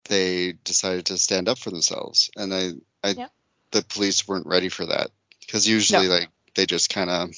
they 0.09 0.53
decided 0.65 1.07
to 1.07 1.19
stand 1.19 1.49
up 1.49 1.59
for 1.59 1.71
themselves. 1.71 2.31
And 2.37 2.53
I, 2.55 2.71
I, 3.03 3.11
Yeah. 3.11 3.29
the 3.71 3.83
police 3.83 4.27
weren't 4.27 4.47
ready 4.47 4.69
for 4.69 4.87
that 4.87 5.11
because 5.41 5.67
usually 5.69 6.09
No. 6.09 6.15
like 6.15 6.29
they 6.55 6.67
just 6.67 6.91
kind 6.91 7.11
of 7.11 7.31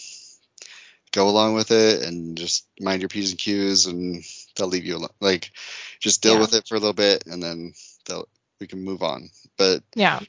go 1.12 1.28
along 1.28 1.54
with 1.54 1.70
it 1.70 2.02
and 2.02 2.36
just 2.36 2.66
mind 2.80 3.02
your 3.02 3.08
p's 3.08 3.30
and 3.30 3.38
q's 3.38 3.86
and 3.86 4.22
they'll 4.56 4.68
leave 4.68 4.84
you 4.84 4.96
alone. 4.96 5.08
Like 5.20 5.50
just 6.00 6.22
deal 6.22 6.34
Yeah. 6.34 6.40
with 6.40 6.54
it 6.54 6.68
for 6.68 6.74
a 6.76 6.78
little 6.78 6.92
bit 6.92 7.26
and 7.26 7.42
then 7.42 7.74
they'll 8.06 8.28
we 8.60 8.66
can 8.66 8.82
move 8.82 9.02
on. 9.02 9.30
But 9.56 9.82
Yeah, 9.94 10.20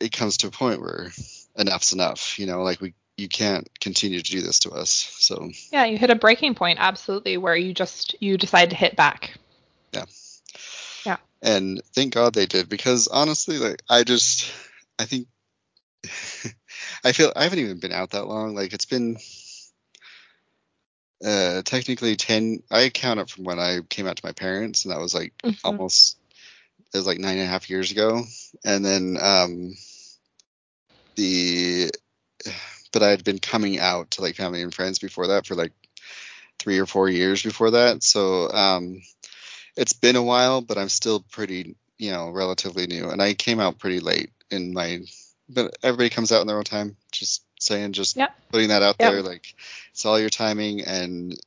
it 0.00 0.12
comes 0.12 0.38
to 0.38 0.48
a 0.48 0.50
point 0.50 0.80
where 0.80 1.12
enough's 1.56 1.92
enough. 1.92 2.38
You 2.38 2.46
know, 2.46 2.62
like 2.62 2.80
we 2.80 2.94
you 3.16 3.28
can't 3.28 3.68
continue 3.80 4.20
to 4.20 4.30
do 4.30 4.42
this 4.42 4.60
to 4.60 4.70
us. 4.70 4.90
So 5.18 5.50
yeah, 5.72 5.86
you 5.86 5.98
hit 5.98 6.10
a 6.10 6.14
breaking 6.14 6.54
point, 6.54 6.78
absolutely, 6.80 7.36
where 7.36 7.56
you 7.56 7.74
just 7.74 8.14
you 8.20 8.36
decide 8.38 8.70
to 8.70 8.76
hit 8.76 8.94
back. 8.96 9.34
And 11.42 11.80
thank 11.94 12.14
God 12.14 12.34
they 12.34 12.46
did 12.46 12.68
because 12.68 13.08
honestly, 13.08 13.58
like 13.58 13.82
I 13.88 14.04
just 14.04 14.50
I 14.98 15.04
think 15.04 15.28
I 17.04 17.12
feel 17.12 17.32
I 17.34 17.44
haven't 17.44 17.60
even 17.60 17.80
been 17.80 17.92
out 17.92 18.10
that 18.10 18.26
long. 18.26 18.54
Like 18.54 18.72
it's 18.72 18.86
been 18.86 19.16
uh 21.24 21.62
technically 21.62 22.16
ten 22.16 22.62
I 22.70 22.90
count 22.90 23.20
it 23.20 23.30
from 23.30 23.44
when 23.44 23.58
I 23.58 23.80
came 23.88 24.06
out 24.06 24.16
to 24.16 24.26
my 24.26 24.32
parents 24.32 24.84
and 24.84 24.92
that 24.92 25.00
was 25.00 25.14
like 25.14 25.32
Mhm. 25.44 25.58
almost 25.64 26.16
it 26.94 26.96
was 26.96 27.06
like 27.06 27.18
nine 27.18 27.38
and 27.38 27.46
a 27.46 27.50
half 27.50 27.68
years 27.70 27.90
ago. 27.90 28.22
And 28.64 28.84
then 28.84 29.16
um 29.20 29.74
the 31.16 31.90
but 32.92 33.02
I 33.02 33.10
had 33.10 33.24
been 33.24 33.38
coming 33.38 33.78
out 33.78 34.12
to 34.12 34.22
like 34.22 34.36
family 34.36 34.62
and 34.62 34.72
friends 34.74 34.98
before 34.98 35.28
that 35.28 35.46
for 35.46 35.54
like 35.54 35.72
three 36.58 36.78
or 36.78 36.86
four 36.86 37.08
years 37.08 37.42
before 37.42 37.72
that. 37.72 38.02
So 38.02 38.50
um 38.50 39.02
it's 39.78 39.92
been 39.92 40.16
a 40.16 40.22
while, 40.22 40.60
but 40.60 40.76
I'm 40.76 40.88
still 40.88 41.20
pretty, 41.30 41.76
you 41.98 42.10
know, 42.10 42.30
relatively 42.30 42.86
new. 42.86 43.08
And 43.10 43.22
I 43.22 43.34
came 43.34 43.60
out 43.60 43.78
pretty 43.78 44.00
late 44.00 44.30
in 44.50 44.74
my 44.74 45.02
but 45.48 45.78
everybody 45.82 46.10
comes 46.10 46.30
out 46.30 46.42
in 46.42 46.46
their 46.46 46.58
own 46.58 46.64
time. 46.64 46.96
Just 47.10 47.42
saying, 47.58 47.92
just 47.92 48.16
Yep. 48.16 48.34
putting 48.50 48.68
that 48.68 48.82
out 48.82 48.96
Yep. 49.00 49.10
there, 49.10 49.22
like 49.22 49.54
it's 49.92 50.04
all 50.04 50.20
your 50.20 50.28
timing 50.28 50.82
and 50.82 51.38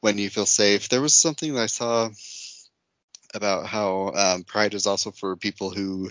when 0.00 0.16
you 0.18 0.30
feel 0.30 0.46
safe. 0.46 0.88
There 0.88 1.02
was 1.02 1.12
something 1.12 1.54
that 1.54 1.62
I 1.62 1.66
saw 1.66 2.10
about 3.34 3.66
how 3.66 4.12
um, 4.14 4.44
Pride 4.44 4.74
is 4.74 4.86
also 4.86 5.10
for 5.10 5.36
people 5.36 5.70
who 5.70 6.10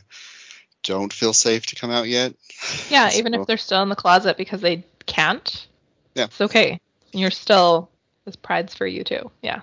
don't 0.84 1.12
feel 1.12 1.34
safe 1.34 1.66
to 1.68 1.76
come 1.76 1.90
out 1.92 2.08
yet. 2.08 2.34
Yeah, 2.90 3.12
even 3.14 3.34
if 3.34 3.48
they're 3.48 3.58
still 3.58 3.82
in 3.84 3.90
the 3.90 3.96
closet 3.96 4.38
because 4.38 4.62
they 4.62 4.86
can't. 5.06 5.68
Yeah. 6.16 6.26
It's 6.26 6.42
okay. 6.42 6.80
You're 7.12 7.32
still 7.32 7.90
this 8.26 8.36
pride's 8.36 8.76
for 8.76 8.86
you 8.86 9.04
too. 9.04 9.32
Yeah. 9.42 9.62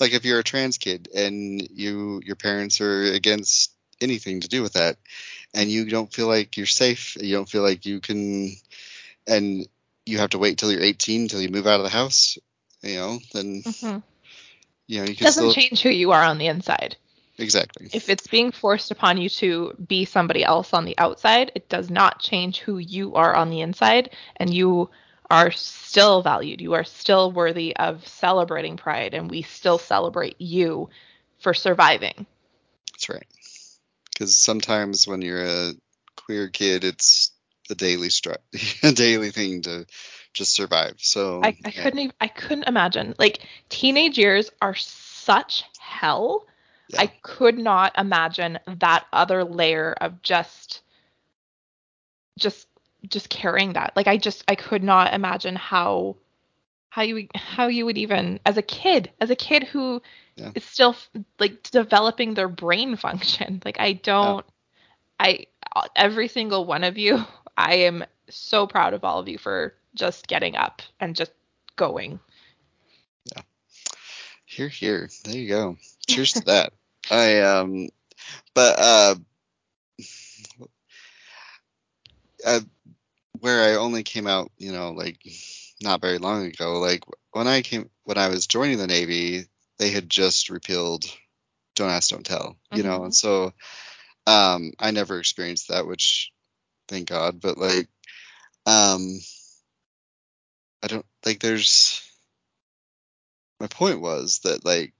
Like 0.00 0.12
if 0.12 0.24
you're 0.24 0.38
a 0.38 0.44
trans 0.44 0.78
kid 0.78 1.08
and 1.14 1.68
you 1.70 2.20
your 2.24 2.36
parents 2.36 2.80
are 2.80 3.04
against 3.04 3.72
anything 4.00 4.40
to 4.40 4.48
do 4.48 4.62
with 4.62 4.72
that 4.74 4.96
and 5.54 5.70
you 5.70 5.88
don't 5.88 6.12
feel 6.12 6.26
like 6.26 6.56
you're 6.56 6.66
safe 6.66 7.16
you 7.20 7.34
don't 7.34 7.48
feel 7.48 7.62
like 7.62 7.86
you 7.86 8.00
can 8.00 8.50
and 9.26 9.66
you 10.04 10.18
have 10.18 10.30
to 10.30 10.38
wait 10.38 10.58
till 10.58 10.72
you're 10.72 10.82
18 10.82 11.28
till 11.28 11.40
you 11.40 11.48
move 11.48 11.66
out 11.66 11.80
of 11.80 11.84
the 11.84 11.90
house 11.90 12.38
you 12.82 12.96
know 12.96 13.18
then 13.32 13.62
hmm 13.64 13.98
you 14.88 14.98
know 15.00 15.04
you 15.04 15.14
can 15.14 15.26
doesn't 15.26 15.50
still 15.50 15.54
change 15.54 15.82
who 15.82 15.88
you 15.90 16.10
are 16.12 16.22
on 16.22 16.38
the 16.38 16.46
inside. 16.48 16.96
exactly 17.38 17.88
If 17.92 18.08
it's 18.08 18.26
being 18.26 18.52
forced 18.52 18.90
upon 18.90 19.18
you 19.18 19.28
to 19.30 19.72
be 19.86 20.04
somebody 20.04 20.44
else 20.44 20.72
on 20.72 20.84
the 20.84 20.96
outside, 20.98 21.52
it 21.54 21.68
does 21.68 21.90
not 21.90 22.20
change 22.20 22.60
who 22.60 22.78
you 22.78 23.14
are 23.14 23.34
on 23.34 23.50
the 23.50 23.60
inside, 23.60 24.10
and 24.36 24.52
you 24.52 24.90
are 25.32 25.50
still 25.50 26.22
valued. 26.22 26.60
You 26.60 26.74
are 26.74 26.84
still 26.84 27.32
worthy 27.32 27.74
of 27.76 28.06
celebrating 28.06 28.76
pride, 28.76 29.14
and 29.14 29.30
we 29.30 29.42
still 29.42 29.78
celebrate 29.78 30.40
you 30.40 30.90
for 31.40 31.54
surviving. 31.54 32.26
that's 32.92 33.08
right 33.08 33.26
because 34.12 34.36
sometimes 34.36 35.08
when 35.08 35.22
you're 35.22 35.44
a 35.44 35.72
queer 36.16 36.48
kid 36.48 36.84
it's 36.84 37.32
a 37.70 37.74
daily 37.74 38.10
str- 38.10 38.32
a 38.84 38.92
daily 38.92 39.30
thing 39.30 39.62
to 39.62 39.86
just 40.34 40.54
survive 40.54 40.94
so 40.98 41.42
I, 41.42 41.56
I 41.64 41.72
yeah. 41.74 41.82
couldn't 41.82 41.98
even, 41.98 42.14
I 42.20 42.28
couldn't 42.28 42.68
imagine. 42.68 43.14
Like 43.18 43.40
teenage 43.68 44.18
years 44.18 44.50
are 44.60 44.74
such 44.74 45.64
hell. 45.80 46.46
Yeah. 46.88 47.02
I 47.02 47.06
could 47.22 47.58
not 47.58 47.98
imagine 47.98 48.58
that 48.66 49.06
other 49.12 49.44
layer 49.44 49.94
of 50.00 50.22
just 50.22 50.82
just 52.38 52.66
just 53.08 53.28
carrying 53.28 53.74
that. 53.74 53.92
Like 53.96 54.06
I 54.06 54.16
just 54.16 54.44
I 54.48 54.54
could 54.54 54.82
not 54.82 55.14
imagine 55.14 55.56
how 55.56 56.16
how 56.90 57.02
you 57.02 57.28
how 57.34 57.66
you 57.68 57.84
would 57.86 57.98
even 57.98 58.40
as 58.44 58.56
a 58.56 58.62
kid, 58.62 59.10
as 59.20 59.30
a 59.30 59.36
kid 59.36 59.64
who 59.64 60.02
is 60.54 60.62
Yeah. 60.62 60.62
still 60.64 60.96
like 61.38 61.62
developing 61.70 62.34
their 62.34 62.48
brain 62.48 62.96
function. 62.96 63.62
Like 63.64 63.80
I 63.80 63.92
don't 63.92 64.44
I 65.18 65.46
every 65.96 66.28
single 66.28 66.64
one 66.64 66.84
of 66.84 66.98
you, 66.98 67.24
I 67.56 67.74
am 67.76 68.04
so 68.28 68.66
proud 68.66 68.94
of 68.94 69.04
all 69.04 69.18
of 69.18 69.28
you 69.28 69.38
for 69.38 69.74
just 69.94 70.26
getting 70.26 70.56
up 70.56 70.82
and 71.00 71.14
just 71.16 71.32
going. 71.76 72.20
Yeah. 73.24 73.42
Here, 74.46 74.68
here. 74.68 75.08
There 75.24 75.36
you 75.36 75.48
go. 75.48 75.76
Cheers 76.06 76.34
to 76.34 76.44
that. 76.46 76.72
I 77.10 77.40
um, 77.40 77.88
but 78.54 78.78
uh, 78.78 79.14
uh, 82.44 82.60
where 83.42 83.64
I 83.64 83.74
only 83.74 84.04
came 84.04 84.28
out, 84.28 84.52
you 84.56 84.70
know, 84.70 84.92
like 84.92 85.18
not 85.82 86.00
very 86.00 86.18
long 86.18 86.46
ago. 86.46 86.78
Like 86.78 87.02
when 87.32 87.48
I 87.48 87.62
came, 87.62 87.90
when 88.04 88.16
I 88.16 88.28
was 88.28 88.46
joining 88.46 88.78
the 88.78 88.86
Navy, 88.86 89.46
they 89.78 89.90
had 89.90 90.08
just 90.08 90.48
repealed 90.48 91.04
"Don't 91.74 91.90
Ask, 91.90 92.10
Don't 92.10 92.24
Tell," 92.24 92.56
you 92.70 92.84
know, 92.84 93.00
Mhm. 93.00 93.04
and 93.06 93.14
so 93.14 93.52
um, 94.28 94.72
I 94.78 94.92
never 94.92 95.18
experienced 95.18 95.68
that, 95.68 95.88
which 95.88 96.30
thank 96.86 97.08
God. 97.08 97.40
But 97.40 97.58
like, 97.58 97.88
um, 98.64 99.18
I 100.80 100.86
don't 100.86 101.06
like. 101.26 101.40
There's 101.40 102.00
my 103.58 103.66
point 103.66 104.00
was 104.00 104.38
that 104.44 104.64
like 104.64 104.94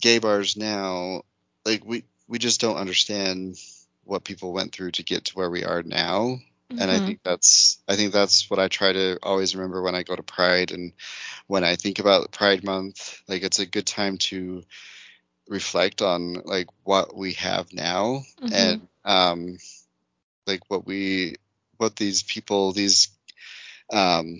gay 0.00 0.20
bars 0.20 0.56
now, 0.56 1.24
like 1.66 1.84
we 1.84 2.04
we 2.28 2.38
just 2.38 2.62
don't 2.62 2.78
understand 2.78 3.58
what 4.04 4.24
people 4.24 4.54
went 4.54 4.72
through 4.72 4.92
to 4.92 5.02
get 5.02 5.26
to 5.26 5.34
where 5.34 5.50
we 5.50 5.64
are 5.64 5.82
now 5.82 6.38
and 6.78 6.90
I 6.90 6.98
Mhm. 6.98 7.00
think 7.00 7.20
that's 7.24 7.78
I 7.88 7.96
think 7.96 8.12
that's 8.12 8.50
what 8.50 8.58
I 8.58 8.68
try 8.68 8.92
to 8.92 9.18
always 9.22 9.54
remember 9.54 9.82
when 9.82 9.94
I 9.94 10.02
go 10.02 10.14
to 10.16 10.22
Pride 10.22 10.70
and 10.72 10.92
when 11.46 11.64
I 11.64 11.76
think 11.76 11.98
about 11.98 12.32
Pride 12.32 12.64
Month. 12.64 13.20
Like 13.28 13.42
it's 13.42 13.58
a 13.60 13.66
good 13.66 13.86
time 13.86 14.18
to 14.30 14.62
reflect 15.48 16.02
on 16.02 16.34
like 16.44 16.68
what 16.84 17.16
we 17.16 17.34
have 17.34 17.72
now 17.72 18.22
Mhm. 18.40 18.48
and 18.50 18.88
um 19.04 19.56
like 20.46 20.60
what 20.68 20.86
we 20.86 21.36
what 21.78 21.96
these 21.96 22.22
people 22.22 22.72
these 22.72 23.08
um 23.92 24.38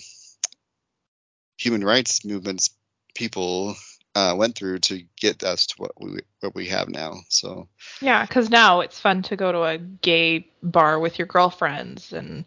human 1.59 1.85
rights 1.85 2.25
movements 2.25 2.71
people 3.15 3.75
uh, 4.15 4.35
went 4.37 4.57
through 4.57 4.79
to 4.79 5.03
get 5.17 5.43
us 5.45 5.67
to 5.67 5.75
what 5.79 5.93
we 6.01 6.21
what 6.41 6.55
we 6.55 6.67
have 6.67 6.89
now. 6.89 7.15
So 7.29 7.69
Yeah, 8.01 8.25
because 8.25 8.51
now 8.51 8.81
it's 8.81 9.01
fun 9.01 9.23
to 9.23 9.37
go 9.37 9.53
to 9.53 9.63
a 9.63 9.79
gay 9.79 10.49
bar 10.63 10.99
with 10.99 11.19
your 11.19 11.27
girlfriends 11.27 12.13
and, 12.13 12.45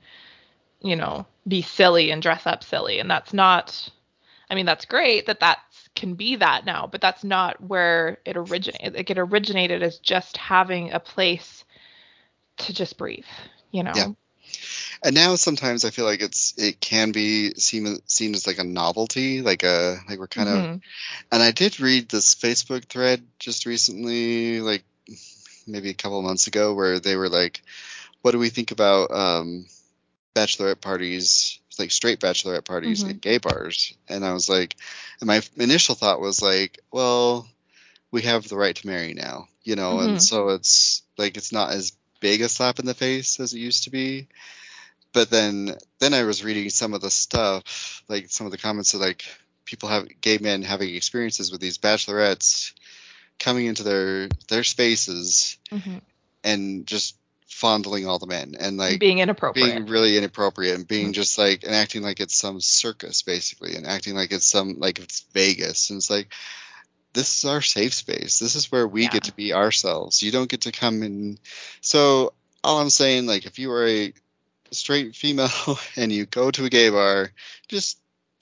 you 0.82 0.96
know, 0.96 1.26
be 1.48 1.62
silly 1.62 2.12
and 2.12 2.22
dress 2.22 2.46
up 2.46 2.64
silly. 2.64 3.00
And 3.00 3.10
that's 3.10 3.34
not, 3.34 3.90
I 4.50 4.56
mean, 4.56 4.66
that's 4.66 4.86
great 4.86 5.26
that 5.28 5.40
that 5.40 5.60
can 5.96 6.14
be 6.16 6.36
that 6.38 6.66
now, 6.66 6.88
but 6.92 7.02
that's 7.02 7.24
not 7.24 7.62
where 7.62 8.20
it 8.26 8.38
originated. 8.38 8.96
Like 8.96 9.10
it 9.10 9.18
originated 9.18 9.82
as 9.84 9.98
just 10.00 10.38
having 10.38 10.92
a 10.92 11.00
place 11.00 11.66
to 12.58 12.74
just 12.74 12.98
breathe, 12.98 13.26
you 13.72 13.84
know? 13.84 13.94
Yeah. 13.94 14.08
And 15.04 15.16
now 15.16 15.36
sometimes 15.36 15.86
I 15.86 15.90
feel 15.90 16.06
like 16.06 16.22
it's 16.22 16.54
it 16.58 16.80
can 16.80 17.12
be 17.12 17.54
seen 17.56 17.98
seen 18.08 18.34
as 18.34 18.48
like 18.48 18.60
a 18.60 18.64
novelty, 18.64 19.42
like 19.42 19.64
a 19.64 19.98
like 20.08 20.20
we're 20.20 20.28
kind 20.28 20.50
of 20.50 20.56
Mhm. 20.56 20.82
And 21.32 21.44
I 21.44 21.52
did 21.52 21.80
read 21.80 22.10
this 22.10 22.36
Facebook 22.36 22.86
thread 22.86 23.26
just 23.40 23.66
recently, 23.66 24.62
like 24.62 24.84
maybe 25.66 25.90
a 25.90 25.94
couple 25.94 26.20
of 26.20 26.26
months 26.26 26.48
ago, 26.48 26.74
where 26.74 27.00
they 27.00 27.16
were 27.16 27.30
like, 27.30 27.62
"What 28.22 28.32
do 28.32 28.40
we 28.40 28.50
think 28.50 28.72
about 28.72 29.12
um, 29.12 29.66
bachelorette 30.36 30.82
parties, 30.82 31.60
like 31.80 31.92
straight 31.92 32.20
bachelorette 32.20 32.66
parties 32.66 33.04
Mhm. 33.04 33.10
in 33.12 33.18
gay 33.20 33.38
bars?" 33.38 33.94
And 34.08 34.26
I 34.26 34.34
was 34.34 34.50
like, 34.50 34.76
and 35.20 35.28
my 35.28 35.42
initial 35.58 35.96
thought 35.96 36.22
was 36.22 36.42
like, 36.42 36.80
"Well, 36.92 37.48
we 38.12 38.22
have 38.24 38.48
the 38.48 38.58
right 38.58 38.76
to 38.76 38.88
marry 38.88 39.14
now, 39.14 39.48
you 39.64 39.76
know, 39.76 40.00
and 40.00 40.18
Mhm. 40.18 40.22
so 40.22 40.50
it's 40.50 41.04
like 41.18 41.38
it's 41.38 41.52
not 41.52 41.72
as 41.72 41.92
big 42.20 42.42
a 42.42 42.50
slap 42.50 42.80
in 42.80 42.86
the 42.86 42.94
face 42.94 43.40
as 43.40 43.54
it 43.54 43.60
used 43.60 43.84
to 43.84 43.90
be." 43.90 44.28
But 45.18 45.32
then, 45.32 45.76
then 45.98 46.14
I 46.14 46.26
was 46.26 46.44
reading 46.44 46.70
some 46.70 46.94
of 46.94 47.02
the 47.02 47.10
stuff, 47.10 48.04
like 48.08 48.30
some 48.30 48.46
of 48.46 48.52
the 48.52 48.60
comments 48.60 48.94
of 48.94 49.02
like 49.02 49.26
people 49.66 49.90
have 49.90 50.08
gay 50.22 50.38
men 50.38 50.62
having 50.62 50.94
experiences 50.94 51.52
with 51.52 51.60
these 51.60 51.80
bachelorettes 51.80 52.74
coming 53.40 53.66
into 53.66 53.82
their 53.82 54.30
their 54.48 54.64
spaces 54.64 55.58
Mhm. 55.72 56.02
and 56.44 56.86
just 56.86 57.16
fondling 57.48 58.06
all 58.06 58.20
the 58.20 58.28
men 58.28 58.54
and 58.60 58.78
like 58.78 59.00
Being 59.00 59.18
inappropriate. 59.18 59.74
being 59.74 59.86
really 59.88 60.20
inappropriate 60.20 60.76
and 60.76 60.88
being 60.88 61.10
Mhm. 61.10 61.16
just 61.16 61.36
like 61.40 61.64
and 61.64 61.74
acting 61.74 62.04
like 62.04 62.20
it's 62.20 62.38
some 62.38 62.62
circus 62.62 63.24
basically 63.24 63.76
and 63.76 63.88
acting 63.88 64.14
like 64.14 64.32
it's 64.32 64.46
some 64.46 64.76
like 64.78 65.00
it's 65.00 65.22
Vegas 65.34 65.90
and 65.90 65.98
it's 65.98 66.12
like 66.12 66.32
this 67.14 67.40
is 67.40 67.46
our 67.46 67.64
safe 67.64 67.96
space. 67.96 68.38
This 68.38 68.54
is 68.54 68.72
where 68.72 68.88
we 68.88 69.06
Yeah. 69.06 69.10
get 69.10 69.24
to 69.24 69.32
be 69.34 69.52
ourselves. 69.52 70.22
You 70.22 70.30
don't 70.32 70.48
get 70.50 70.62
to 70.62 70.72
come 70.72 71.02
in. 71.02 71.40
So 71.82 72.34
all 72.64 72.80
I'm 72.80 72.92
saying, 72.92 73.26
like, 73.26 73.48
if 73.48 73.58
you 73.58 73.72
are 73.72 73.88
a 73.88 74.14
straight 74.72 75.16
female 75.16 75.50
and 75.96 76.12
you 76.12 76.26
go 76.26 76.52
to 76.52 76.66
a 76.66 76.70
gay 76.70 76.90
bar, 76.90 77.32
just 77.68 78.00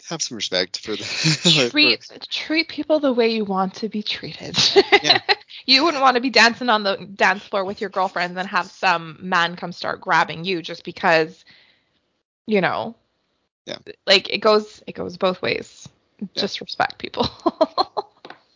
have 0.10 0.22
some 0.22 0.36
respect 0.36 0.80
for 0.80 0.92
the 0.92 1.42
like, 1.58 1.68
for- 1.68 1.72
treat 1.72 2.28
treat 2.30 2.68
people 2.68 3.00
the 3.00 3.14
way 3.14 3.30
you 3.30 3.46
want 3.46 3.76
to 3.76 3.90
be 3.90 4.04
treated. 4.04 4.58
Yeah. 5.02 5.20
you 5.66 5.84
wouldn't 5.84 6.04
want 6.04 6.16
to 6.16 6.22
be 6.22 6.30
dancing 6.30 6.70
on 6.70 6.84
the 6.84 6.98
dance 6.98 7.44
floor 7.44 7.66
with 7.66 7.82
your 7.82 7.90
girlfriends 7.90 8.38
and 8.38 8.48
have 8.48 8.68
some 8.68 9.18
man 9.22 9.56
come 9.56 9.72
start 9.72 10.02
grabbing 10.02 10.44
you 10.46 10.62
just 10.62 10.84
because 10.84 11.44
you 12.46 12.62
know. 12.62 12.96
Yeah. 13.66 13.78
Like 14.06 14.30
it 14.30 14.40
goes 14.40 14.84
it 14.86 14.94
goes 14.94 15.18
both 15.18 15.42
ways. 15.42 15.88
Just 16.34 16.62
respect 16.62 16.98
people. 16.98 17.28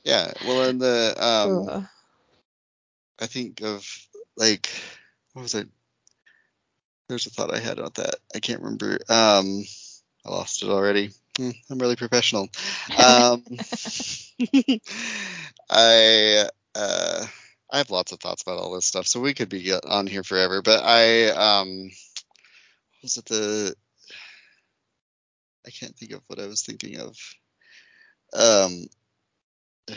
yeah. 0.03 0.31
Well, 0.45 0.69
in 0.69 0.77
the 0.77 1.15
um, 1.17 1.69
Ugh. 1.69 1.85
I 3.19 3.25
think 3.25 3.61
of 3.61 3.85
like 4.37 4.69
what 5.33 5.41
was 5.41 5.55
it? 5.55 5.67
There's 7.09 7.25
a 7.25 7.31
thought 7.31 7.53
I 7.53 7.59
had 7.59 7.79
about 7.79 7.95
that. 7.95 8.15
I 8.35 8.39
can't 8.39 8.61
remember. 8.61 8.99
Um, 9.09 9.65
I 10.23 10.29
lost 10.29 10.61
it 10.61 10.69
already. 10.69 11.09
Hmm, 11.35 11.49
I'm 11.69 11.79
really 11.79 11.95
professional. 11.95 12.49
Um, 13.03 13.43
I 15.69 16.45
uh, 16.75 17.25
I 17.71 17.77
have 17.77 17.89
lots 17.89 18.11
of 18.11 18.19
thoughts 18.19 18.43
about 18.43 18.59
all 18.59 18.75
this 18.75 18.85
stuff, 18.85 19.07
so 19.07 19.19
we 19.21 19.33
could 19.33 19.49
be 19.49 19.73
on 19.73 20.05
here 20.05 20.23
forever. 20.23 20.61
But 20.61 20.83
I 20.83 21.29
um, 21.29 21.89
was 23.01 23.17
it 23.17 23.25
the? 23.25 23.73
I 25.65 25.71
can't 25.71 25.95
think 25.95 26.11
of 26.11 26.21
what 26.27 26.39
I 26.39 26.45
was 26.45 26.61
thinking 26.61 26.99
of. 26.99 27.17
Um, 28.33 28.85
I'm 29.89 29.95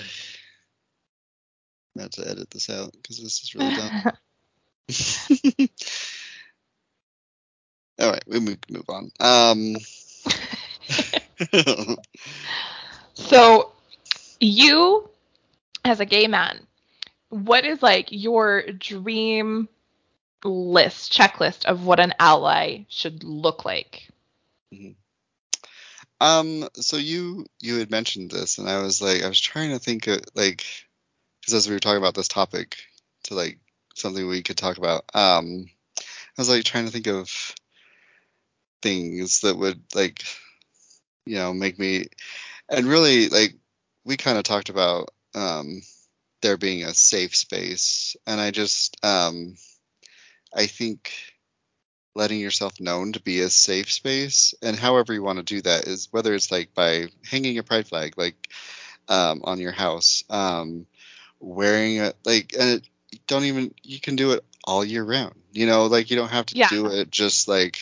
going 1.98 2.08
to 2.08 2.26
edit 2.26 2.50
this 2.50 2.70
out 2.70 2.92
because 2.92 3.18
this 3.18 3.42
is 3.42 3.54
really 3.54 3.76
dumb. 3.76 4.12
All 7.98 8.10
right, 8.10 8.22
we 8.26 8.40
move 8.40 8.58
move 8.68 8.88
on. 8.88 9.10
Um, 9.20 9.76
so 13.14 13.72
you 14.40 15.08
as 15.84 16.00
a 16.00 16.06
gay 16.06 16.26
man, 16.26 16.66
what 17.28 17.64
is 17.64 17.82
like 17.82 18.08
your 18.10 18.62
dream 18.72 19.68
list, 20.44 21.12
checklist 21.12 21.64
of 21.66 21.84
what 21.84 22.00
an 22.00 22.14
ally 22.18 22.84
should 22.88 23.24
look 23.24 23.64
like? 23.64 24.08
um, 26.20 26.68
so 26.74 26.96
you 26.96 27.46
you 27.60 27.78
had 27.78 27.90
mentioned 27.90 28.30
this, 28.30 28.58
and 28.58 28.68
I 28.68 28.80
was 28.80 29.02
like, 29.02 29.22
I 29.22 29.28
was 29.28 29.40
trying 29.40 29.70
to 29.70 29.78
think 29.78 30.06
of 30.06 30.20
like, 30.34 30.64
because 31.40 31.54
as 31.54 31.68
we 31.68 31.74
were 31.74 31.80
talking 31.80 31.98
about 31.98 32.14
this 32.14 32.28
topic, 32.28 32.76
to 33.24 33.34
like 33.34 33.58
something 33.94 34.26
we 34.26 34.42
could 34.42 34.56
talk 34.56 34.78
about. 34.78 35.04
Um, 35.14 35.66
I 35.98 36.02
was 36.38 36.48
like 36.48 36.64
trying 36.64 36.86
to 36.86 36.92
think 36.92 37.06
of 37.06 37.54
things 38.82 39.40
that 39.42 39.56
would 39.56 39.82
like, 39.94 40.22
you 41.26 41.36
know, 41.36 41.52
make 41.54 41.78
me, 41.78 42.06
and 42.68 42.86
really 42.86 43.28
like 43.28 43.54
we 44.04 44.16
kind 44.16 44.38
of 44.38 44.44
talked 44.44 44.70
about 44.70 45.10
um 45.34 45.82
there 46.42 46.56
being 46.56 46.84
a 46.84 46.94
safe 46.94 47.34
space, 47.36 48.16
and 48.26 48.40
I 48.40 48.50
just 48.50 48.96
um 49.04 49.56
I 50.54 50.66
think 50.66 51.12
letting 52.14 52.40
yourself 52.40 52.80
known 52.80 53.12
to 53.12 53.20
be 53.20 53.40
a 53.40 53.48
safe 53.50 53.90
space 53.92 54.54
and 54.62 54.76
however 54.78 55.12
you 55.12 55.22
want 55.22 55.38
to 55.38 55.42
do 55.44 55.60
that 55.62 55.86
is 55.86 56.08
whether 56.12 56.34
it's 56.34 56.50
like 56.50 56.74
by 56.74 57.06
hanging 57.30 57.58
a 57.58 57.62
pride 57.62 57.86
flag 57.86 58.14
like 58.18 58.48
um, 59.08 59.40
on 59.44 59.58
your 59.58 59.72
house 59.72 60.24
um, 60.30 60.86
wearing 61.40 62.00
a 62.00 62.12
like 62.24 62.54
and 62.58 62.70
it, 62.70 62.88
don't 63.26 63.44
even 63.44 63.74
you 63.82 64.00
can 64.00 64.16
do 64.16 64.32
it 64.32 64.44
all 64.64 64.84
year 64.84 65.04
round 65.04 65.34
you 65.52 65.66
know 65.66 65.86
like 65.86 66.10
you 66.10 66.16
don't 66.16 66.30
have 66.30 66.46
to 66.46 66.54
Yeah. 66.56 66.68
do 66.68 66.86
it 66.88 67.10
just 67.10 67.48
like 67.48 67.80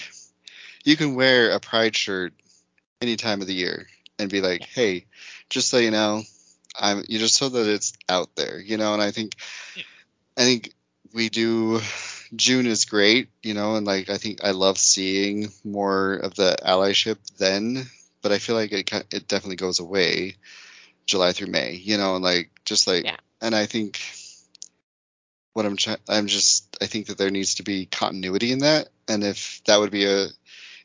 you 0.84 0.96
can 0.96 1.14
wear 1.14 1.50
a 1.50 1.60
pride 1.60 1.96
shirt 1.96 2.32
any 3.00 3.16
time 3.16 3.40
of 3.40 3.46
the 3.46 3.54
year 3.54 3.86
and 4.18 4.30
be 4.30 4.40
like 4.40 4.62
hey 4.64 5.06
just 5.48 5.68
so 5.68 5.78
you 5.78 5.90
know 5.90 6.22
i'm 6.78 7.02
you 7.08 7.18
just 7.18 7.36
so 7.36 7.48
that 7.48 7.66
it's 7.66 7.92
out 8.08 8.34
there 8.36 8.60
you 8.60 8.76
know? 8.76 8.92
And 8.94 9.02
i 9.02 9.10
think 9.10 9.34
i 10.36 10.42
think 10.42 10.72
we 11.12 11.28
do 11.28 11.80
June 12.34 12.66
is 12.66 12.84
great, 12.84 13.28
you 13.42 13.54
know, 13.54 13.74
and 13.74 13.86
like 13.86 14.08
I 14.08 14.16
think 14.16 14.44
I 14.44 14.52
love 14.52 14.78
seeing 14.78 15.48
more 15.64 16.14
of 16.14 16.34
the 16.34 16.56
allyship 16.64 17.18
then, 17.38 17.86
but 18.22 18.32
I 18.32 18.38
feel 18.38 18.54
like 18.54 18.72
it 18.72 18.92
it 19.12 19.26
definitely 19.28 19.56
goes 19.56 19.80
away 19.80 20.36
July 21.06 21.32
through 21.32 21.48
May, 21.48 21.74
you 21.74 21.96
know, 21.98 22.14
and 22.14 22.24
like 22.24 22.50
just 22.64 22.86
like 22.86 23.04
Yeah. 23.04 23.16
and 23.40 23.54
I 23.54 23.66
think 23.66 24.00
what 25.54 25.66
I'm 25.66 25.76
trying 25.76 25.98
I'm 26.08 26.28
just 26.28 26.76
I 26.80 26.86
think 26.86 27.06
that 27.06 27.18
there 27.18 27.30
needs 27.30 27.56
to 27.56 27.64
be 27.64 27.86
continuity 27.86 28.52
in 28.52 28.60
that, 28.60 28.88
and 29.08 29.24
if 29.24 29.62
that 29.66 29.80
would 29.80 29.90
be 29.90 30.04
a 30.04 30.28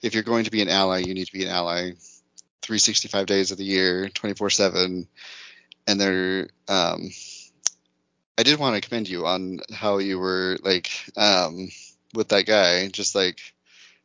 if 0.02 0.14
you're 0.14 0.24
going 0.24 0.46
to 0.46 0.52
be 0.52 0.62
an 0.62 0.70
ally, 0.70 1.00
you 1.00 1.14
need 1.14 1.28
to 1.28 1.34
be 1.34 1.43
an 1.43 1.52
ally 1.52 1.91
365 2.62 3.26
days 3.26 3.52
of 3.52 3.58
the 3.58 3.64
year, 3.64 4.10
24/7, 4.10 5.08
and 5.88 6.02
there 6.02 6.50
um 6.68 7.10
I 8.38 8.43
did 8.43 8.60
want 8.60 8.76
to 8.76 8.88
commend 8.88 9.08
you 9.08 9.26
on 9.26 9.60
how 9.74 10.00
you 10.00 10.20
were 10.20 10.58
like 10.64 10.89
um 11.16 11.70
with 12.14 12.30
that 12.30 12.46
guy, 12.46 12.88
just 12.88 13.16
like 13.16 13.39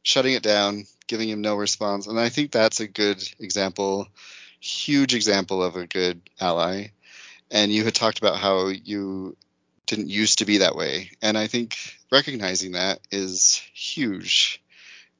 shutting 0.02 0.34
it 0.34 0.42
down, 0.42 0.86
giving 1.06 1.28
him 1.28 1.40
no 1.40 1.56
response. 1.56 2.06
And 2.06 2.18
I 2.18 2.28
think 2.28 2.50
that's 2.50 2.80
a 2.80 2.88
good 2.88 3.22
example, 3.38 4.08
huge 4.60 5.14
example 5.14 5.62
of 5.62 5.76
a 5.76 5.86
good 5.86 6.20
ally. 6.40 6.88
And 7.50 7.72
you 7.72 7.84
had 7.84 7.94
talked 7.94 8.18
about 8.18 8.38
how 8.38 8.68
you 8.68 9.36
didn't 9.86 10.08
used 10.08 10.38
to 10.38 10.44
be 10.44 10.58
that 10.58 10.76
way. 10.76 11.10
And 11.20 11.36
I 11.36 11.48
think 11.48 11.76
recognizing 12.12 12.72
that 12.72 13.00
is 13.10 13.60
huge. 13.74 14.62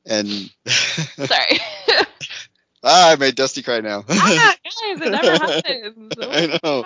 And 0.07 0.29
Sorry. 0.67 1.59
ah, 2.83 3.13
I 3.13 3.17
made 3.17 3.35
Dusty 3.35 3.63
cry 3.63 3.81
now. 3.81 4.05
ah, 4.09 4.55
guys, 4.65 5.01
it 5.01 5.11
never 5.11 5.31
happens. 5.31 6.17
I 6.23 6.59
know. 6.63 6.85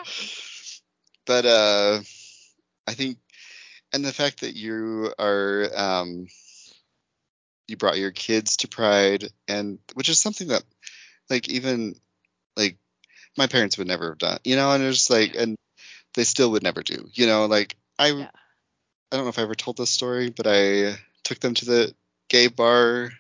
But 1.27 1.47
uh 1.47 2.01
I 2.87 2.95
think 2.95 3.19
and 3.93 4.05
the 4.05 4.13
fact 4.13 4.41
that 4.41 4.55
you 4.57 5.13
are 5.19 5.71
um 5.75 6.27
you 7.69 7.77
brought 7.77 7.99
your 7.99 8.11
kids 8.11 8.59
to 8.59 8.69
pride 8.69 9.29
and 9.49 9.79
which 9.95 10.09
is 10.09 10.21
something 10.21 10.49
that 10.49 10.63
like 11.31 11.49
even 11.49 11.95
like 12.57 12.77
my 13.39 13.47
parents 13.47 13.79
would 13.79 13.87
never 13.87 14.11
have 14.11 14.19
done 14.19 14.39
you 14.45 14.57
know 14.57 14.73
and 14.73 14.83
it's 14.85 15.11
like 15.11 15.35
and 15.35 15.57
they 16.15 16.25
still 16.25 16.51
would 16.53 16.63
never 16.63 16.83
do 16.83 17.09
you 17.15 17.27
know 17.27 17.47
like 17.47 17.77
i 17.99 18.09
Yeah. 18.09 18.29
i 19.13 19.17
don't 19.17 19.25
know 19.25 19.31
if 19.31 19.39
i 19.39 19.43
ever 19.43 19.55
told 19.55 19.77
this 19.77 19.91
story 19.91 20.31
but 20.31 20.47
i 20.47 20.95
took 21.25 21.41
them 21.41 21.55
to 21.55 21.65
the 21.65 21.95
gay 22.29 22.47
bar 22.49 23.11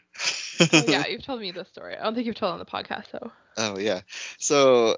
Oh, 0.61 0.85
yeah, 0.87 1.07
you've 1.09 1.25
told 1.25 1.41
me 1.41 1.51
this 1.51 1.69
story. 1.69 1.97
I 1.97 2.05
don't 2.05 2.15
think 2.15 2.27
you've 2.27 2.37
told 2.37 2.51
it 2.51 2.53
on 2.55 2.59
the 2.59 2.65
podcast 2.65 3.11
though. 3.13 3.33
Oh 3.57 3.79
yeah. 3.79 4.01
So 4.39 4.97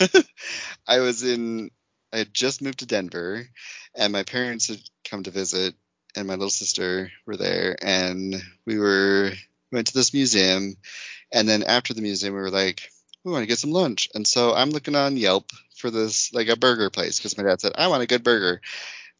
I 0.86 1.00
was 1.00 1.22
in 1.22 1.70
I 2.12 2.18
had 2.18 2.32
just 2.32 2.62
moved 2.62 2.80
to 2.80 2.86
Denver 2.86 3.46
and 3.94 4.12
my 4.12 4.22
parents 4.22 4.68
had 4.68 4.80
come 5.04 5.22
to 5.24 5.30
visit 5.30 5.74
and 6.16 6.26
my 6.26 6.34
little 6.34 6.50
sister 6.50 7.10
were 7.26 7.36
there 7.36 7.76
and 7.82 8.36
we 8.64 8.78
were 8.78 9.32
went 9.70 9.88
to 9.88 9.94
this 9.94 10.14
museum 10.14 10.76
and 11.32 11.46
then 11.46 11.62
after 11.62 11.92
the 11.92 12.00
museum 12.00 12.34
we 12.34 12.40
were 12.40 12.50
like 12.50 12.90
we 13.24 13.32
want 13.32 13.42
to 13.42 13.46
get 13.48 13.58
some 13.58 13.72
lunch 13.72 14.08
and 14.14 14.26
so 14.26 14.54
I'm 14.54 14.70
looking 14.70 14.94
on 14.94 15.18
Yelp 15.18 15.50
for 15.76 15.90
this 15.90 16.32
like 16.32 16.48
a 16.48 16.56
burger 16.56 16.88
place 16.88 17.18
because 17.18 17.36
my 17.36 17.44
dad 17.44 17.60
said 17.60 17.72
I 17.76 17.88
want 17.88 18.02
a 18.02 18.06
good 18.06 18.24
burger 18.24 18.62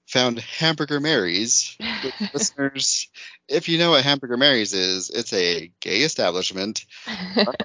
found 0.08 0.38
Hamburger 0.38 1.00
Mary's 1.00 1.76
listeners 2.34 3.08
if 3.48 3.68
you 3.68 3.78
know 3.78 3.90
what 3.90 4.04
Hamburger 4.04 4.36
Mary's 4.36 4.74
is 4.74 5.10
it's 5.10 5.32
a 5.32 5.72
gay 5.80 6.00
establishment 6.00 6.84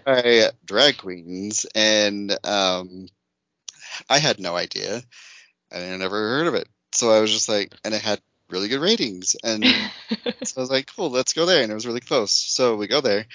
by 0.05 0.49
drag 0.65 0.97
queens, 0.97 1.65
and 1.75 2.31
um, 2.45 3.07
I 4.09 4.19
had 4.19 4.39
no 4.39 4.55
idea, 4.55 5.01
and 5.71 5.93
I 5.93 5.97
never 5.97 6.15
heard 6.15 6.47
of 6.47 6.55
it. 6.55 6.67
So 6.93 7.11
I 7.11 7.19
was 7.19 7.31
just 7.31 7.49
like, 7.49 7.73
and 7.83 7.93
it 7.93 8.01
had 8.01 8.21
really 8.49 8.69
good 8.69 8.81
ratings, 8.81 9.35
and 9.43 9.65
so 10.43 10.57
I 10.57 10.61
was 10.61 10.69
like, 10.69 10.87
cool, 10.95 11.09
let's 11.09 11.33
go 11.33 11.45
there, 11.45 11.61
and 11.61 11.71
it 11.71 11.75
was 11.75 11.87
really 11.87 11.99
close. 11.99 12.31
So 12.31 12.75
we 12.77 12.87
go 12.87 13.01
there. 13.01 13.25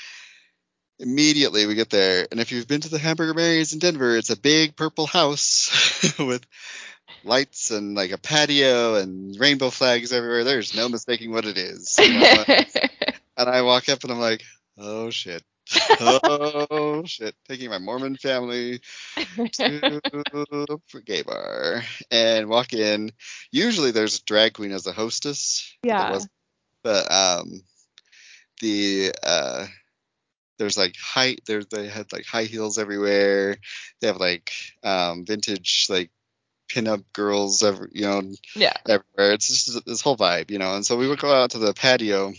Immediately 1.00 1.66
we 1.66 1.76
get 1.76 1.90
there, 1.90 2.26
and 2.30 2.40
if 2.40 2.50
you've 2.50 2.66
been 2.66 2.80
to 2.80 2.88
the 2.88 2.98
Hamburger 2.98 3.34
Mary's 3.34 3.72
in 3.72 3.78
Denver, 3.78 4.16
it's 4.16 4.30
a 4.30 4.40
big 4.40 4.74
purple 4.74 5.06
house 5.06 6.14
with 6.18 6.44
lights 7.24 7.70
and 7.70 7.94
like 7.94 8.12
a 8.12 8.18
patio 8.18 8.96
and 8.96 9.38
rainbow 9.38 9.70
flags 9.70 10.12
everywhere. 10.12 10.44
There's 10.44 10.76
no 10.76 10.88
mistaking 10.88 11.32
what 11.32 11.44
it 11.44 11.58
is. 11.58 11.96
you 11.98 12.18
know? 12.18 12.44
and 13.36 13.48
I 13.48 13.62
walk 13.62 13.88
up 13.88 14.02
and 14.02 14.12
I'm 14.12 14.20
like, 14.20 14.42
oh 14.76 15.10
shit. 15.10 15.42
oh 16.00 17.02
shit! 17.06 17.34
Taking 17.46 17.68
my 17.68 17.78
Mormon 17.78 18.16
family 18.16 18.80
to 19.16 20.00
the 20.02 20.80
gay 21.04 21.22
bar 21.22 21.82
and 22.10 22.48
walk 22.48 22.72
in. 22.72 23.12
Usually 23.50 23.90
there's 23.90 24.18
a 24.18 24.24
drag 24.24 24.54
queen 24.54 24.72
as 24.72 24.86
a 24.86 24.92
hostess. 24.92 25.76
but 25.82 25.88
yeah. 25.88 26.18
But 26.82 27.12
um, 27.12 27.62
the 28.62 29.12
uh, 29.22 29.66
there's 30.58 30.78
like 30.78 30.96
high 30.96 31.36
there 31.46 31.62
they 31.62 31.88
had 31.88 32.12
like 32.12 32.24
high 32.24 32.44
heels 32.44 32.78
everywhere. 32.78 33.56
They 34.00 34.06
have 34.06 34.18
like 34.18 34.52
um 34.82 35.26
vintage 35.26 35.86
like 35.90 36.10
pinup 36.68 37.04
girls 37.12 37.62
every 37.62 37.88
you 37.92 38.02
know 38.02 38.22
Yeah. 38.54 38.74
everywhere. 38.88 39.32
It's 39.32 39.46
just 39.48 39.84
this 39.86 40.00
whole 40.00 40.16
vibe, 40.16 40.50
you 40.50 40.58
know. 40.58 40.74
And 40.74 40.84
so 40.86 40.96
we 40.96 41.08
would 41.08 41.18
go 41.20 41.32
out 41.32 41.50
to 41.52 41.58
the 41.58 41.72
patio, 41.74 42.32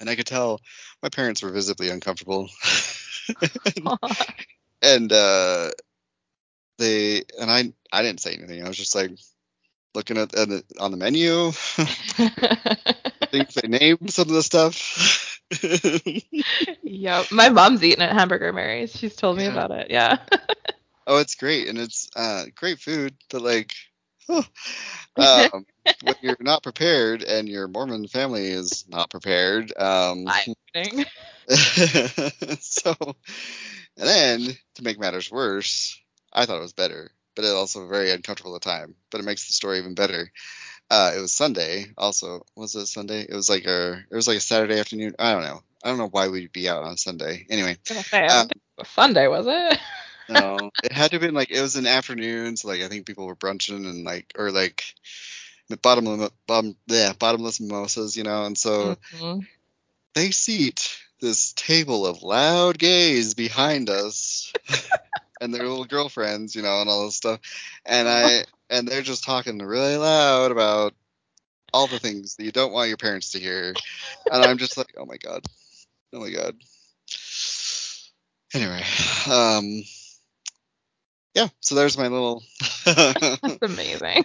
and 0.00 0.10
I 0.10 0.16
could 0.16 0.26
tell 0.26 0.60
my 1.02 1.08
parents 1.08 1.42
were 1.42 1.50
visibly 1.50 1.88
uncomfortable. 1.90 2.48
and 4.82 5.12
uh, 5.12 5.70
they 6.78 7.24
and 7.40 7.50
I 7.50 7.72
I 7.92 8.02
didn't 8.02 8.20
say 8.20 8.34
anything. 8.34 8.64
I 8.64 8.68
was 8.68 8.76
just 8.76 8.94
like 8.94 9.10
looking 9.94 10.18
at, 10.18 10.34
at 10.34 10.48
the, 10.48 10.62
on 10.78 10.90
the 10.90 10.96
menu. 10.98 11.48
I 11.78 13.26
think 13.30 13.52
they 13.54 13.66
named 13.68 14.12
some 14.12 14.28
of 14.28 14.34
the 14.34 14.42
stuff. 14.42 15.40
yep. 16.82 17.26
My 17.32 17.48
mom's 17.48 17.82
eaten 17.82 18.02
at 18.02 18.12
Hamburger 18.12 18.52
Mary's. 18.52 18.94
She's 18.96 19.16
told 19.16 19.36
me 19.38 19.44
Yeah. 19.44 19.52
about 19.52 19.70
it. 19.70 19.90
Yeah. 19.90 20.18
oh, 21.06 21.18
it's 21.18 21.34
great, 21.34 21.68
and 21.68 21.78
it's 21.78 22.08
uh, 22.16 22.44
great 22.54 22.78
food, 22.80 23.14
but 23.30 23.42
like. 23.42 23.72
huh. 24.28 24.42
Um, 25.18 25.66
when 26.02 26.16
you're 26.20 26.36
not 26.40 26.62
prepared 26.62 27.22
and 27.22 27.48
your 27.48 27.68
Mormon 27.68 28.06
family 28.08 28.48
is 28.48 28.84
not 28.88 29.10
prepared, 29.10 29.72
um, 29.78 30.32
so, 32.60 32.94
and 33.96 34.06
then 34.08 34.40
to 34.74 34.82
make 34.82 34.98
matters 34.98 35.30
worse, 35.30 36.00
I 36.32 36.44
thought 36.46 36.58
it 36.58 36.62
was 36.62 36.72
better, 36.72 37.10
but 37.34 37.44
it 37.44 37.50
also 37.54 37.86
very 37.88 38.10
uncomfortable 38.10 38.54
at 38.56 38.62
the 38.62 38.68
time. 38.70 38.94
But 39.10 39.20
it 39.20 39.24
makes 39.24 39.46
the 39.46 39.52
story 39.52 39.78
even 39.78 39.94
better. 39.94 40.30
Uh, 40.90 41.12
it 41.16 41.20
was 41.20 41.32
Sunday. 41.32 41.86
Also, 41.96 42.44
was 42.56 42.74
it 42.76 42.86
Sunday? 42.86 43.22
It 43.28 43.34
was 43.34 43.48
like 43.48 43.64
a 43.66 44.04
it 44.10 44.14
was 44.14 44.28
like 44.28 44.38
a 44.38 44.40
Saturday 44.40 44.78
afternoon. 44.78 45.14
I 45.18 45.32
don't 45.32 45.42
know. 45.42 45.62
I 45.84 45.88
don't 45.88 45.98
know 45.98 46.08
why 46.08 46.28
we'd 46.28 46.52
be 46.52 46.68
out 46.68 46.84
on 46.84 46.96
Sunday. 46.96 47.46
Anyway, 47.50 47.70
I 47.70 47.72
was 47.72 47.88
gonna 47.88 48.02
say, 48.04 48.24
I 48.26 48.32
Um, 48.32 48.36
don't 48.36 48.48
think 48.48 48.62
it 48.78 48.80
was 48.80 48.88
Sunday, 48.88 49.26
was 49.28 49.46
it? 49.46 49.78
No, 50.28 50.70
it 50.82 50.92
had 50.92 51.10
to 51.10 51.16
have 51.16 51.22
been 51.22 51.34
like 51.34 51.50
it 51.50 51.60
was 51.60 51.76
an 51.76 51.86
afternoon. 51.86 52.56
So 52.56 52.68
like 52.68 52.80
I 52.82 52.88
think 52.88 53.06
people 53.06 53.26
were 53.26 53.34
brunching 53.36 53.86
and 53.86 54.04
like 54.04 54.32
or 54.38 54.50
like 54.50 54.84
the 55.68 55.76
bottomless 55.76 56.30
bottom 56.46 56.76
yeah 56.86 57.12
bottomless 57.18 57.60
mimosas, 57.60 58.16
you 58.16 58.24
know. 58.24 58.44
And 58.44 58.56
so 58.58 58.96
Mhm. 59.12 59.46
they 60.14 60.30
seat 60.30 60.98
this 61.20 61.52
table 61.54 62.06
of 62.06 62.22
loud 62.22 62.78
gays 62.78 63.34
behind 63.34 63.88
us 63.90 64.54
and 65.40 65.54
their 65.54 65.66
little 65.68 65.84
girlfriends, 65.84 66.54
you 66.54 66.62
know, 66.62 66.80
and 66.80 66.88
all 66.88 67.04
this 67.06 67.16
stuff. 67.16 67.40
And 67.84 68.08
I 68.08 68.44
and 68.70 68.86
they're 68.88 69.02
just 69.02 69.24
talking 69.24 69.58
really 69.58 69.96
loud 69.96 70.50
about 70.52 70.94
all 71.72 71.88
the 71.88 71.98
things 71.98 72.36
that 72.36 72.44
you 72.44 72.52
don't 72.52 72.72
want 72.72 72.88
your 72.88 72.96
parents 72.96 73.32
to 73.32 73.38
hear. 73.40 73.78
And 74.30 74.42
I'm 74.42 74.58
just 74.58 74.76
like, 74.76 74.94
oh 74.96 75.06
my 75.06 75.16
god. 75.16 75.44
Oh 76.12 76.20
my 76.20 76.30
god. 76.30 76.56
Anyway, 78.54 78.82
um 79.28 79.82
yeah, 81.36 81.48
so 81.60 81.74
there's 81.74 81.98
my 81.98 82.08
little 82.08 82.42
That's 82.86 83.58
amazing. 83.62 84.24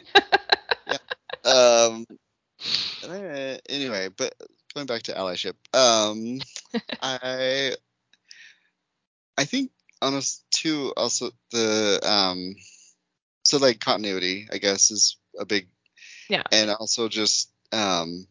yeah. 0.87 0.97
um 1.43 2.05
uh, 3.03 3.57
anyway 3.69 4.07
but 4.15 4.33
going 4.73 4.85
back 4.87 5.03
to 5.03 5.13
allyship 5.13 5.53
um 5.73 6.39
i 7.01 7.75
i 9.37 9.43
think 9.43 9.71
honest 10.01 10.45
too 10.51 10.93
also 10.95 11.31
the 11.51 11.99
um 12.03 12.55
so 13.43 13.57
like 13.57 13.79
continuity 13.79 14.47
i 14.53 14.57
guess 14.57 14.89
is 14.91 15.17
a 15.37 15.45
big 15.45 15.67
Yeah. 16.29 16.43
and 16.51 16.69
also 16.71 17.09
just 17.09 17.51
um 17.73 18.25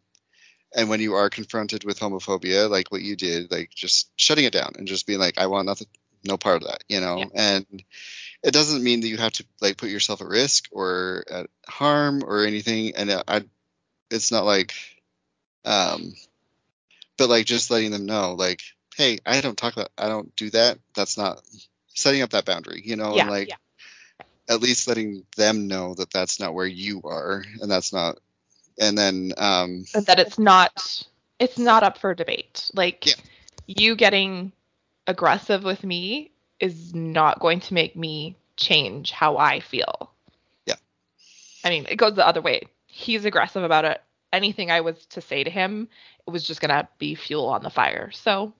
and 0.75 0.89
when 0.89 1.01
you 1.01 1.15
are 1.15 1.29
confronted 1.29 1.85
with 1.85 2.01
homophobia 2.01 2.71
like 2.71 2.91
what 2.91 3.03
you 3.03 3.17
did 3.17 3.51
like 3.51 3.71
just 3.71 4.11
shutting 4.17 4.45
it 4.47 4.53
down 4.53 4.73
and 4.79 4.89
just 4.89 5.07
being 5.07 5.19
like 5.21 5.37
i 5.39 5.47
want 5.47 5.67
nothing 5.67 5.89
no 6.25 6.37
part 6.37 6.63
of 6.63 6.69
that 6.69 6.85
you 6.89 7.01
know 7.01 7.19
Yeah. 7.19 7.27
and 7.59 7.83
it 8.43 8.53
doesn't 8.53 8.83
mean 8.83 9.01
that 9.01 9.09
you 9.09 9.17
have 9.17 9.33
to 9.33 9.45
like 9.61 9.77
put 9.77 9.91
yourself 9.91 10.21
at 10.21 10.29
risk 10.29 10.69
or 10.73 11.25
at 11.31 11.47
harm 11.67 12.23
or 12.25 12.45
anything 12.45 12.95
and 12.97 13.11
I, 13.11 13.23
I 13.29 13.45
it's 14.11 14.33
not 14.33 14.45
like 14.45 14.75
um 15.65 16.15
but 17.17 17.29
like 17.29 17.47
just 17.47 17.71
letting 17.71 17.91
them 17.91 18.07
know 18.07 18.35
like 18.35 18.61
hey 18.97 19.19
i 19.27 19.41
don't 19.41 19.59
talk 19.59 19.75
about 19.75 19.91
i 19.99 20.09
don't 20.09 20.35
do 20.37 20.51
that 20.51 20.79
that's 20.95 21.19
not 21.19 21.43
setting 21.89 22.23
up 22.23 22.31
that 22.31 22.47
boundary 22.47 22.83
you 22.85 22.97
know 22.97 23.15
yeah. 23.15 23.23
and 23.23 23.31
like 23.31 23.49
yeah. 23.49 23.57
at 24.49 24.61
least 24.61 24.89
letting 24.89 25.25
them 25.37 25.69
know 25.69 25.95
that 25.95 26.11
that's 26.11 26.41
not 26.41 26.55
where 26.55 26.67
you 26.67 27.03
are 27.05 27.45
and 27.61 27.71
that's 27.71 27.93
not 27.93 28.19
and 28.81 28.97
then 28.97 29.33
um 29.37 29.85
And 29.95 30.07
that 30.07 30.19
it's 30.19 30.39
not 30.39 31.05
it's 31.39 31.59
not 31.59 31.83
up 31.83 31.99
for 31.99 32.15
debate. 32.15 32.71
Like 32.75 33.07
Yeah. 33.07 33.15
you 33.67 33.97
getting 33.97 34.53
aggressive 35.07 35.65
with 35.65 35.83
me 35.83 36.31
is 36.61 36.95
not 36.95 37.41
going 37.41 37.61
to 37.61 37.75
make 37.75 37.97
me 37.97 38.37
change 38.57 39.11
how 39.11 39.39
I 39.39 39.61
feel. 39.61 40.13
Yeah. 40.67 40.77
I 41.65 41.71
mean, 41.71 41.87
it 41.89 41.97
goes 41.97 42.15
the 42.15 42.27
other 42.27 42.41
way. 42.43 42.63
He's 42.87 43.25
aggressive 43.25 43.63
about 43.63 43.85
it. 43.85 44.01
Anything 44.33 44.71
I 44.71 44.83
was 44.83 45.07
to 45.07 45.21
say 45.21 45.43
to 45.43 45.51
him, 45.51 45.89
it 46.27 46.31
was 46.31 46.47
just 46.47 46.61
gonna 46.61 46.89
be 46.99 47.15
fuel 47.15 47.47
on 47.49 47.63
the 47.63 47.71
fire. 47.71 48.11
So 48.13 48.53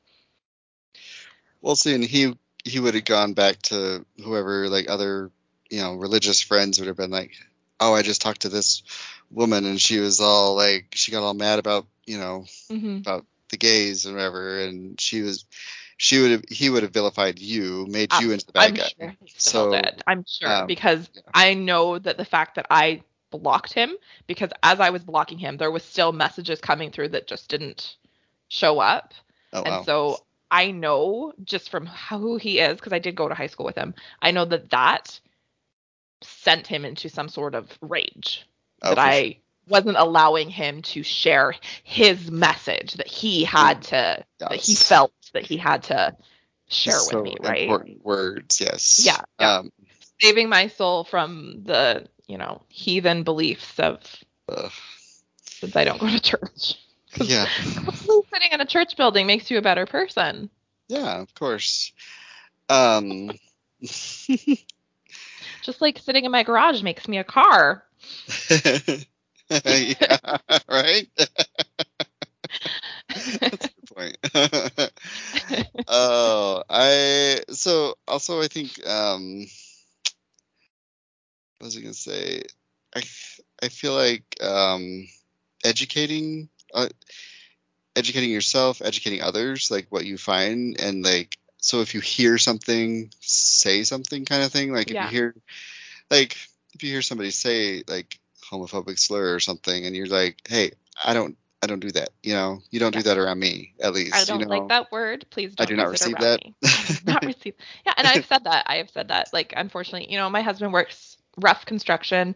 Well, 1.61 1.77
see, 1.77 1.95
and 1.95 2.05
he 2.05 2.37
he 2.65 2.81
would 2.81 2.95
have 2.95 3.05
gone 3.05 3.33
back 3.35 3.63
to 3.63 4.05
whoever, 4.23 4.69
like 4.69 4.89
other, 4.91 5.31
you 5.71 5.81
know, 5.81 5.95
religious 5.95 6.41
friends 6.43 6.79
would 6.79 6.89
have 6.89 6.97
been 6.97 7.11
like, 7.11 7.33
"Oh, 7.79 7.95
I 7.95 8.03
just 8.03 8.21
talked 8.23 8.43
to 8.43 8.49
this 8.49 8.83
woman, 9.31 9.65
and 9.65 9.81
she 9.81 9.99
was 10.01 10.21
all 10.21 10.55
like, 10.57 10.89
she 10.95 11.13
got 11.13 11.23
all 11.23 11.35
mad 11.35 11.59
about, 11.59 11.87
you 12.07 12.19
know, 12.19 12.45
hmm 12.69 12.99
about 12.99 13.27
the 13.51 13.57
gays 13.57 14.07
and 14.07 14.15
whatever, 14.15 14.61
and 14.61 15.01
she 15.01 15.23
was, 15.23 15.45
she 16.01 16.21
would 16.21 16.31
have, 16.31 16.45
he 16.49 16.71
would 16.71 16.83
have 16.83 16.93
vilified 16.93 17.39
you, 17.39 17.87
made 17.89 18.13
you 18.21 18.33
into 18.33 18.47
the 18.47 18.53
bad 18.53 18.71
I'm 18.71 18.75
guy. 18.75 18.89
sure 18.89 19.17
So, 19.37 19.73
did. 19.73 20.03
I'm 20.07 20.25
sure 20.27 20.49
um, 20.49 20.67
because 20.67 21.11
yeah. 21.15 21.23
I 21.35 21.55
know 21.55 21.99
that 21.99 22.17
the 22.17 22.25
fact 22.25 22.57
that 22.57 22.67
I 22.71 23.03
blocked 23.31 23.73
him 23.75 23.95
because 24.27 24.51
as 24.63 24.81
I 24.81 24.91
was 24.91 25.05
blocking 25.05 25.39
him, 25.39 25.57
there 25.59 25.71
was 25.71 25.85
still 25.85 26.13
messages 26.13 26.61
coming 26.61 26.91
through 26.91 27.11
that 27.11 27.27
just 27.27 27.49
didn't 27.51 27.97
show 28.49 28.79
up. 28.81 29.15
Oh 29.53 29.63
And 29.65 29.75
wow. 29.75 29.83
so 29.85 30.25
I 30.51 30.71
know 30.73 31.33
just 31.45 31.71
from 31.71 31.87
how 31.87 32.19
who 32.19 32.37
he 32.37 32.61
is, 32.61 32.77
because 32.77 32.93
I 32.93 32.99
did 32.99 33.15
go 33.17 33.29
to 33.29 33.35
high 33.35 33.47
school 33.49 33.67
with 33.67 33.77
him, 33.77 33.95
I 34.23 34.31
know 34.33 34.47
that 34.47 34.71
that 34.71 35.21
sent 36.23 36.67
him 36.67 36.85
into 36.85 37.09
some 37.09 37.29
sort 37.29 37.55
of 37.55 37.79
rage 37.83 38.47
Oh, 38.83 38.95
that 38.95 38.99
I 38.99 39.13
sure. 39.13 39.35
Wasn't 39.71 39.97
allowing 39.97 40.51
him 40.51 40.83
to 40.83 41.03
share 41.03 41.55
his 41.85 42.31
message 42.31 42.95
that 42.95 43.07
he 43.07 43.45
had 43.45 43.83
to, 43.85 44.25
that 44.41 44.55
he 44.55 44.75
felt 44.75 45.13
that 45.33 45.45
he 45.45 45.57
had 45.57 45.85
to 45.85 46.17
share 46.69 46.99
so 46.99 47.23
with 47.23 47.25
me, 47.25 47.37
right? 47.41 47.63
important 47.63 48.05
words. 48.05 48.61
Yes. 48.61 49.05
Yeah, 49.05 49.21
yeah. 49.39 49.59
Um, 49.59 49.73
Saving 50.21 50.49
my 50.49 50.69
soul 50.69 51.05
from 51.05 51.63
the, 51.65 52.07
you 52.27 52.37
know, 52.37 52.63
heathen 52.69 53.23
beliefs 53.23 53.79
of 53.79 54.01
ugh. 54.49 54.73
since 55.47 55.75
I 55.77 55.85
don't 55.85 56.01
go 56.01 56.09
to 56.09 56.21
church. 56.21 56.75
yeah. 57.17 57.47
sitting 57.87 58.53
in 58.53 58.61
a 58.61 58.67
church 58.67 58.97
building 58.97 59.27
makes 59.27 59.51
you 59.51 59.59
a 59.59 59.63
better 59.63 59.87
person. 59.87 60.51
Yeah. 60.89 61.21
Of 61.21 61.35
course. 61.35 61.93
Um. 62.69 63.31
Just 65.63 65.81
like 65.81 65.99
sitting 65.99 66.25
in 66.25 66.33
my 66.33 66.43
garage 66.43 66.83
makes 66.83 67.09
me 67.09 67.19
a 67.19 67.25
car. 67.25 67.85
yeah, 69.65 70.39
right? 70.69 71.09
That's 73.51 73.67
a 73.67 73.71
good 73.71 73.95
point. 73.95 74.93
oh, 75.89 76.63
I 76.69 77.41
so 77.51 77.95
also 78.07 78.41
I 78.41 78.49
think 78.49 78.87
um 78.87 79.47
what 81.59 81.67
was 81.67 81.77
I 81.77 81.81
gonna 81.81 81.95
say? 81.95 82.43
I 82.95 83.03
I 83.63 83.69
feel 83.69 83.95
like 83.95 84.25
um 84.43 85.09
educating 85.65 86.49
uh, 86.75 86.89
educating 87.97 88.31
yourself, 88.31 88.83
educating 88.83 89.23
others, 89.23 89.71
like 89.71 89.87
what 89.91 90.07
you 90.07 90.17
find 90.19 90.81
and 90.81 91.05
like 91.05 91.39
so 91.59 91.81
if 91.83 91.95
you 91.95 92.01
hear 92.01 92.39
something, 92.39 93.11
say 93.21 93.85
something 93.85 94.25
kind 94.25 94.43
of 94.45 94.53
thing. 94.53 94.73
Like 94.73 94.91
if 94.91 94.95
Yeah. 94.95 95.05
you 95.05 95.09
hear 95.11 95.35
like 96.11 96.37
if 96.75 96.83
you 96.83 96.91
hear 96.91 97.03
somebody 97.03 97.31
say 97.31 97.83
like 97.89 98.19
homophobic 98.51 98.99
slur 98.99 99.35
or 99.35 99.41
something 99.41 99.87
and 99.87 99.95
you're 99.97 100.07
like, 100.07 100.37
Hey, 100.49 100.73
I 101.03 101.15
don't 101.15 101.37
I 101.63 101.67
don't 101.67 101.81
do 101.81 101.91
that, 101.93 102.11
you 102.23 102.33
know, 102.33 102.61
you 102.71 102.81
don't 102.81 102.95
Yeah. 102.95 103.03
do 103.03 103.09
that 103.11 103.19
around 103.19 103.39
me, 103.39 103.75
at 103.81 103.93
least. 103.93 104.15
I 104.15 104.25
don't 104.25 104.41
you 104.41 104.47
know? 104.47 104.51
like 104.51 104.69
that 104.69 104.91
word. 104.91 105.27
Please 105.31 105.53
I 105.59 105.65
don't 105.67 105.77
do 105.77 105.77
not 105.77 105.91
receive 105.91 106.17
that. 106.19 106.41
I 106.65 106.99
not 107.05 107.23
receive. 107.27 107.55
Yeah, 107.85 107.93
and 107.99 108.07
I've 108.07 108.25
said 108.25 108.45
that. 108.45 108.65
I 108.67 108.77
have 108.77 108.89
said 108.89 109.09
that. 109.09 109.33
Like, 109.35 109.53
unfortunately, 109.55 110.11
you 110.11 110.17
know, 110.17 110.31
my 110.31 110.41
husband 110.41 110.73
works 110.73 111.19
rough 111.37 111.67
construction. 111.67 112.35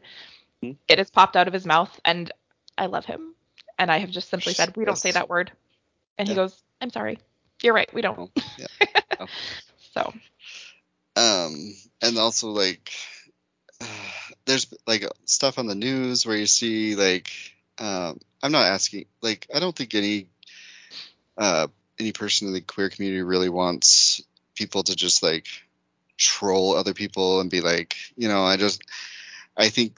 Mhm. 0.63 0.77
It 0.89 0.99
has 0.99 1.11
popped 1.11 1.37
out 1.37 1.49
of 1.49 1.55
his 1.55 1.65
mouth, 1.65 1.99
and 2.05 2.31
I 2.77 2.87
love 2.87 3.07
him. 3.07 3.35
And 3.79 3.91
I 3.91 3.99
have 3.99 4.11
just 4.11 4.29
simply 4.29 4.53
said, 4.53 4.77
"We 4.77 4.85
don't 4.85 4.99
say 4.99 5.13
that 5.13 5.31
word." 5.31 5.51
And 6.19 6.29
he 6.29 6.35
goes, 6.35 6.63
"I'm 6.83 6.91
sorry. 6.91 7.19
You're 7.63 7.75
right. 7.75 7.93
We 7.95 8.03
don't." 8.03 8.19
Oh, 8.19 8.31
yeah. 8.59 8.67
Oh. 9.21 9.27
so 9.93 10.13
um 11.17 11.75
and 12.03 12.19
also 12.19 12.49
like 12.49 12.91
there's 14.55 14.73
like 14.87 15.05
stuff 15.25 15.59
on 15.59 15.67
the 15.67 15.75
news 15.75 16.25
where 16.25 16.37
you 16.37 16.47
see 16.47 16.95
like 16.95 17.33
um 17.79 18.19
i'm 18.41 18.53
not 18.53 18.67
asking 18.67 19.05
like 19.21 19.49
i 19.53 19.59
don't 19.59 19.75
think 19.75 19.95
any 19.97 20.29
uh 21.37 21.67
any 21.99 22.13
person 22.13 22.47
in 22.47 22.55
the 22.55 22.61
queer 22.61 22.89
community 22.89 23.23
really 23.23 23.49
wants 23.49 24.23
people 24.55 24.85
to 24.85 24.95
just 24.95 25.25
like 25.25 25.47
troll 26.17 26.77
other 26.77 26.95
people 26.95 27.41
and 27.41 27.51
be 27.51 27.61
like 27.61 27.97
you 28.17 28.29
know 28.29 28.45
i 28.45 28.57
just 28.57 28.83
i 29.57 29.69
think 29.69 29.97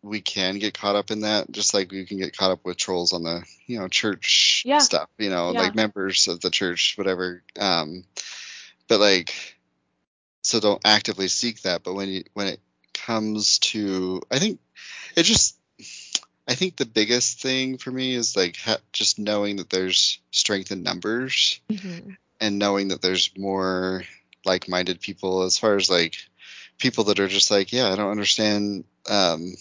we 0.00 0.22
can 0.22 0.58
get 0.58 0.72
caught 0.72 0.96
up 0.96 1.10
in 1.10 1.20
that 1.20 1.50
just 1.50 1.74
like 1.74 1.92
we 1.92 2.06
can 2.06 2.16
get 2.16 2.34
caught 2.34 2.50
up 2.50 2.64
with 2.64 2.78
trolls 2.78 3.12
on 3.12 3.22
the 3.22 3.44
you 3.66 3.78
know 3.78 3.88
church 3.88 4.62
Yeah. 4.64 4.78
stuff 4.78 5.10
you 5.18 5.28
know 5.28 5.52
Yeah. 5.52 5.60
like 5.60 5.74
members 5.74 6.28
of 6.28 6.40
the 6.40 6.50
church 6.50 6.94
whatever 6.96 7.42
um 7.60 8.04
but 8.88 9.00
like 9.00 9.34
so 10.40 10.60
don't 10.60 10.80
actively 10.82 11.28
seek 11.28 11.60
that 11.62 11.82
but 11.84 11.92
when 11.92 12.08
you 12.08 12.24
when 12.32 12.46
it 12.46 12.60
comes 13.06 13.58
to 13.58 14.20
i 14.30 14.38
think 14.38 14.60
it 15.16 15.24
just 15.24 15.56
i 16.48 16.54
think 16.54 16.76
the 16.76 16.86
biggest 16.86 17.40
thing 17.40 17.78
for 17.78 17.90
me 17.90 18.14
is 18.14 18.36
like 18.36 18.56
ha- 18.56 18.78
just 18.92 19.18
knowing 19.18 19.56
that 19.56 19.70
there's 19.70 20.18
strength 20.30 20.70
in 20.70 20.82
numbers 20.82 21.60
mhm. 21.70 22.16
and 22.40 22.58
knowing 22.58 22.88
that 22.88 23.02
there's 23.02 23.30
more 23.36 24.02
like-minded 24.44 25.00
people 25.00 25.42
as 25.42 25.58
far 25.58 25.76
as 25.76 25.90
like 25.90 26.14
people 26.78 27.04
that 27.04 27.20
are 27.20 27.28
just 27.28 27.50
like 27.50 27.72
yeah 27.72 27.92
i 27.92 27.96
don't 27.96 28.10
understand 28.10 28.84
um 29.08 29.54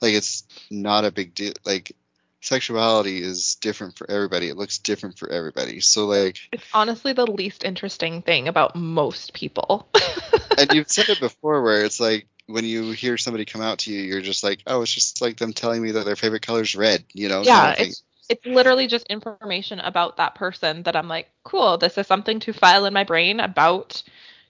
like 0.00 0.14
it's 0.14 0.44
not 0.70 1.04
a 1.04 1.10
big 1.10 1.34
deal 1.34 1.52
like 1.64 1.92
sexuality 2.40 3.22
is 3.22 3.54
different 3.54 3.96
for 3.96 4.10
everybody 4.10 4.48
it 4.48 4.56
looks 4.56 4.78
different 4.78 5.18
for 5.18 5.30
everybody 5.30 5.80
so 5.80 6.04
like 6.06 6.38
it's 6.52 6.64
honestly 6.74 7.14
the 7.14 7.26
least 7.26 7.64
interesting 7.64 8.20
thing 8.20 8.48
about 8.48 8.76
most 8.76 9.32
people. 9.32 9.88
and 10.58 10.72
you've 10.72 10.90
said 10.90 11.08
it 11.08 11.20
before 11.20 11.62
where 11.62 11.84
it's 11.84 12.00
like 12.00 12.26
when 12.46 12.64
you 12.64 12.90
hear 12.92 13.16
somebody 13.16 13.44
come 13.44 13.62
out 13.62 13.78
to 13.78 13.92
you 13.92 14.02
you're 14.02 14.20
just 14.20 14.44
like 14.44 14.62
oh 14.66 14.82
it's 14.82 14.92
just 14.92 15.20
like 15.20 15.36
them 15.36 15.52
telling 15.52 15.82
me 15.82 15.92
that 15.92 16.04
their 16.04 16.16
favorite 16.16 16.42
color 16.42 16.62
is 16.62 16.74
red 16.74 17.04
you 17.12 17.28
know 17.28 17.42
yeah, 17.42 17.74
kind 17.74 17.80
of 17.80 17.86
it's 17.86 18.02
it's 18.28 18.46
literally 18.46 18.86
just 18.86 19.06
information 19.08 19.80
about 19.80 20.16
that 20.16 20.34
person 20.34 20.82
that 20.84 20.96
I'm 20.96 21.08
like, 21.08 21.28
cool, 21.42 21.78
this 21.78 21.98
is 21.98 22.06
something 22.06 22.40
to 22.40 22.52
file 22.52 22.86
in 22.86 22.94
my 22.94 23.04
brain 23.04 23.40
about 23.40 24.02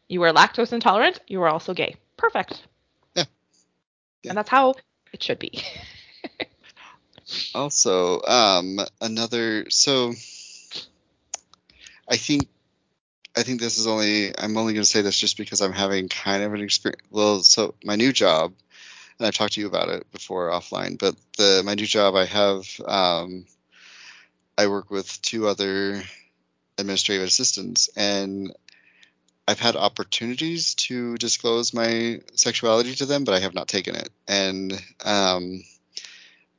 you 0.08 0.22
are 0.22 0.32
lactose 0.32 0.72
intolerant, 0.72 1.20
you 1.26 1.42
are 1.42 1.48
also 1.48 1.74
gay. 1.74 1.96
Perfect. 2.16 2.66
Yeah. 3.14 3.24
Yeah. 4.22 4.30
And 4.30 4.38
that's 4.38 4.48
how 4.48 4.74
it 5.12 5.22
should 5.22 5.38
be. 5.38 5.62
also 7.54 8.20
um 8.22 8.78
another 9.00 9.64
so 9.70 10.12
i 12.06 12.16
think 12.16 12.46
i 13.36 13.42
think 13.42 13.60
this 13.60 13.78
is 13.78 13.86
only 13.86 14.36
i'm 14.38 14.56
only 14.56 14.72
going 14.72 14.82
to 14.82 14.88
say 14.88 15.02
this 15.02 15.18
just 15.18 15.36
because 15.36 15.60
i'm 15.60 15.72
having 15.72 16.08
kind 16.08 16.42
of 16.42 16.52
an 16.54 16.60
experience 16.60 17.02
well 17.10 17.40
so 17.40 17.74
my 17.84 17.96
new 17.96 18.12
job 18.12 18.52
and 19.18 19.26
i've 19.26 19.34
talked 19.34 19.54
to 19.54 19.60
you 19.60 19.66
about 19.66 19.88
it 19.88 20.10
before 20.12 20.50
offline 20.50 20.98
but 20.98 21.14
the 21.38 21.62
my 21.64 21.74
new 21.74 21.86
job 21.86 22.14
i 22.14 22.24
have 22.24 22.66
um 22.86 23.44
i 24.58 24.66
work 24.66 24.90
with 24.90 25.20
two 25.22 25.46
other 25.46 26.02
administrative 26.78 27.26
assistants 27.26 27.88
and 27.96 28.52
I've 29.46 29.60
had 29.60 29.76
opportunities 29.76 30.74
to 30.74 31.18
disclose 31.18 31.74
my 31.74 32.20
sexuality 32.34 32.94
to 32.96 33.06
them, 33.06 33.24
but 33.24 33.34
I 33.34 33.40
have 33.40 33.54
not 33.54 33.68
taken 33.68 33.94
it. 33.94 34.08
And 34.26 34.72
um, 35.04 35.62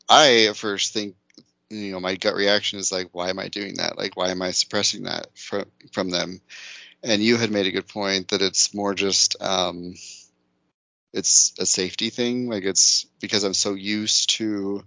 I 0.08 0.46
at 0.50 0.56
first 0.56 0.94
think, 0.94 1.16
you 1.70 1.92
know, 1.92 2.00
my 2.00 2.16
gut 2.16 2.36
reaction 2.36 2.80
is 2.80 2.92
like, 2.92 3.10
why 3.12 3.30
am 3.30 3.40
I 3.40 3.48
doing 3.48 3.76
that? 3.76 3.98
Like, 3.98 4.16
why 4.16 4.30
am 4.30 4.42
I 4.42 4.52
suppressing 4.52 5.04
that 5.04 5.28
from 5.38 5.66
from 5.92 6.10
them? 6.10 6.42
And 7.04 7.24
you 7.24 7.38
had 7.38 7.52
made 7.52 7.68
a 7.68 7.72
good 7.72 7.88
point 7.88 8.30
that 8.30 8.42
it's 8.42 8.74
more 8.74 8.94
just 8.96 9.42
um, 9.42 9.96
it's 11.14 11.54
a 11.60 11.66
safety 11.66 12.10
thing. 12.10 12.50
Like 12.50 12.64
it's 12.64 13.06
because 13.22 13.44
I'm 13.44 13.54
so 13.54 13.74
used 13.74 14.32
to 14.38 14.84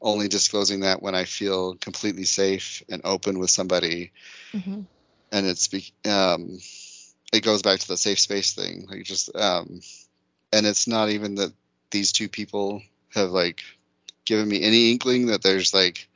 only 0.00 0.28
disclosing 0.28 0.80
that 0.80 1.02
when 1.02 1.14
I 1.14 1.24
feel 1.24 1.74
completely 1.76 2.24
safe 2.24 2.82
and 2.88 3.02
open 3.04 3.38
with 3.38 3.50
somebody 3.50 4.12
Mhm. 4.54 4.86
and 5.32 5.46
it's 5.46 5.68
be, 5.68 5.84
um, 6.08 6.58
it 7.32 7.42
goes 7.42 7.62
back 7.62 7.80
to 7.80 7.88
the 7.88 7.96
safe 7.96 8.18
space 8.20 8.52
thing 8.54 8.86
like 8.88 9.02
just 9.04 9.34
um, 9.36 9.80
and 10.52 10.66
it's 10.66 10.86
not 10.86 11.10
even 11.10 11.36
that 11.36 11.52
these 11.90 12.12
two 12.12 12.28
people 12.28 12.82
have 13.14 13.30
like 13.30 13.62
given 14.28 14.46
me 14.46 14.62
any 14.62 14.92
inkling 14.92 15.26
that 15.26 15.42
there's 15.42 15.72
like 15.72 16.06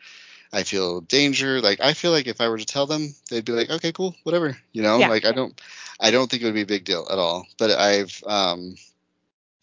I 0.52 0.64
feel 0.64 1.00
danger. 1.00 1.62
Like 1.62 1.80
I 1.80 1.94
feel 1.94 2.10
like 2.10 2.26
if 2.26 2.40
I 2.40 2.48
were 2.48 2.58
to 2.58 2.66
tell 2.66 2.86
them 2.86 3.14
they'd 3.30 3.44
be 3.44 3.52
like 3.52 3.70
okay 3.70 3.90
cool 3.90 4.14
whatever 4.22 4.56
you 4.72 4.82
know? 4.82 4.98
Yeah. 4.98 5.08
like 5.08 5.24
I 5.24 5.32
don't 5.32 5.58
I 5.98 6.10
don't 6.10 6.30
think 6.30 6.42
it 6.42 6.44
would 6.44 6.54
be 6.54 6.62
a 6.62 6.66
big 6.66 6.84
deal 6.84 7.06
at 7.10 7.18
all. 7.18 7.46
But 7.58 7.70
I've 7.70 8.22
um 8.26 8.76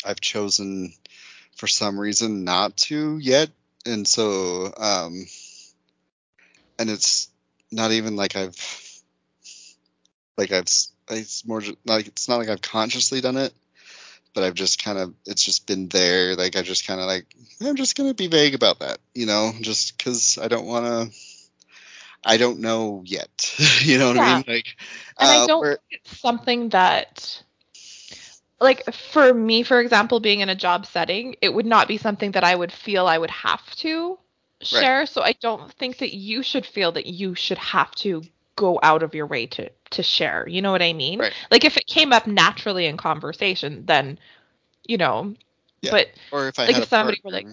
I've 0.03 0.19
chosen 0.19 0.93
for 1.55 1.67
some 1.67 1.99
reason 1.99 2.43
not 2.43 2.75
to 2.77 3.19
yet. 3.19 3.49
And 3.85 4.07
so 4.07 4.73
um 4.75 5.27
and 6.79 6.89
it's 6.89 7.29
not 7.71 7.91
even 7.91 8.15
like 8.15 8.35
I've 8.35 9.01
like 10.37 10.51
I've 10.51 10.67
it's 11.11 11.45
more 11.45 11.61
like 11.85 12.07
it's 12.07 12.27
not 12.27 12.39
like 12.39 12.49
I've 12.49 12.61
consciously 12.61 13.21
done 13.21 13.37
it, 13.37 13.53
but 14.33 14.43
I've 14.43 14.53
just 14.53 14.83
kind 14.83 14.97
of 14.97 15.13
it's 15.25 15.43
just 15.43 15.67
been 15.67 15.87
there. 15.87 16.35
Like 16.35 16.55
I 16.55 16.61
just 16.61 16.87
kind 16.87 16.99
of 16.99 17.07
like 17.07 17.25
I'm 17.61 17.75
just 17.75 17.95
gonna 17.95 18.13
be 18.13 18.27
vague 18.27 18.55
about 18.55 18.79
that, 18.79 18.99
you 19.13 19.25
know, 19.25 19.51
just 19.61 19.97
because 19.97 20.37
I 20.41 20.47
don't 20.47 20.65
want 20.65 20.85
to. 20.85 21.17
I 22.25 22.35
don't 22.37 22.59
know 22.59 23.01
yet, 23.05 23.55
you 23.81 23.97
know 23.97 24.07
what 24.09 24.17
I 24.19 24.35
mean? 24.35 24.43
Like, 24.47 24.75
And 25.19 25.29
I 25.31 25.43
uh, 25.43 25.47
don't 25.47 25.61
where- 25.61 25.79
think 25.89 26.01
it's 26.05 26.19
something 26.19 26.69
that 26.69 27.43
like 28.59 28.93
for 28.93 29.33
me, 29.33 29.63
for 29.63 29.79
example, 29.79 30.19
being 30.19 30.41
in 30.41 30.49
a 30.49 30.55
job 30.55 30.85
setting, 30.85 31.35
it 31.41 31.53
would 31.53 31.65
not 31.65 31.87
be 31.87 31.97
something 31.97 32.31
that 32.31 32.43
I 32.43 32.55
would 32.55 32.73
feel 32.73 33.07
I 33.07 33.17
would 33.17 33.31
have 33.31 33.65
to 33.77 34.19
share, 34.61 35.05
so 35.05 35.21
I 35.21 35.31
don't 35.31 35.71
think 35.73 35.99
that 35.99 36.13
you 36.13 36.43
should 36.43 36.65
feel 36.65 36.91
that 36.91 37.05
you 37.05 37.35
should 37.35 37.57
have 37.57 37.91
to 37.95 38.21
go 38.59 38.79
out 38.83 39.03
of 39.03 39.15
your 39.15 39.25
way 39.27 39.47
to 39.47 39.69
to 39.91 40.03
share. 40.03 40.47
You 40.47 40.61
know 40.61 40.71
what 40.71 40.81
I 40.81 40.93
mean? 40.93 41.19
Right. 41.19 41.33
Like 41.51 41.65
if 41.65 41.77
it 41.77 41.87
came 41.87 42.13
up 42.13 42.27
naturally 42.27 42.85
in 42.85 42.97
conversation, 42.97 43.85
then 43.85 44.19
you 44.87 44.97
know. 44.97 45.35
Yeah. 45.81 45.91
But 45.91 46.07
Or 46.31 46.49
if 46.49 46.59
I 46.59 46.65
Like 46.65 46.75
had 46.75 46.83
if 46.83 46.89
somebody 46.89 47.21
were 47.23 47.31
like, 47.31 47.47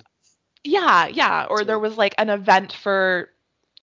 yeah, 0.65 1.07
yeah, 1.07 1.47
or 1.49 1.65
there 1.65 1.79
was 1.79 1.97
like 1.97 2.15
an 2.19 2.29
event 2.31 2.73
for 2.73 3.31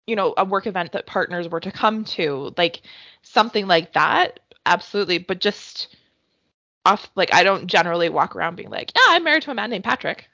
you 0.06 0.18
know, 0.18 0.34
a 0.38 0.44
work 0.44 0.68
event 0.68 0.92
that 0.92 1.06
partners 1.08 1.48
were 1.48 1.62
to 1.62 1.72
come 1.72 2.04
to, 2.04 2.54
like 2.58 2.82
something 3.22 3.68
like 3.68 3.94
that, 3.94 4.42
absolutely, 4.66 5.18
but 5.18 5.40
just 5.40 5.96
off 6.86 7.10
like 7.16 7.34
I 7.34 7.44
don't 7.44 7.68
generally 7.68 8.10
walk 8.10 8.36
around 8.36 8.56
being 8.56 8.70
like, 8.70 8.92
yeah, 8.96 9.06
I'm 9.08 9.24
married 9.24 9.44
to 9.44 9.52
a 9.52 9.54
man 9.54 9.70
named 9.70 9.86
Patrick. 9.86 10.28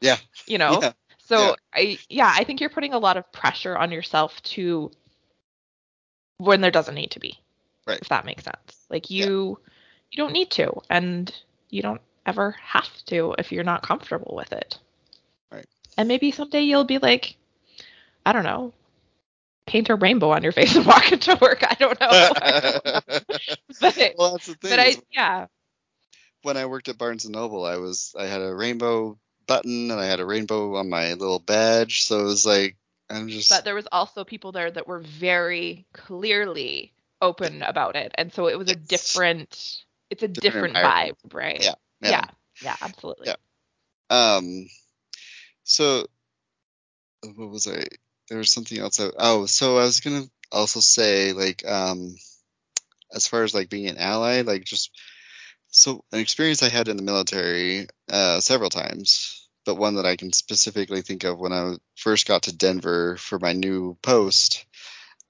Yeah. 0.00 0.16
You 0.46 0.58
know? 0.58 0.80
Yeah. 0.82 0.92
So 1.18 1.38
Yeah. 1.38 1.54
I 1.74 1.98
yeah, 2.08 2.32
I 2.36 2.44
think 2.44 2.60
you're 2.60 2.70
putting 2.70 2.94
a 2.94 2.98
lot 3.00 3.16
of 3.16 3.32
pressure 3.32 3.76
on 3.76 3.90
yourself 3.90 4.40
to 4.54 4.92
when 6.38 6.60
there 6.60 6.70
doesn't 6.70 6.94
need 6.94 7.10
to 7.12 7.20
be. 7.20 7.38
Right. 7.86 7.98
If 8.00 8.08
that 8.08 8.24
makes 8.26 8.44
sense. 8.44 8.86
Like 8.90 9.10
Yeah. 9.10 9.26
you 9.26 9.58
you 10.10 10.16
don't 10.16 10.32
need 10.32 10.50
to 10.52 10.80
and 10.90 11.32
you 11.70 11.82
don't 11.82 12.00
ever 12.24 12.52
have 12.62 12.88
to 13.06 13.34
if 13.38 13.52
you're 13.52 13.64
not 13.64 13.82
comfortable 13.82 14.34
with 14.36 14.52
it. 14.52 14.78
Right. 15.52 15.66
And 15.96 16.08
maybe 16.08 16.30
someday 16.30 16.62
you'll 16.62 16.84
be 16.84 16.98
like 16.98 17.36
I 18.24 18.32
don't 18.32 18.44
know, 18.44 18.72
paint 19.66 19.88
a 19.88 19.94
rainbow 19.94 20.30
on 20.30 20.42
your 20.42 20.52
face 20.52 20.74
and 20.74 20.84
walk 20.86 21.12
into 21.12 21.38
work. 21.40 21.62
I 21.62 21.74
don't 21.78 22.00
know. 22.00 22.08
I 22.10 22.60
don't 22.60 22.84
know. 22.84 23.20
But, 23.80 24.14
well, 24.18 24.32
that's 24.32 24.46
the 24.46 24.54
thing. 24.54 24.70
but 24.70 24.80
I 24.80 24.96
yeah. 25.12 25.46
when 26.42 26.56
I 26.56 26.66
worked 26.66 26.88
at 26.88 26.98
Barnes 26.98 27.24
and 27.24 27.34
Noble, 27.34 27.64
I 27.64 27.76
was 27.76 28.14
I 28.18 28.26
had 28.26 28.40
a 28.42 28.54
rainbow 28.54 29.18
button 29.46 29.90
and 29.92 30.00
I 30.00 30.06
had 30.06 30.18
a 30.20 30.26
rainbow 30.26 30.74
on 30.76 30.88
my 30.88 31.12
little 31.14 31.38
badge. 31.38 32.04
So 32.04 32.20
it 32.20 32.24
was 32.24 32.44
like 32.46 32.76
I'm 33.10 33.28
just 33.28 33.50
But 33.50 33.64
there 33.64 33.74
was 33.74 33.88
also 33.92 34.24
people 34.24 34.52
there 34.52 34.70
that 34.70 34.86
were 34.86 35.00
very 35.00 35.86
clearly 35.92 36.92
open 37.22 37.62
about 37.62 37.96
it. 37.96 38.12
And 38.16 38.32
so 38.32 38.48
it 38.48 38.58
was 38.58 38.68
a 38.68 38.74
different 38.74 39.82
it's 40.10 40.22
a 40.22 40.28
Different 40.28 40.74
different, 40.74 41.16
vibe, 41.24 41.34
right? 41.34 41.62
Yeah, 41.62 41.74
Yeah. 42.00 42.10
yeah. 42.10 42.24
Yeah, 42.62 42.76
absolutely. 42.80 43.28
Yeah. 43.28 43.36
Um, 44.10 44.68
so 45.64 46.06
what 47.34 47.50
was 47.50 47.66
I? 47.66 47.84
There 48.28 48.38
was 48.38 48.50
something 48.50 48.78
else. 48.78 49.00
I, 49.00 49.10
oh, 49.18 49.46
so 49.46 49.78
I 49.78 49.84
was 49.84 50.00
gonna 50.00 50.24
also 50.52 50.80
say 50.80 51.32
like 51.32 51.66
um, 51.66 52.16
as 53.14 53.26
far 53.26 53.42
as 53.42 53.54
like 53.54 53.68
being 53.68 53.86
an 53.88 53.98
ally, 53.98 54.42
like 54.42 54.64
just 54.64 54.90
so 55.68 56.04
an 56.12 56.20
experience 56.20 56.62
I 56.62 56.68
had 56.68 56.88
in 56.88 56.96
the 56.96 57.02
military 57.02 57.88
uh, 58.10 58.40
several 58.40 58.70
times, 58.70 59.35
but 59.66 59.76
one 59.76 59.96
that 59.96 60.06
I 60.06 60.16
can 60.16 60.32
specifically 60.32 61.02
think 61.02 61.24
of 61.24 61.38
when 61.38 61.52
I 61.52 61.74
first 61.96 62.26
got 62.26 62.44
to 62.44 62.56
Denver 62.56 63.16
for 63.16 63.38
my 63.38 63.52
new 63.52 63.98
post. 64.00 64.64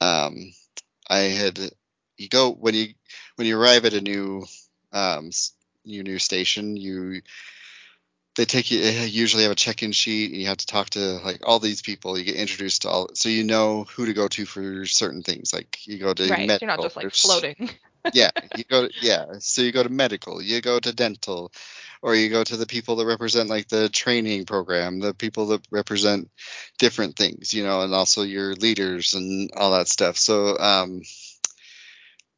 Um, 0.00 0.52
I 1.08 1.20
had 1.20 1.58
you 2.18 2.28
go 2.28 2.52
when 2.52 2.74
you 2.74 2.88
when 3.36 3.48
you 3.48 3.58
arrive 3.58 3.86
at 3.86 3.94
a 3.94 4.00
new 4.00 4.44
um, 4.92 5.30
your 5.84 6.04
new 6.04 6.18
station, 6.18 6.76
you 6.76 7.22
they 8.36 8.44
take 8.44 8.70
you 8.70 8.78
usually 8.78 9.44
have 9.44 9.52
a 9.52 9.56
check-in 9.56 9.92
sheet 9.92 10.30
and 10.30 10.40
you 10.40 10.46
have 10.48 10.58
to 10.58 10.66
talk 10.66 10.90
to 10.90 10.98
like 11.24 11.40
all 11.44 11.58
these 11.58 11.80
people 11.80 12.18
you 12.18 12.24
get 12.24 12.36
introduced 12.36 12.82
to 12.82 12.88
all 12.90 13.08
so 13.14 13.30
you 13.30 13.42
know 13.42 13.84
who 13.84 14.04
to 14.04 14.12
go 14.12 14.28
to 14.28 14.44
for 14.44 14.84
certain 14.84 15.22
things 15.22 15.54
like 15.54 15.78
you 15.86 15.98
go 15.98 16.12
to 16.12 16.28
Right. 16.28 16.46
medical 16.46 16.58
You're 16.60 16.76
not 16.76 16.82
just 16.82 16.96
like 16.96 17.14
floating. 17.14 17.70
yeah 18.12 18.30
you 18.54 18.64
go 18.64 18.88
to, 18.88 18.94
yeah 19.00 19.26
so 19.40 19.62
you 19.62 19.72
go 19.72 19.82
to 19.82 19.88
medical 19.90 20.42
you 20.42 20.60
go 20.60 20.78
to 20.80 20.92
dental 20.94 21.52
or 22.02 22.14
you 22.14 22.30
go 22.30 22.44
to 22.44 22.56
the 22.56 22.66
people 22.66 22.96
that 22.96 23.06
represent 23.06 23.48
like 23.50 23.68
the 23.68 23.88
training 23.90 24.44
program 24.46 25.00
the 25.00 25.14
people 25.14 25.46
that 25.46 25.66
represent 25.70 26.30
different 26.78 27.16
things 27.16 27.52
you 27.54 27.64
know 27.64 27.82
and 27.82 27.94
also 27.94 28.22
your 28.22 28.54
leaders 28.54 29.14
and 29.14 29.50
all 29.56 29.72
that 29.72 29.88
stuff 29.88 30.16
so 30.16 30.58
um 30.58 31.02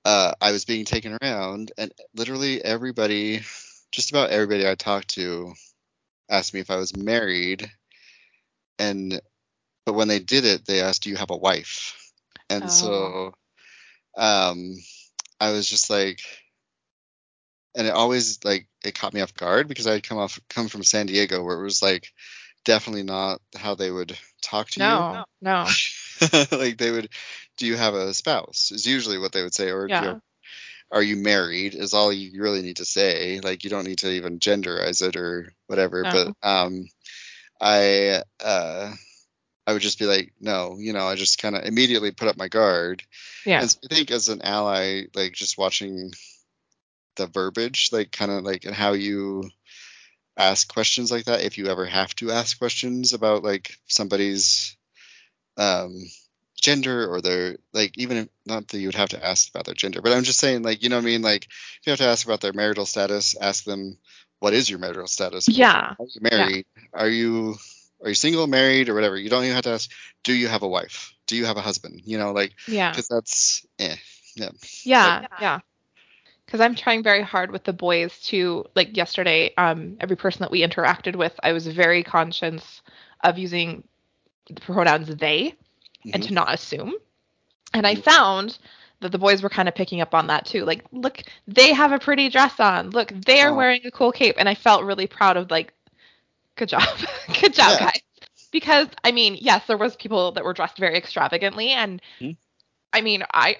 uh 0.04 0.32
i 0.40 0.52
was 0.52 0.64
being 0.64 0.84
taken 0.84 1.16
around 1.22 1.72
and 1.78 1.92
literally 2.14 2.62
everybody 2.64 3.40
just 3.92 4.10
about 4.10 4.30
everybody 4.30 4.68
i 4.68 4.74
talked 4.74 5.08
to 5.08 5.52
asked 6.30 6.54
me 6.54 6.60
if 6.60 6.70
i 6.70 6.76
was 6.76 6.96
married 6.96 7.70
and 8.78 9.20
but 9.86 9.94
when 9.94 10.08
they 10.08 10.20
did 10.20 10.44
it 10.44 10.66
they 10.66 10.80
asked 10.80 11.02
do 11.04 11.10
you 11.10 11.16
have 11.16 11.30
a 11.30 11.36
wife 11.36 12.12
and 12.50 12.70
Oh. 12.70 12.72
so 12.72 13.32
um 14.18 14.74
I 15.40 15.52
was 15.52 15.68
just 15.68 15.90
like, 15.90 16.20
and 17.74 17.86
it 17.86 17.94
always 17.94 18.44
like 18.44 18.68
it 18.84 18.94
caught 18.94 19.14
me 19.14 19.20
off 19.20 19.34
guard 19.34 19.68
because 19.68 19.86
I'd 19.86 20.02
come 20.02 20.18
off 20.18 20.38
come 20.48 20.68
from 20.68 20.82
San 20.82 21.06
Diego 21.06 21.42
where 21.42 21.58
it 21.58 21.62
was 21.62 21.82
like 21.82 22.12
definitely 22.64 23.04
not 23.04 23.40
how 23.56 23.74
they 23.74 23.90
would 23.90 24.18
talk 24.42 24.70
to 24.70 24.80
you. 24.80 24.86
No, 24.86 25.24
no. 25.40 25.66
like 26.58 26.78
they 26.78 26.90
would, 26.90 27.08
do 27.56 27.66
you 27.66 27.76
have 27.76 27.94
a 27.94 28.12
spouse? 28.14 28.70
Is 28.72 28.86
usually 28.86 29.18
what 29.18 29.32
they 29.32 29.42
would 29.42 29.54
say, 29.54 29.70
or 29.70 29.86
do 29.86 29.94
you 29.94 30.00
Yeah. 30.00 30.18
are 30.90 31.02
you 31.02 31.16
married? 31.16 31.74
Is 31.74 31.94
all 31.94 32.12
you 32.12 32.42
really 32.42 32.62
need 32.62 32.76
to 32.76 32.84
say. 32.84 33.40
Like 33.40 33.64
you 33.64 33.70
don't 33.70 33.86
need 33.86 33.98
to 33.98 34.10
even 34.10 34.40
genderize 34.40 35.06
it 35.06 35.16
or 35.16 35.52
whatever. 35.66 36.02
No. 36.02 36.10
But 36.42 36.48
um, 36.48 36.86
I 37.60 38.22
uh. 38.42 38.92
I 39.68 39.74
would 39.74 39.82
just 39.82 39.98
be 39.98 40.06
like, 40.06 40.32
no, 40.40 40.76
you 40.78 40.94
know, 40.94 41.06
I 41.06 41.14
just 41.14 41.42
kind 41.42 41.54
of 41.54 41.62
immediately 41.62 42.10
put 42.10 42.26
up 42.26 42.38
my 42.38 42.48
guard. 42.48 43.02
Yeah. 43.44 43.60
And 43.60 43.70
so 43.70 43.78
I 43.84 43.94
think 43.94 44.10
as 44.10 44.30
an 44.30 44.40
ally, 44.40 45.02
like 45.14 45.34
just 45.34 45.58
watching 45.58 46.12
the 47.16 47.26
verbiage, 47.26 47.90
like 47.92 48.10
kind 48.10 48.30
of 48.30 48.44
like 48.44 48.64
and 48.64 48.74
how 48.74 48.94
you 48.94 49.50
ask 50.38 50.72
questions 50.72 51.10
like 51.12 51.26
that, 51.26 51.42
if 51.42 51.58
you 51.58 51.66
ever 51.66 51.84
have 51.84 52.14
to 52.14 52.30
ask 52.30 52.58
questions 52.58 53.12
about 53.12 53.44
like 53.44 53.76
somebody's 53.88 54.74
um 55.58 55.94
gender 56.58 57.06
or 57.12 57.20
their 57.20 57.58
like 57.74 57.98
even 57.98 58.16
if 58.16 58.28
not 58.46 58.68
that 58.68 58.78
you 58.78 58.88
would 58.88 58.94
have 58.94 59.10
to 59.10 59.22
ask 59.22 59.50
about 59.50 59.66
their 59.66 59.74
gender, 59.74 60.00
but 60.00 60.14
I'm 60.14 60.24
just 60.24 60.40
saying 60.40 60.62
like 60.62 60.82
you 60.82 60.88
know 60.88 60.96
what 60.96 61.02
I 61.02 61.08
mean 61.08 61.20
like 61.20 61.44
if 61.44 61.80
you 61.84 61.90
have 61.90 61.98
to 61.98 62.06
ask 62.06 62.26
about 62.26 62.40
their 62.40 62.54
marital 62.54 62.86
status, 62.86 63.36
ask 63.38 63.64
them 63.64 63.98
what 64.38 64.54
is 64.54 64.70
your 64.70 64.78
marital 64.78 65.08
status? 65.08 65.46
Yeah. 65.46 65.94
Are 65.98 66.06
you 66.06 66.20
married? 66.22 66.66
Are 66.94 67.08
you 67.08 67.56
are 68.02 68.08
you 68.08 68.14
single, 68.14 68.46
married, 68.46 68.88
or 68.88 68.94
whatever? 68.94 69.16
You 69.16 69.28
don't 69.30 69.44
even 69.44 69.54
have 69.54 69.64
to 69.64 69.70
ask. 69.70 69.90
Do 70.24 70.32
you 70.32 70.48
have 70.48 70.62
a 70.62 70.68
wife? 70.68 71.14
Do 71.26 71.36
you 71.36 71.44
have 71.46 71.56
a 71.56 71.60
husband? 71.62 72.02
You 72.04 72.18
know, 72.18 72.32
like 72.32 72.54
Yeah. 72.66 72.90
because 72.90 73.08
that's 73.08 73.66
eh. 73.78 73.96
Yeah, 74.36 74.50
yeah. 74.84 75.26
Yeah. 75.40 75.60
Because 76.46 76.60
I'm 76.60 76.74
trying 76.74 77.02
very 77.02 77.22
hard 77.22 77.50
with 77.50 77.64
the 77.64 77.72
boys 77.72 78.18
to 78.26 78.64
like 78.74 78.96
yesterday. 78.96 79.52
Um, 79.56 79.96
every 80.00 80.16
person 80.16 80.40
that 80.40 80.50
we 80.50 80.62
interacted 80.66 81.16
with, 81.16 81.38
I 81.42 81.52
was 81.52 81.66
very 81.66 82.02
conscious 82.02 82.82
of 83.22 83.36
using 83.38 83.84
the 84.48 84.60
pronouns 84.60 85.08
they 85.14 85.54
and 86.12 86.22
Mhm. 86.22 86.28
to 86.28 86.34
not 86.34 86.54
assume. 86.54 86.94
And 87.74 87.86
I 87.86 87.96
Mhm. 87.96 88.02
found 88.02 88.58
that 89.00 89.12
the 89.12 89.18
boys 89.18 89.42
were 89.42 89.50
kind 89.50 89.68
of 89.68 89.74
picking 89.74 90.00
up 90.00 90.14
on 90.14 90.28
that 90.28 90.46
too. 90.46 90.64
Like, 90.64 90.84
look, 90.90 91.22
they 91.46 91.72
have 91.72 91.92
a 91.92 91.98
pretty 91.98 92.30
dress 92.30 92.58
on. 92.58 92.90
Look, 92.90 93.08
they 93.10 93.42
are 93.42 93.52
Oh. 93.52 93.56
wearing 93.56 93.82
a 93.84 93.90
cool 93.90 94.10
cape, 94.10 94.36
and 94.38 94.48
I 94.48 94.54
felt 94.54 94.84
really 94.84 95.06
proud 95.06 95.36
of 95.36 95.50
like, 95.50 95.72
good 96.58 96.68
job, 96.68 96.82
good 97.40 97.54
job, 97.54 97.78
Yeah. 97.78 97.78
guys. 97.78 98.00
Because 98.52 98.88
I 99.04 99.12
mean, 99.12 99.36
yes, 99.40 99.66
there 99.66 99.78
was 99.78 99.96
people 99.96 100.32
that 100.32 100.44
were 100.44 100.54
dressed 100.54 100.78
very 100.78 100.96
extravagantly, 100.96 101.70
and 101.70 102.02
Mhm. 102.20 102.36
I 102.92 103.02
mean, 103.02 103.24
I, 103.32 103.56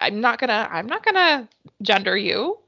I'm 0.00 0.20
not 0.20 0.38
gonna, 0.38 0.68
I'm 0.70 0.86
not 0.86 1.04
gonna 1.04 1.48
gender 1.82 2.16
you. 2.16 2.58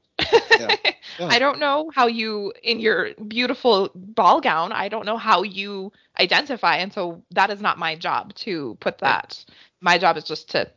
Yeah. 0.57 0.75
Yeah. 1.17 1.29
I 1.29 1.39
don't 1.39 1.59
know 1.59 1.91
how 1.93 2.07
you, 2.07 2.53
in 2.63 2.79
your 2.79 3.13
beautiful 3.27 3.89
ball 3.95 4.41
gown, 4.41 4.71
I 4.71 4.89
don't 4.89 5.05
know 5.05 5.17
how 5.17 5.43
you 5.43 5.91
identify, 6.19 6.77
and 6.77 6.93
so 6.93 7.23
that 7.31 7.49
is 7.51 7.61
not 7.61 7.77
my 7.79 7.95
job 7.95 8.33
to 8.35 8.77
put 8.79 8.99
that. 8.99 9.43
My 9.81 9.97
job 9.97 10.17
is 10.17 10.25
just 10.25 10.49
to, 10.51 10.69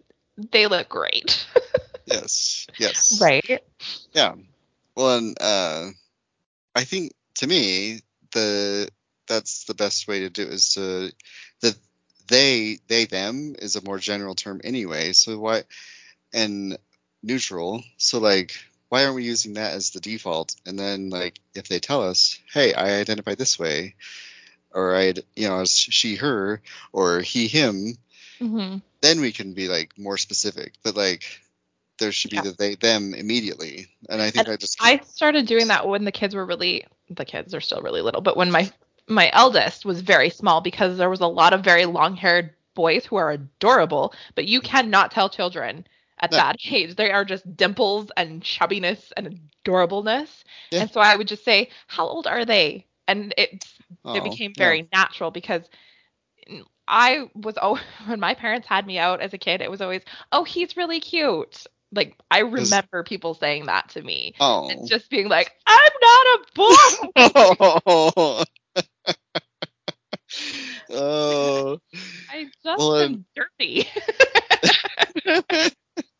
they 0.53 0.67
look 0.67 0.89
great, 0.89 1.47
Yes. 2.07 2.69
Yes. 2.79 3.21
right? 3.21 3.63
Yeah. 4.15 4.35
Well, 4.97 5.19
and 5.19 5.37
uh, 5.41 5.91
I 6.75 6.85
think 6.85 7.13
to 7.37 7.47
me 7.47 8.01
the 8.35 8.91
that's 9.29 9.65
the 9.67 9.75
best 9.75 10.09
way 10.09 10.21
to 10.21 10.31
do 10.31 10.43
it 10.45 10.51
is 10.51 10.71
to 10.75 11.13
the 11.63 11.77
they 12.29 12.79
they 12.89 13.07
them 13.07 13.57
is 13.59 13.77
a 13.77 13.85
more 13.85 13.99
general 13.99 14.37
term 14.37 14.61
anyway. 14.65 15.15
So 15.15 15.39
why 15.39 15.65
and 16.35 16.79
neutral. 17.23 17.85
So 17.99 18.21
like 18.21 18.55
why 18.91 19.05
aren't 19.05 19.17
we 19.17 19.25
using 19.25 19.55
that 19.55 19.75
as 19.75 19.91
the 19.93 20.01
default? 20.01 20.57
And 20.67 20.79
then 20.79 21.11
like 21.11 21.41
if 21.55 21.69
they 21.69 21.81
tell 21.81 22.03
us, 22.09 22.39
hey, 22.53 22.75
I 22.75 23.01
identify 23.01 23.35
this 23.37 23.59
way, 23.59 23.97
or 24.73 24.97
I 24.97 25.15
you 25.37 25.49
know 25.49 25.61
as 25.63 25.73
she 25.77 26.17
her 26.17 26.63
or 26.93 27.21
he 27.23 27.49
him, 27.49 27.99
Mm-hmm. 28.41 28.79
then 29.03 29.21
we 29.21 29.33
can 29.33 29.55
be 29.55 29.69
like 29.69 29.99
more 29.99 30.19
specific. 30.19 30.75
But 30.83 30.97
like 30.97 31.25
there 31.99 32.13
should 32.13 32.31
be 32.31 32.39
Yeah. 32.39 32.43
the 32.43 32.53
they 32.53 32.75
them 32.77 33.15
immediately. 33.15 33.89
And 34.09 34.21
I 34.23 34.31
think 34.31 34.49
And 34.49 34.55
I 34.55 34.57
just 34.57 34.79
I 34.81 34.99
started 35.05 35.47
doing 35.47 35.69
that 35.69 35.87
when 35.89 36.05
the 36.05 36.13
kids 36.13 36.35
were 36.35 36.45
really 36.47 36.87
the 37.11 37.25
kids 37.25 37.55
are 37.55 37.61
still 37.61 37.81
really 37.83 38.01
little, 38.03 38.21
but 38.21 38.37
when 38.37 38.51
my 38.51 38.71
my 39.09 39.31
eldest 39.33 39.85
was 39.85 40.01
very 40.01 40.31
small 40.31 40.61
because 40.61 40.97
there 40.97 41.11
was 41.11 41.21
a 41.21 41.27
lot 41.27 41.53
of 41.53 41.63
very 41.63 41.85
long-haired 41.85 42.51
boys 42.75 43.05
who 43.07 43.17
are 43.17 43.31
adorable, 43.31 44.15
but 44.35 44.47
you 44.47 44.61
cannot 44.61 45.11
tell 45.11 45.29
children 45.29 45.87
at 46.21 46.31
No. 46.31 46.37
that 46.37 46.57
age. 46.71 46.97
They 46.97 47.11
are 47.11 47.25
just 47.25 47.57
dimples 47.57 48.11
and 48.17 48.43
chubbiness 48.43 49.13
and 49.17 49.41
adorableness. 49.65 50.45
Yeah. 50.71 50.83
And 50.83 50.91
so 50.91 51.01
I 51.01 51.17
would 51.17 51.29
just 51.29 51.45
say, 51.45 51.71
"How 51.89 52.07
old 52.07 52.27
are 52.27 52.45
they?" 52.45 52.87
And 53.07 53.35
it 53.37 53.65
oh, 54.05 54.15
it 54.15 54.23
became 54.25 54.53
yeah. 54.57 54.65
very 54.65 54.89
natural 54.93 55.31
because 55.31 55.69
I 56.89 57.29
was 57.35 57.57
oh 57.61 57.81
when 58.07 58.21
my 58.21 58.35
parents 58.35 58.67
had 58.67 58.87
me 58.87 58.99
out 58.99 59.21
as 59.21 59.33
a 59.35 59.39
kid, 59.39 59.61
it 59.61 59.71
was 59.71 59.81
always, 59.81 60.03
"Oh, 60.33 60.45
he's 60.45 60.77
really 60.77 61.01
cute." 61.01 61.67
Like 61.95 62.17
I 62.31 62.41
remember 62.41 63.03
people 63.03 63.35
saying 63.35 63.67
that 63.67 63.91
to 63.91 64.03
me. 64.03 64.35
Oh. 64.41 64.69
And 64.69 64.89
just 64.89 65.11
being 65.11 65.29
like, 65.29 65.53
"I'm 65.67 65.93
not 66.03 66.27
a 66.27 66.39
boy." 66.55 66.75
oh. 67.87 68.45
oh. 70.91 71.79
I 72.31 72.45
just 72.65 72.79
Well, 72.79 72.97
am 72.97 73.25
dirty. 73.35 73.89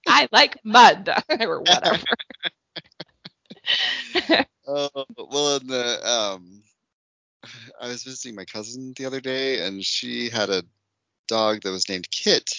I 0.07 0.29
like 0.33 0.59
mud 0.65 1.09
or 1.41 1.61
whatever. 1.61 2.05
Oh, 4.67 4.89
well, 5.19 5.57
in 5.57 5.67
the 5.67 6.09
um, 6.09 6.63
I 7.81 7.89
was 7.89 8.05
visiting 8.05 8.35
my 8.35 8.45
cousin 8.45 8.95
the 8.97 9.07
other 9.07 9.21
day, 9.21 9.67
and 9.67 9.85
she 9.85 10.31
had 10.31 10.51
a 10.51 10.63
dog 11.29 11.63
that 11.63 11.71
was 11.71 11.89
named 11.89 12.11
Kit, 12.11 12.51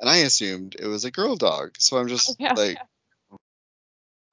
and 0.00 0.08
I 0.08 0.18
assumed 0.18 0.76
it 0.78 0.86
was 0.86 1.04
a 1.04 1.10
girl 1.10 1.36
dog. 1.36 1.74
So 1.78 1.98
I'm 1.98 2.08
just 2.08 2.36
yeah, 2.38 2.54
like, 2.54 2.78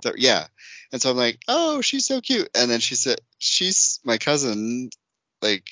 th- 0.03 0.15
yeah. 0.17 0.47
And 0.91 1.01
so 1.01 1.11
I'm 1.11 1.17
like, 1.17 1.39
oh, 1.47 1.81
she's 1.81 2.05
so 2.05 2.21
cute. 2.21 2.49
And 2.55 2.69
then 2.69 2.79
she 2.79 2.95
said, 2.95 3.19
she's 3.37 3.99
my 4.03 4.17
cousin, 4.17 4.89
like, 5.41 5.65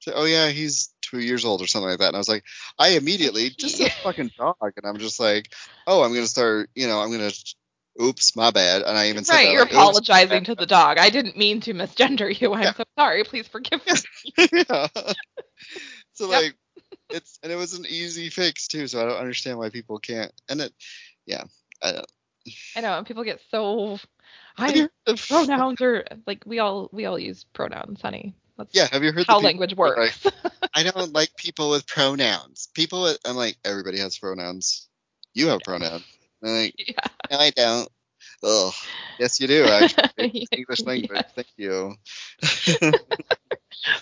said, 0.00 0.14
oh 0.16 0.24
yeah, 0.24 0.48
he's 0.48 0.92
two 1.02 1.18
years 1.20 1.44
old 1.44 1.62
or 1.62 1.66
something 1.66 1.88
like 1.90 1.98
that. 2.00 2.08
And 2.08 2.16
I 2.16 2.18
was 2.18 2.28
like, 2.28 2.44
I 2.78 2.90
immediately 2.90 3.50
just 3.50 3.80
a 3.80 3.90
fucking 4.02 4.32
dog, 4.38 4.56
and 4.60 4.86
I'm 4.86 4.98
just 4.98 5.20
like, 5.20 5.52
oh, 5.86 6.02
I'm 6.02 6.12
gonna 6.12 6.26
start, 6.26 6.70
you 6.74 6.86
know, 6.86 7.00
I'm 7.00 7.10
gonna. 7.10 7.30
Oops, 8.02 8.34
my 8.34 8.50
bad. 8.50 8.82
And 8.82 8.98
I 8.98 9.10
even 9.10 9.22
said 9.24 9.36
right, 9.36 9.52
you're 9.52 9.60
like, 9.60 9.70
apologizing 9.70 10.44
to 10.44 10.56
the 10.56 10.66
dog. 10.66 10.98
I 10.98 11.10
didn't 11.10 11.36
mean 11.36 11.60
to 11.60 11.74
misgender 11.74 12.40
you. 12.40 12.52
I'm 12.54 12.62
Yeah. 12.64 12.72
so 12.72 12.82
sorry. 12.98 13.22
Please 13.22 13.46
forgive 13.46 13.80
me. 14.38 14.48
yeah. 14.52 14.88
So 16.14 16.28
Yep. 16.28 16.42
like 16.42 16.56
it's 17.10 17.38
and 17.42 17.52
it 17.52 17.56
was 17.56 17.74
an 17.74 17.86
easy 17.88 18.30
fix 18.30 18.68
too, 18.68 18.86
so 18.86 19.00
I 19.00 19.08
don't 19.08 19.20
understand 19.20 19.58
why 19.58 19.70
people 19.70 19.98
can't 19.98 20.32
and 20.48 20.60
it 20.60 20.72
yeah. 21.26 21.44
I 21.82 21.92
don't 21.92 22.06
I 22.76 22.80
know, 22.80 22.98
and 22.98 23.06
people 23.06 23.24
get 23.24 23.40
so 23.50 23.98
I 24.58 24.72
you 24.72 24.82
heard 24.82 24.90
of, 25.06 25.26
pronouns 25.28 25.80
are 25.80 26.04
like 26.26 26.44
we 26.46 26.58
all 26.58 26.88
we 26.92 27.06
all 27.06 27.18
use 27.18 27.44
pronouns, 27.52 28.00
honey. 28.02 28.34
That's 28.56 28.74
Yeah, 28.74 28.88
have 28.92 29.02
you 29.02 29.12
heard 29.12 29.26
how 29.26 29.38
the 29.38 29.44
language 29.44 29.74
works. 29.76 30.24
Like, 30.24 30.34
I 30.74 30.82
don't 30.82 31.12
like 31.12 31.34
people 31.36 31.70
with 31.70 31.86
pronouns. 31.86 32.68
People 32.74 33.02
with 33.02 33.18
I'm 33.24 33.36
like, 33.36 33.56
everybody 33.64 33.98
has 33.98 34.18
pronouns. 34.18 34.88
You 35.32 35.48
have 35.48 35.60
pronouns. 35.60 36.04
I'm 36.42 36.50
like, 36.50 36.74
yeah. 36.78 37.08
no, 37.30 37.38
I 37.38 37.50
don't. 37.50 37.88
Ugh. 38.44 38.72
Yes 39.18 39.40
you 39.40 39.46
do, 39.46 39.64
actually. 39.64 40.46
English 40.52 40.82
language. 40.82 41.24
Thank 41.34 41.48
you. 41.56 41.94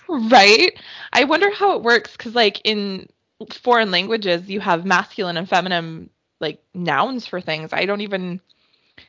Right? 0.08 0.78
I 1.12 1.24
wonder 1.24 1.50
how 1.50 1.76
it 1.76 1.82
works 1.82 2.12
because, 2.12 2.34
like, 2.34 2.60
in 2.64 3.08
foreign 3.50 3.90
languages, 3.90 4.48
you 4.48 4.60
have 4.60 4.84
masculine 4.84 5.36
and 5.36 5.48
feminine, 5.48 6.10
like, 6.40 6.62
nouns 6.72 7.26
for 7.26 7.40
things. 7.40 7.72
I 7.72 7.86
don't 7.86 8.00
even. 8.02 8.40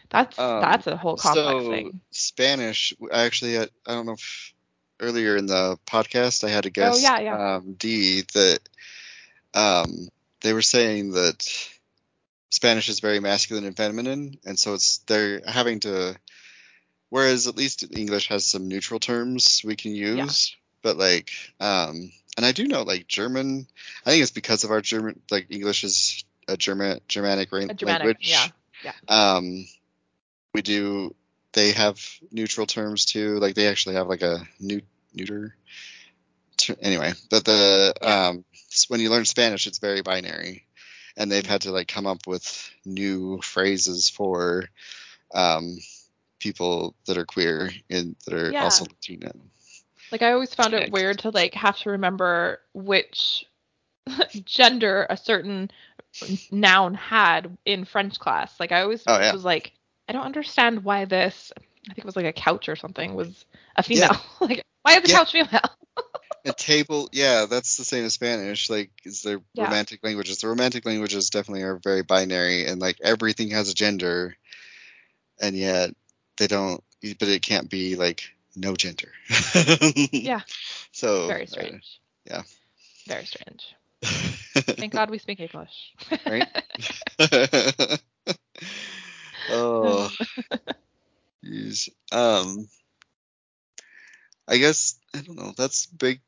That's 0.09 0.37
Um, 0.39 0.61
that's 0.61 0.87
a 0.87 0.97
whole 0.97 1.17
complex 1.17 1.63
so 1.65 1.69
thing. 1.69 1.99
Spanish, 2.11 2.93
I 3.11 3.23
actually 3.25 3.53
had, 3.53 3.69
I 3.85 3.93
don't 3.93 4.05
know 4.05 4.13
if 4.13 4.53
earlier 4.99 5.35
in 5.35 5.45
the 5.45 5.77
podcast 5.85 6.43
I 6.43 6.49
had 6.49 6.65
a 6.65 6.69
guest, 6.69 7.01
yeah, 7.03 7.19
yeah. 7.19 7.55
Um, 7.55 7.73
D, 7.73 8.21
that 8.33 8.59
um, 9.53 10.07
they 10.41 10.53
were 10.53 10.61
saying 10.61 11.11
that 11.11 11.69
Spanish 12.53 12.87
is 12.87 12.99
very 12.99 13.19
masculine 13.19 13.65
and 13.65 13.75
feminine, 13.75 14.37
and 14.45 14.59
so 14.59 14.75
it's 14.75 14.99
they're 15.07 15.41
having 15.47 15.79
to. 15.81 16.15
Whereas 17.09 17.47
at 17.47 17.55
least 17.57 17.83
English 17.95 18.27
has 18.29 18.45
some 18.45 18.67
neutral 18.67 18.99
terms 18.99 19.61
we 19.65 19.75
can 19.75 19.95
use, 19.95 20.55
but 20.83 20.95
like, 20.97 21.31
um, 21.59 22.11
and 22.37 22.45
I 22.45 22.51
do 22.51 22.67
know 22.67 22.83
like 22.83 23.07
German. 23.07 23.65
I 24.05 24.11
think 24.11 24.21
it's 24.21 24.31
because 24.31 24.63
of 24.63 24.69
our 24.71 24.81
German, 24.81 25.19
like 25.31 25.47
English 25.49 25.83
is 25.83 26.23
a 26.47 26.55
German 26.55 26.99
Germanic 27.07 27.51
ra- 27.51 27.61
A 27.69 27.73
Germanic, 27.73 27.99
language. 28.05 28.51
yeah. 28.83 28.91
Um, 29.07 29.65
we 30.53 30.61
do. 30.61 31.15
They 31.53 31.71
have 31.71 31.99
neutral 32.31 32.67
terms 32.67 33.05
too. 33.05 33.39
Like 33.39 33.55
they 33.55 33.67
actually 33.67 33.95
have 33.95 34.07
like 34.07 34.21
a 34.21 34.47
new 34.59 34.81
neuter. 35.13 35.55
ter- 36.57 36.77
Anyway, 36.81 37.13
but 37.31 37.45
the 37.45 37.93
Yeah. 38.01 38.27
um, 38.29 38.45
when 38.89 38.99
you 39.01 39.09
learn 39.09 39.25
Spanish, 39.25 39.65
it's 39.67 39.79
very 39.79 40.01
binary, 40.01 40.65
and 41.17 41.31
they've 41.31 41.45
had 41.45 41.61
to 41.61 41.71
like 41.71 41.87
come 41.87 42.07
up 42.07 42.27
with 42.27 42.71
new 42.85 43.39
phrases 43.41 44.09
for 44.09 44.65
um, 45.33 45.77
people 46.39 46.95
that 47.07 47.17
are 47.17 47.25
queer 47.25 47.71
and 47.89 48.15
that 48.25 48.33
are 48.33 48.51
Yeah. 48.51 48.63
also 48.63 48.85
Latino. 48.85 49.31
Like, 50.11 50.21
I 50.21 50.33
always 50.33 50.53
found 50.53 50.73
it 50.75 50.91
weird 50.91 51.19
to, 51.19 51.31
like, 51.31 51.55
have 51.55 51.77
to 51.79 51.91
remember 51.91 52.59
which 52.73 53.45
gender 54.45 55.07
a 55.09 55.17
certain 55.17 55.71
noun 56.51 56.93
had 56.93 57.57
in 57.65 57.85
French 57.85 58.19
class. 58.19 58.59
Like, 58.59 58.71
I 58.71 58.81
always 58.81 59.03
Oh, 59.07 59.19
yeah. 59.19 59.31
was 59.33 59.43
like, 59.43 59.71
I 60.07 60.13
don't 60.13 60.25
understand 60.25 60.83
why 60.83 61.05
this. 61.05 61.51
I 61.57 61.93
think 61.93 61.99
it 61.99 62.05
was 62.05 62.15
like 62.15 62.25
a 62.25 62.33
couch 62.33 62.69
or 62.69 62.75
something 62.75 63.15
was 63.15 63.45
a 63.75 63.83
female. 63.83 64.17
like, 64.39 64.63
why 64.83 64.97
is 64.97 65.01
the 65.03 65.09
Yeah. 65.09 65.17
couch 65.17 65.31
female? 65.31 65.61
A 66.45 66.51
table, 66.51 67.09
yeah, 67.13 67.45
that's 67.49 67.77
the 67.77 67.85
same 67.85 68.03
as 68.03 68.13
Spanish. 68.13 68.69
Like, 68.69 68.91
is 69.05 69.21
the 69.21 69.41
Yeah. 69.53 69.65
romantic 69.65 70.03
languages? 70.03 70.39
The 70.39 70.49
romantic 70.49 70.85
languages 70.85 71.29
definitely 71.29 71.63
are 71.63 71.77
very 71.77 72.03
binary, 72.03 72.65
and 72.65 72.81
like 72.81 72.97
everything 73.01 73.51
has 73.51 73.69
a 73.69 73.73
gender, 73.73 74.35
and 75.39 75.55
yet 75.55 75.91
they 76.37 76.47
don't. 76.47 76.83
But 77.01 77.29
it 77.29 77.41
can't 77.41 77.69
be 77.69 77.95
like 77.95 78.23
no 78.55 78.75
gender. 78.75 79.11
Yeah. 80.11 80.41
So 80.91 81.27
Very 81.27 81.43
uh, 81.43 81.47
strange. 81.47 81.99
yeah. 82.25 82.43
Very 83.07 83.25
strange. 83.25 83.75
Thank 84.03 84.93
God 84.93 85.09
we 85.09 85.17
speak 85.17 85.39
English. 85.39 85.93
Right? 86.27 86.47
oh, 89.49 90.09
jeez. 91.43 91.89
Um, 92.11 92.67
I 94.47 94.57
guess 94.57 94.99
I 95.13 95.21
don't 95.21 95.35
know. 95.37 95.53
That's 95.57 95.85
big, 95.87 96.21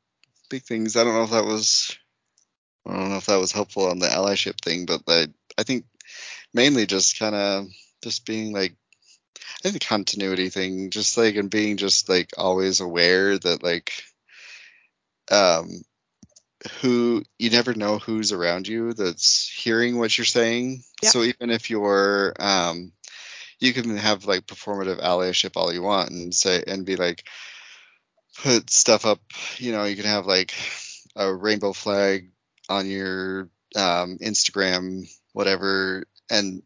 big 0.50 0.64
things. 0.64 0.96
I 0.96 1.04
don't 1.04 1.14
know 1.14 1.24
if 1.24 1.32
that 1.32 1.46
was. 1.46 1.98
I 2.88 2.94
don't 2.94 3.10
know 3.10 3.18
if 3.18 3.26
that 3.26 3.40
was 3.40 3.52
helpful 3.52 3.88
on 3.90 4.00
the 4.00 4.08
allyship 4.08 4.62
thing, 4.62 4.86
but 4.86 5.02
I, 5.08 5.28
I 5.58 5.64
think 5.64 5.86
mainly 6.54 6.86
just 6.86 7.18
kind 7.18 7.34
of 7.34 7.68
just 8.04 8.26
being 8.26 8.54
like, 8.54 8.76
I 9.36 9.58
think 9.64 9.74
the 9.74 9.80
continuity 9.80 10.50
thing, 10.50 10.92
just 10.92 11.18
like 11.18 11.36
and 11.36 11.50
being 11.50 11.78
just 11.78 12.08
like 12.10 12.32
always 12.38 12.82
aware 12.82 13.38
that 13.40 13.64
like, 13.64 13.92
um, 15.32 15.82
who 16.82 17.24
you 17.40 17.50
never 17.50 17.74
know 17.74 17.98
who's 17.98 18.32
around 18.32 18.68
you 18.68 18.94
that's 18.94 19.50
hearing 19.50 19.98
what 19.98 20.16
you're 20.16 20.26
saying. 20.26 20.84
Yeah. 21.02 21.10
So 21.10 21.24
even 21.24 21.50
if 21.50 21.70
you're, 21.70 22.34
um, 22.40 22.92
you 23.60 23.74
can 23.74 23.98
have 23.98 24.26
like 24.26 24.46
performative 24.46 25.02
allyship 25.02 25.52
all 25.56 25.74
you 25.74 25.82
want 25.82 26.12
and 26.12 26.34
say 26.34 26.64
and 26.68 26.86
be 26.86 26.96
like, 26.96 27.24
put 28.42 28.70
stuff 28.70 29.06
up. 29.06 29.22
You 29.58 29.72
know, 29.72 29.84
you 29.86 29.96
can 29.96 30.06
have 30.06 30.26
like 30.26 30.54
a 31.16 31.34
rainbow 31.34 31.74
flag 31.74 32.30
on 32.70 32.88
your 32.90 33.50
um, 33.76 34.18
Instagram, 34.22 35.10
whatever, 35.34 36.06
and 36.30 36.64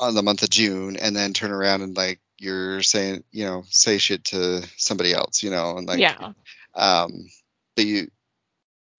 on 0.00 0.14
the 0.14 0.22
month 0.22 0.42
of 0.42 0.50
June, 0.50 0.96
and 0.96 1.14
then 1.14 1.32
turn 1.32 1.50
around 1.50 1.82
and 1.82 1.96
like 1.96 2.20
you're 2.38 2.82
saying, 2.82 3.24
you 3.32 3.44
know, 3.44 3.64
say 3.68 3.98
shit 3.98 4.24
to 4.24 4.66
somebody 4.76 5.12
else, 5.12 5.42
you 5.42 5.50
know, 5.50 5.76
and 5.76 5.88
like, 5.88 5.98
yeah. 5.98 6.32
um, 6.74 7.28
but 7.74 7.84
you 7.84 8.10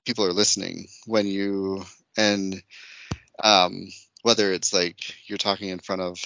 people 0.05 0.25
are 0.25 0.33
listening 0.33 0.87
when 1.05 1.27
you 1.27 1.83
and 2.17 2.61
um, 3.43 3.87
whether 4.23 4.51
it's 4.51 4.73
like 4.73 4.97
you're 5.27 5.37
talking 5.37 5.69
in 5.69 5.79
front 5.79 6.01
of 6.01 6.17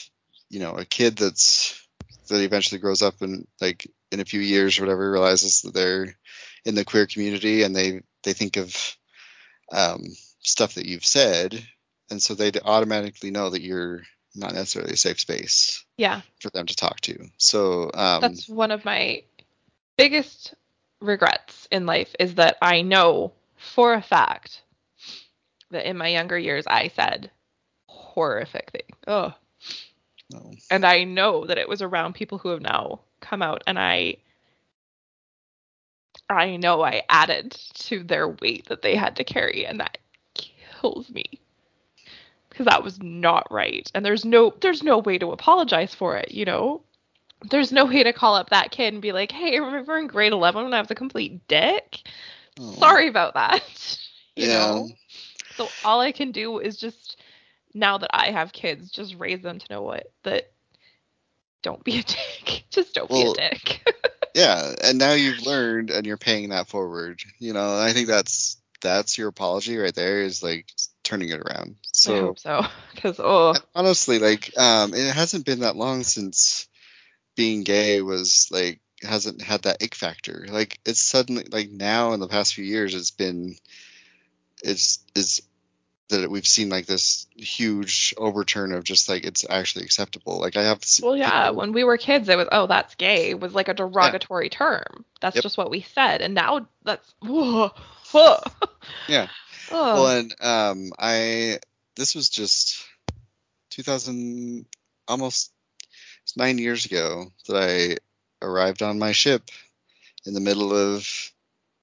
you 0.49 0.59
know 0.59 0.75
a 0.75 0.85
kid 0.85 1.17
that's 1.17 1.85
that 2.29 2.41
eventually 2.41 2.79
grows 2.79 3.01
up 3.01 3.21
and 3.21 3.47
like 3.59 3.87
in 4.13 4.19
a 4.19 4.25
few 4.25 4.39
years 4.39 4.77
or 4.77 4.83
whatever 4.83 5.11
realizes 5.11 5.61
that 5.61 5.73
they're 5.73 6.15
in 6.65 6.75
the 6.75 6.85
queer 6.85 7.07
community 7.07 7.63
and 7.63 7.75
they 7.75 8.01
they 8.23 8.33
think 8.33 8.57
of 8.57 8.95
um, 9.71 10.03
stuff 10.39 10.75
that 10.75 10.85
you've 10.85 11.05
said 11.05 11.61
and 12.09 12.21
so 12.21 12.35
they 12.35 12.51
automatically 12.63 13.31
know 13.31 13.49
that 13.49 13.61
you're 13.61 14.03
not 14.35 14.53
necessarily 14.53 14.93
a 14.93 14.97
safe 14.97 15.19
space 15.19 15.83
Yeah. 15.97 16.21
for 16.41 16.49
them 16.51 16.67
to 16.67 16.75
talk 16.75 17.01
to 17.01 17.25
so 17.37 17.89
um, 17.93 18.21
That's 18.21 18.47
one 18.47 18.71
of 18.71 18.85
my 18.85 19.23
biggest 19.97 20.53
regrets 21.01 21.67
in 21.71 21.85
life 21.85 22.15
is 22.19 22.35
that 22.35 22.57
I 22.61 22.81
know 22.81 23.33
for 23.57 23.93
a 23.93 24.01
fact 24.01 24.61
that 25.71 25.87
in 25.87 25.97
my 25.97 26.07
younger 26.07 26.37
years 26.37 26.65
I 26.67 26.89
said 26.95 27.31
horrific 27.87 28.71
things. 28.71 28.97
Oh. 29.07 29.33
no. 30.31 30.51
And 30.69 30.85
I 30.85 31.03
know 31.03 31.45
that 31.45 31.57
it 31.57 31.67
was 31.67 31.81
around 31.81 32.13
people 32.13 32.37
who 32.37 32.49
have 32.49 32.61
now 32.61 33.01
come 33.23 33.43
out 33.43 33.63
and 33.67 33.79
I 33.79 34.17
I 36.29 36.57
know 36.57 36.83
I 36.83 37.03
added 37.09 37.51
to 37.75 38.03
their 38.03 38.27
weight 38.29 38.65
that 38.67 38.81
they 38.83 38.95
had 38.95 39.17
to 39.17 39.23
carry 39.25 39.65
and 39.65 39.79
that 39.81 39.97
kills 40.35 41.09
me. 41.11 41.41
Because 42.49 42.65
that 42.67 42.83
was 42.83 43.01
not 43.01 43.47
right. 43.51 43.89
And 43.95 44.05
there's 44.05 44.25
no 44.25 44.53
there's 44.61 44.83
no 44.83 44.99
way 44.99 45.17
to 45.19 45.31
apologize 45.31 45.95
for 45.95 46.17
it, 46.17 46.31
you 46.31 46.45
know? 46.45 46.83
There's 47.49 47.71
no 47.71 47.85
way 47.85 48.03
to 48.03 48.13
call 48.13 48.35
up 48.35 48.49
that 48.49 48.71
kid 48.71 48.93
and 48.93 49.01
be 49.01 49.11
like, 49.13 49.31
"Hey, 49.31 49.59
remember 49.59 49.97
in 49.97 50.07
grade 50.07 50.33
11 50.33 50.63
when 50.65 50.73
I 50.73 50.81
was 50.81 50.91
a 50.91 50.95
complete 50.95 51.47
dick? 51.47 52.07
Oh. 52.59 52.77
Sorry 52.79 53.07
about 53.07 53.35
that." 53.35 53.99
You 54.35 54.47
Yeah. 54.47 54.49
know? 54.49 54.91
So 55.51 55.75
all 55.83 56.01
I 56.01 56.13
can 56.13 56.31
do 56.31 56.59
is 56.59 56.77
just 56.77 57.21
now 57.73 57.97
that 57.99 58.09
I 58.13 58.31
have 58.31 58.53
kids, 58.53 58.91
just 58.91 59.15
raise 59.19 59.41
them 59.41 59.59
to 59.59 59.67
know 59.69 59.83
what 59.83 60.11
that 60.23 60.52
don't 61.63 61.83
be 61.83 61.99
a 61.99 62.03
dick. 62.03 62.65
Just 62.69 62.93
don't 62.93 63.09
Well, 63.09 63.33
be 63.33 63.41
a 63.41 63.49
dick. 63.49 63.81
Yeah, 64.35 64.73
and 64.83 64.97
now 64.97 65.13
you've 65.13 65.45
learned 65.45 65.91
and 65.91 66.07
you're 66.07 66.17
paying 66.17 66.49
that 66.49 66.67
forward. 66.67 67.19
You 67.37 67.53
know, 67.53 67.77
I 67.79 67.93
think 67.93 68.07
that's 68.07 68.57
that's 68.81 69.15
your 69.17 69.27
apology 69.27 69.77
right 69.77 69.93
there 69.93 70.21
is 70.21 70.41
like 70.41 70.65
turning 71.03 71.29
it 71.29 71.39
around. 71.39 71.75
I 71.75 71.85
So 71.91 72.15
hope 72.15 72.39
so. 72.39 72.65
Because 72.95 73.19
oh 73.19 73.53
honestly, 73.75 74.17
like 74.17 74.51
um 74.57 74.95
it 74.95 75.13
hasn't 75.13 75.45
been 75.45 75.59
that 75.59 75.75
long 75.75 76.01
since 76.03 76.67
being 77.35 77.63
gay 77.63 78.01
was 78.01 78.47
like 78.51 78.79
hasn't 79.03 79.41
had 79.41 79.63
that 79.63 79.83
ick 79.83 79.93
factor. 79.93 80.47
Like 80.49 80.79
it's 80.83 81.01
suddenly 81.01 81.45
like 81.51 81.69
now 81.69 82.13
in 82.13 82.19
the 82.19 82.27
past 82.27 82.55
few 82.55 82.65
years 82.65 82.95
it's 82.95 83.11
been 83.11 83.55
it's 84.63 85.03
is 85.15 85.41
that 86.09 86.29
we've 86.29 86.45
seen 86.47 86.69
like 86.69 86.85
this 86.85 87.25
huge 87.35 88.13
overturn 88.17 88.73
of 88.73 88.83
just 88.83 89.07
like 89.09 89.23
it's 89.25 89.45
actually 89.49 89.85
acceptable. 89.85 90.39
Like 90.39 90.55
I 90.57 90.63
have 90.63 90.81
well 91.01 91.15
yeah, 91.15 91.47
people- 91.47 91.55
when 91.55 91.71
we 91.73 91.83
were 91.83 91.97
kids 91.97 92.29
it 92.29 92.37
was 92.37 92.47
oh 92.51 92.67
that's 92.67 92.95
gay 92.95 93.33
was 93.33 93.53
like 93.55 93.67
a 93.69 93.73
derogatory 93.73 94.49
term. 94.49 95.05
That's 95.21 95.35
Yep. 95.35 95.43
just 95.43 95.57
what 95.57 95.71
we 95.71 95.81
said. 95.81 96.21
And 96.21 96.33
now 96.33 96.67
that's 96.83 97.13
whoa, 97.21 97.71
whoa. 98.11 98.37
Yeah. 99.07 99.27
Oh. 99.71 100.03
Well, 100.03 100.17
and 100.17 100.35
um, 100.41 100.91
I 100.99 101.59
this 101.95 102.13
was 102.15 102.29
just 102.29 102.83
2000, 103.71 104.65
almost 105.07 105.51
it's 106.23 106.37
nine 106.37 106.57
years 106.57 106.85
ago 106.85 107.31
that 107.47 107.55
I 107.57 108.45
arrived 108.45 108.81
on 108.83 108.99
my 108.99 109.13
ship 109.13 109.49
in 110.25 110.33
the 110.33 110.39
middle 110.41 110.73
of 110.73 111.07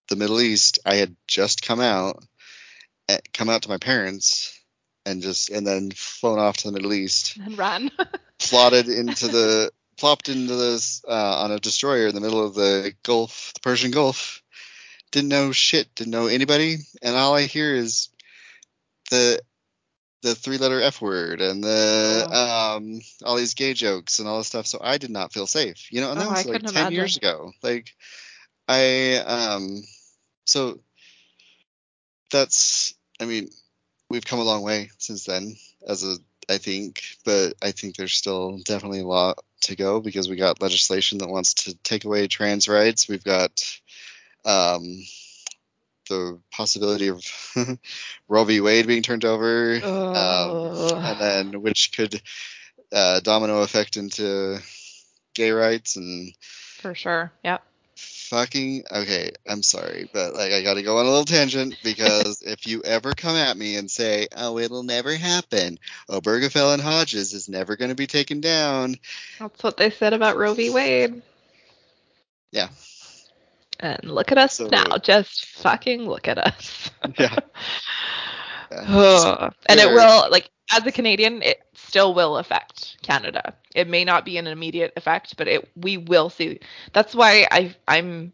the 0.08 0.16
Middle 0.16 0.40
East. 0.40 0.78
I 0.84 0.94
had 0.96 1.14
just 1.26 1.62
come 1.62 1.80
out, 1.80 2.22
come 3.32 3.48
out 3.48 3.62
to 3.62 3.68
my 3.68 3.78
parents, 3.78 4.58
and 5.06 5.22
just 5.22 5.50
and 5.50 5.66
then 5.66 5.90
flown 5.90 6.38
off 6.38 6.58
to 6.58 6.68
the 6.68 6.72
Middle 6.72 6.92
East, 6.92 7.36
and 7.36 7.56
ran. 7.58 7.90
plotted 8.38 8.88
into 8.88 9.28
the 9.28 9.70
plopped 9.96 10.28
into 10.28 10.54
this 10.56 11.02
uh, 11.06 11.42
on 11.42 11.52
a 11.52 11.60
destroyer 11.60 12.08
in 12.08 12.14
the 12.14 12.20
middle 12.20 12.44
of 12.44 12.54
the 12.54 12.94
Gulf, 13.02 13.52
the 13.54 13.60
Persian 13.60 13.90
Gulf. 13.90 14.42
Didn't 15.12 15.28
know 15.28 15.52
shit, 15.52 15.94
didn't 15.94 16.12
know 16.12 16.26
anybody, 16.26 16.76
and 17.02 17.16
all 17.16 17.34
I 17.34 17.42
hear 17.42 17.74
is 17.74 18.08
the 19.10 19.40
the 20.22 20.34
three 20.34 20.58
letter 20.58 20.80
F 20.80 21.00
word 21.00 21.40
and 21.40 21.64
the 21.64 22.26
um 22.30 23.00
all 23.24 23.36
these 23.36 23.54
gay 23.54 23.72
jokes 23.74 24.18
and 24.18 24.28
all 24.28 24.38
this 24.38 24.48
stuff. 24.48 24.66
So 24.66 24.78
I 24.82 24.98
did 24.98 25.10
not 25.10 25.32
feel 25.32 25.46
safe, 25.46 25.90
you 25.90 26.00
know. 26.00 26.10
And 26.10 26.20
that 26.20 26.26
Oh, 26.26 26.30
was 26.32 26.46
I 26.46 26.50
like 26.50 26.62
ten 26.66 26.92
years 26.92 27.16
ago. 27.16 27.52
Like 27.62 27.90
I 28.68 29.16
um 29.16 29.82
so 30.44 30.80
that's 32.30 32.94
I 33.20 33.26
mean 33.26 33.50
we've 34.08 34.24
come 34.24 34.40
a 34.40 34.44
long 34.44 34.62
way 34.62 34.90
since 34.98 35.24
then 35.24 35.56
as 35.86 36.04
a 36.04 36.16
I 36.50 36.58
think, 36.58 37.04
but 37.24 37.54
I 37.62 37.70
think 37.70 37.94
there's 37.94 38.14
still 38.14 38.58
definitely 38.64 39.00
a 39.00 39.06
lot 39.06 39.38
to 39.62 39.76
go 39.76 40.00
because 40.00 40.28
we 40.28 40.34
got 40.34 40.60
legislation 40.60 41.18
that 41.18 41.28
wants 41.28 41.54
to 41.54 41.74
take 41.84 42.04
away 42.04 42.26
trans 42.26 42.68
rights. 42.68 43.08
We've 43.08 43.22
got 43.22 43.62
um, 44.44 44.82
the 46.08 46.40
possibility 46.50 47.08
of 47.08 47.24
Roe 48.28 48.44
v. 48.44 48.60
Wade 48.60 48.88
being 48.88 49.02
turned 49.02 49.24
over, 49.24 49.74
um, 49.74 51.00
and 51.04 51.20
then 51.20 51.62
which 51.62 51.92
could 51.92 52.20
uh, 52.92 53.20
domino 53.20 53.62
effect 53.62 53.96
into 53.96 54.58
gay 55.34 55.52
rights 55.52 55.94
and 55.94 56.34
For 56.78 56.96
sure. 56.96 57.32
Yep. 57.44 57.62
Fucking 58.30 58.84
okay 58.92 59.32
i'm 59.48 59.62
sorry 59.62 60.08
but 60.12 60.34
like 60.34 60.52
i 60.52 60.62
gotta 60.62 60.82
go 60.84 60.98
on 60.98 61.04
a 61.04 61.08
little 61.08 61.24
tangent 61.24 61.76
because 61.84 62.42
if 62.42 62.66
you 62.66 62.80
ever 62.82 63.12
come 63.12 63.34
at 63.34 63.56
me 63.56 63.74
and 63.76 63.90
say 63.90 64.28
oh 64.36 64.56
it'll 64.58 64.84
never 64.84 65.14
happen 65.16 65.78
oh, 66.08 66.20
obergefell 66.20 66.72
and 66.72 66.80
hodges 66.80 67.34
is 67.34 67.48
never 67.48 67.76
going 67.76 67.88
to 67.88 67.96
be 67.96 68.06
taken 68.06 68.40
down 68.40 68.94
That's 69.40 69.62
what 69.62 69.76
they 69.76 69.90
said 69.90 70.12
about 70.12 70.36
Roe 70.36 70.54
v. 70.54 70.70
Wade. 70.70 71.22
Yeah. 72.52 72.68
And 73.78 73.98
look 74.04 74.30
at 74.32 74.38
us 74.38 74.56
So- 74.56 74.68
now. 74.68 74.98
Just 74.98 75.46
fucking 75.46 76.06
look 76.08 76.28
at 76.28 76.38
us. 76.38 76.90
yeah, 77.18 77.38
yeah. 78.72 79.50
And 79.68 79.80
it 79.80 79.88
will, 79.88 80.30
like, 80.30 80.50
as 80.72 80.86
a 80.86 80.92
Canadian, 80.92 81.42
it 81.42 81.60
still 81.90 82.14
will 82.14 82.38
affect 82.38 82.98
Canada. 83.02 83.54
It 83.74 83.88
may 83.88 84.04
not 84.04 84.24
be 84.24 84.38
an 84.38 84.46
immediate 84.46 84.92
effect, 84.96 85.36
but 85.36 85.48
it 85.48 85.68
we 85.76 85.98
will 85.98 86.30
see. 86.30 86.60
That's 86.92 87.14
why 87.14 87.46
I 87.50 87.74
I'm 87.88 88.32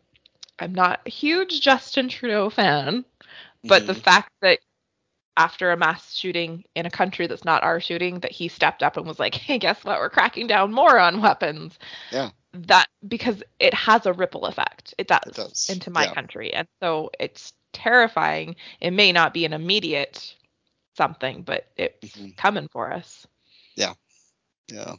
I'm 0.58 0.74
not 0.74 1.00
a 1.06 1.10
huge 1.10 1.60
Justin 1.62 2.08
Trudeau 2.08 2.50
fan, 2.50 3.04
but 3.68 3.86
the 3.86 3.94
Mhm. 3.94 4.02
fact 4.08 4.30
that 4.42 4.60
after 5.36 5.72
a 5.72 5.76
mass 5.76 6.14
shooting 6.14 6.64
in 6.74 6.86
a 6.86 6.90
country 6.90 7.26
that's 7.26 7.44
not 7.44 7.62
our 7.64 7.80
shooting, 7.80 8.20
that 8.20 8.32
he 8.32 8.48
stepped 8.48 8.82
up 8.82 8.96
and 8.96 9.06
was 9.06 9.18
like, 9.20 9.34
"Hey, 9.34 9.58
guess 9.58 9.84
what? 9.84 9.98
We're 10.00 10.10
cracking 10.10 10.46
down 10.48 10.72
more 10.72 10.98
on 10.98 11.22
weapons." 11.22 11.78
Yeah. 12.10 12.30
That 12.52 12.86
because 13.06 13.42
it 13.60 13.74
has 13.74 14.06
a 14.06 14.12
ripple 14.12 14.46
effect. 14.46 14.94
It 14.98 15.08
does, 15.08 15.20
It 15.26 15.34
does, 15.34 15.68
into 15.68 15.90
my 15.90 16.06
yeah. 16.06 16.14
country, 16.14 16.52
and 16.54 16.68
so 16.82 17.10
it's 17.20 17.52
terrifying. 17.72 18.56
It 18.80 18.92
may 18.92 19.12
not 19.12 19.34
be 19.34 19.44
an 19.44 19.52
immediate 19.52 20.34
something, 20.96 21.42
but 21.42 21.66
it's 21.76 22.26
Mhm. 22.26 22.34
coming 22.36 22.68
for 22.68 22.92
us. 22.92 23.26
Yeah 24.68 24.94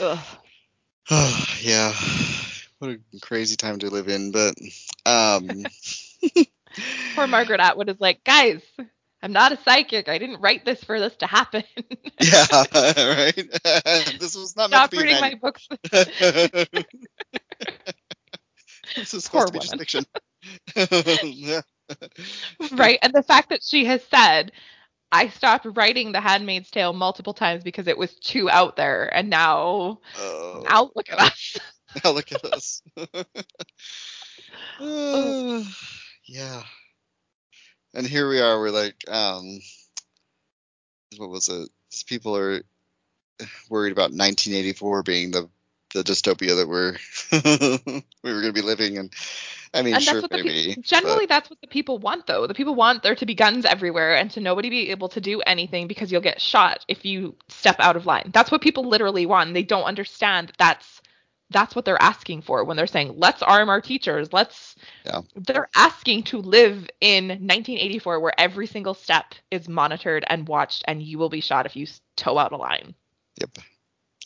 Ugh. 0.00 0.18
yeah 1.62 1.92
what 2.78 2.90
a 2.90 2.98
crazy 3.20 3.56
time 3.56 3.78
to 3.78 3.90
live 3.90 4.08
in 4.08 4.30
but 4.32 4.54
um 5.06 5.48
Poor 7.14 7.26
Margaret 7.26 7.60
Atwood 7.60 7.88
is 7.88 8.00
like, 8.00 8.22
guys, 8.24 8.62
I'm 9.22 9.32
not 9.32 9.52
a 9.52 9.56
psychic. 9.56 10.08
I 10.08 10.18
didn't 10.18 10.40
write 10.40 10.64
this 10.64 10.82
for 10.84 11.00
this 11.00 11.16
to 11.16 11.26
happen. 11.26 11.64
yeah 12.20 12.46
right 12.74 13.48
this 14.18 14.36
was 14.36 14.54
not 14.56 14.70
meant 14.70 14.84
to 14.84 14.90
be 14.90 14.98
reading 14.98 15.20
my 15.20 15.34
books. 15.34 15.68
this 18.94 19.14
is 19.14 19.24
Poor 19.24 19.46
supposed 19.46 19.48
to 19.48 19.52
be 19.52 19.58
just 19.58 19.76
fiction 19.76 20.04
yeah 21.22 21.60
right 22.72 22.98
and 23.02 23.12
the 23.12 23.22
fact 23.22 23.50
that 23.50 23.62
she 23.62 23.84
has 23.84 24.02
said 24.04 24.52
i 25.12 25.28
stopped 25.28 25.66
writing 25.74 26.12
the 26.12 26.20
handmaid's 26.20 26.70
tale 26.70 26.92
multiple 26.92 27.34
times 27.34 27.62
because 27.64 27.86
it 27.86 27.98
was 27.98 28.14
too 28.16 28.50
out 28.50 28.76
there 28.76 29.14
and 29.14 29.30
now 29.30 29.98
Oh, 30.18 30.62
now 30.68 30.90
look 30.94 31.10
at 31.10 31.18
us 31.18 31.58
now 32.04 32.10
look 32.10 32.32
at 32.32 32.44
us. 32.44 32.82
Uh, 34.78 35.62
yeah. 36.26 36.62
And 37.94 38.06
here 38.06 38.28
we 38.28 38.40
are. 38.40 38.58
We're 38.60 38.70
like, 38.70 39.02
um, 39.08 39.60
what 41.16 41.30
was 41.30 41.48
it? 41.48 41.68
These 41.90 42.04
people 42.04 42.36
are 42.36 42.62
worried 43.70 43.92
about 43.92 44.12
1984 44.12 45.02
being 45.02 45.30
the 45.30 45.48
the 45.94 46.02
dystopia 46.02 46.56
that 46.56 46.68
we're 46.68 46.96
we 48.22 48.32
were 48.32 48.40
going 48.40 48.52
to 48.54 48.60
be 48.60 48.62
living 48.62 48.96
in. 48.96 49.10
I 49.74 49.82
mean, 49.82 49.94
and 49.94 50.02
sure, 50.02 50.14
that's 50.14 50.22
what 50.22 50.30
the 50.30 50.38
maybe. 50.38 50.64
people 50.64 50.82
generally 50.82 51.26
that's 51.26 51.50
what 51.50 51.60
the 51.60 51.66
people 51.66 51.98
want 51.98 52.26
though 52.26 52.46
the 52.46 52.54
people 52.54 52.74
want 52.74 53.02
there 53.02 53.14
to 53.14 53.26
be 53.26 53.34
guns 53.34 53.64
everywhere 53.64 54.16
and 54.16 54.30
to 54.30 54.40
nobody 54.40 54.70
be 54.70 54.90
able 54.90 55.08
to 55.10 55.20
do 55.20 55.40
anything 55.42 55.86
because 55.86 56.10
you'll 56.10 56.20
get 56.20 56.40
shot 56.40 56.84
if 56.88 57.04
you 57.04 57.34
step 57.48 57.76
out 57.80 57.96
of 57.96 58.06
line 58.06 58.30
that's 58.32 58.50
what 58.50 58.60
people 58.62 58.84
literally 58.84 59.26
want 59.26 59.52
they 59.54 59.62
don't 59.62 59.84
understand 59.84 60.48
that 60.48 60.58
that's 60.58 61.00
that's 61.50 61.74
what 61.74 61.84
they're 61.84 62.00
asking 62.02 62.42
for 62.42 62.64
when 62.64 62.76
they're 62.76 62.86
saying 62.86 63.14
let's 63.16 63.42
arm 63.42 63.68
our 63.68 63.80
teachers 63.80 64.32
let's 64.32 64.74
Yeah. 65.04 65.20
they're 65.36 65.68
asking 65.74 66.24
to 66.24 66.38
live 66.38 66.88
in 67.00 67.28
1984 67.28 68.20
where 68.20 68.40
every 68.40 68.66
single 68.66 68.94
step 68.94 69.34
is 69.50 69.68
monitored 69.68 70.24
and 70.28 70.48
watched 70.48 70.84
and 70.86 71.02
you 71.02 71.18
will 71.18 71.30
be 71.30 71.40
shot 71.40 71.66
if 71.66 71.76
you 71.76 71.86
toe 72.16 72.38
out 72.38 72.52
a 72.52 72.56
line 72.56 72.94
Yep. 73.40 73.58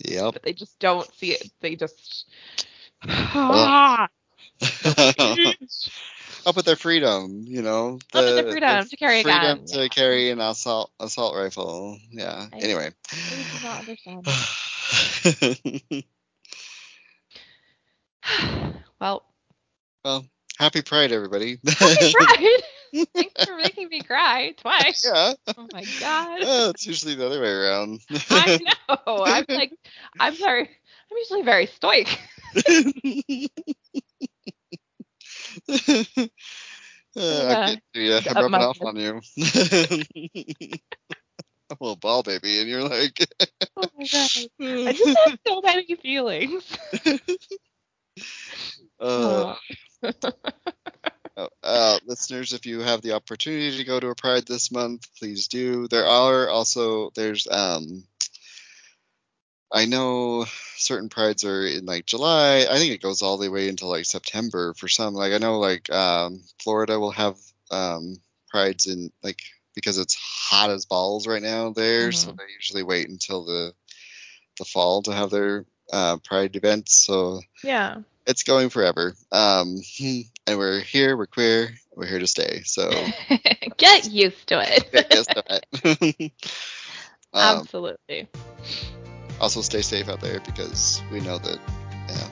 Yep. 0.05 0.33
but 0.35 0.43
they 0.43 0.53
just 0.53 0.79
don't 0.79 1.12
see 1.15 1.33
it 1.33 1.51
they 1.61 1.77
just 1.77 2.27
Ah, 3.05 4.09
Up 6.45 6.57
with 6.57 6.65
their 6.65 6.77
freedom, 6.77 7.45
you 7.47 7.62
know. 7.62 8.01
Up 8.12 8.24
with 8.24 8.35
their 8.35 8.51
freedom 8.51 8.89
to 8.89 8.97
carry 8.97 9.20
a 9.20 9.23
freedom 9.23 9.59
gun, 9.59 9.66
to 9.66 9.83
yeah. 9.83 9.89
carry 9.89 10.31
an 10.31 10.41
assault 10.41 10.91
assault 10.99 11.37
rifle. 11.37 11.99
Yeah. 12.11 12.47
I- 12.53 12.59
Anyway. 12.59 12.91
they 13.31 13.43
do 13.43 13.65
not 13.65 13.79
understand 13.81 14.27
well 19.01 19.24
well, 20.05 20.27
happy 20.59 20.83
Pride, 20.83 21.12
everybody. 21.12 21.59
happy 21.66 22.12
pride 22.12 22.62
thanks 23.15 23.45
for 23.45 23.57
making 23.57 23.89
me 23.89 24.01
cry 24.03 24.53
twice 24.59 25.05
yeah. 25.07 25.33
oh 25.57 25.66
my 25.73 25.83
god 26.01 26.41
Oh, 26.43 26.70
it's 26.70 26.87
usually 26.87 27.15
the 27.15 27.27
other 27.27 27.41
way 27.41 27.51
around. 27.51 28.01
i 28.31 28.59
know 29.07 29.24
i'm 29.24 29.45
like 29.49 29.73
i'm 30.20 30.35
sorry 30.35 30.62
i'm 30.62 31.16
usually 31.19 31.43
very 31.43 31.66
stoic 31.66 32.19
Uh, 37.15 37.47
I 37.66 37.70
get 37.74 37.83
to 37.93 38.01
you. 38.01 38.15
I'm 38.16 38.35
rubbing 38.37 38.55
off 38.55 38.81
on 38.83 38.97
you. 38.97 39.20
I'm 41.70 41.77
a 41.79 41.85
little 41.85 41.97
ball 41.97 42.23
baby, 42.23 42.59
and 42.61 42.69
you're 42.69 42.89
like, 42.89 43.19
oh 43.77 43.85
my 43.99 44.07
god 44.11 44.31
i 44.61 44.93
just 44.93 45.19
have 45.27 45.39
so 45.47 45.61
many 45.62 45.95
feelings 45.97 46.65
uh, 47.07 47.19
Oh. 49.01 49.49
uh, 49.51 49.57
listeners, 52.13 52.53
if 52.53 52.67
you 52.67 52.81
have 52.81 53.01
the 53.01 53.13
opportunity 53.13 53.79
to 53.79 53.85
go 53.85 53.99
to 53.99 54.09
a 54.09 54.15
pride 54.15 54.47
this 54.47 54.71
month, 54.71 55.09
please 55.19 55.49
do. 55.49 55.89
There 55.89 56.05
are 56.05 56.47
also 56.51 57.11
there's 57.15 57.47
um, 57.51 58.05
I 59.73 59.87
know 59.87 60.45
certain 60.77 61.09
prides 61.09 61.43
are 61.45 61.67
in 61.67 61.87
like 61.87 62.05
July. 62.05 62.67
I 62.71 62.77
think 62.77 62.93
it 62.93 63.01
goes 63.01 63.23
all 63.23 63.39
the 63.39 63.51
way 63.51 63.69
until 63.71 63.89
like 63.89 64.05
September 64.05 64.75
for 64.75 64.89
some. 64.89 65.15
Like 65.15 65.33
I 65.33 65.39
know 65.39 65.59
like 65.59 65.91
um, 65.91 66.43
Florida 66.63 67.01
will 67.01 67.13
have 67.13 67.39
um, 67.71 68.19
prides 68.51 68.87
in 68.87 69.11
like 69.23 69.41
because 69.75 69.97
it's 69.97 70.15
hot 70.15 70.69
as 70.69 70.85
balls 70.85 71.27
right 71.27 71.41
now 71.41 71.71
there, 71.73 72.13
so 72.13 72.33
Mhm. 72.33 72.37
they 72.37 72.45
usually 72.55 72.83
wait 72.83 73.09
until 73.09 73.47
the 73.47 73.73
the 74.59 74.67
fall 74.67 75.01
to 75.05 75.15
have 75.15 75.31
their 75.31 75.65
uh, 75.91 76.19
pride 76.19 76.57
events. 76.57 76.93
So 76.95 77.41
Yeah. 77.65 78.03
it's 78.27 78.43
going 78.43 78.69
forever. 78.69 79.15
Um, 79.33 79.81
and 80.47 80.59
we're 80.59 80.81
here. 80.81 81.16
We're 81.16 81.27
queer. 81.27 81.70
We're 81.94 82.06
here 82.06 82.19
to 82.19 82.27
stay. 82.27 82.62
So 82.64 82.90
Get 83.77 84.10
used 84.10 84.47
to 84.48 84.60
it. 84.60 84.90
get 84.93 85.14
used 85.14 85.31
to 85.31 85.44
it. 85.48 86.32
um, 87.32 87.59
Absolutely. 87.59 88.28
also, 89.40 89.60
stay 89.60 89.82
safe 89.82 90.09
out 90.09 90.20
there 90.20 90.40
because 90.40 91.02
we 91.10 91.20
know 91.20 91.39
that 91.39 91.59
yeah, 92.09 92.28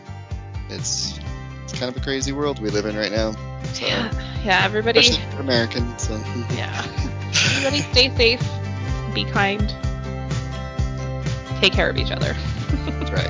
it's 0.74 1.18
it's 1.64 1.78
kind 1.78 1.94
of 1.94 2.00
a 2.00 2.04
crazy 2.04 2.32
world 2.32 2.60
we 2.60 2.70
live 2.70 2.86
in 2.86 2.96
right 2.96 3.12
now. 3.12 3.32
So 3.74 3.86
Yeah. 3.86 4.40
Yeah. 4.44 4.62
Everybody. 4.64 5.16
Americans. 5.38 6.08
So 6.08 6.16
Yeah. 6.50 6.84
Everybody 7.56 7.80
stay 7.92 8.14
safe. 8.16 8.42
Be 9.14 9.24
kind. 9.24 9.68
Take 11.60 11.72
care 11.72 11.90
of 11.90 11.98
each 11.98 12.10
other. 12.10 12.32
that's 12.86 13.10
right. 13.10 13.28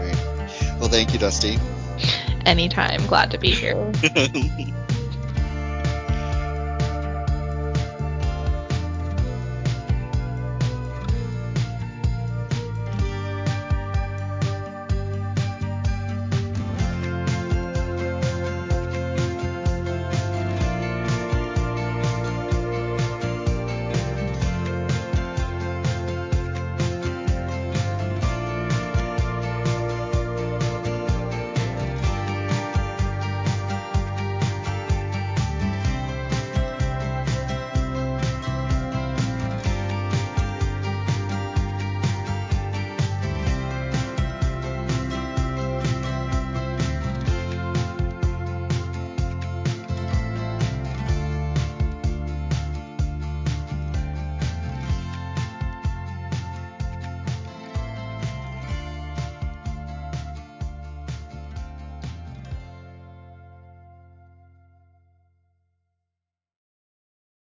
Right. 0.00 0.76
Well, 0.80 0.88
thank 0.88 1.12
you, 1.12 1.18
Dusty. 1.18 1.58
Anytime. 2.46 3.04
Glad 3.08 3.30
to 3.32 3.38
be 3.38 3.50
here. 3.50 3.92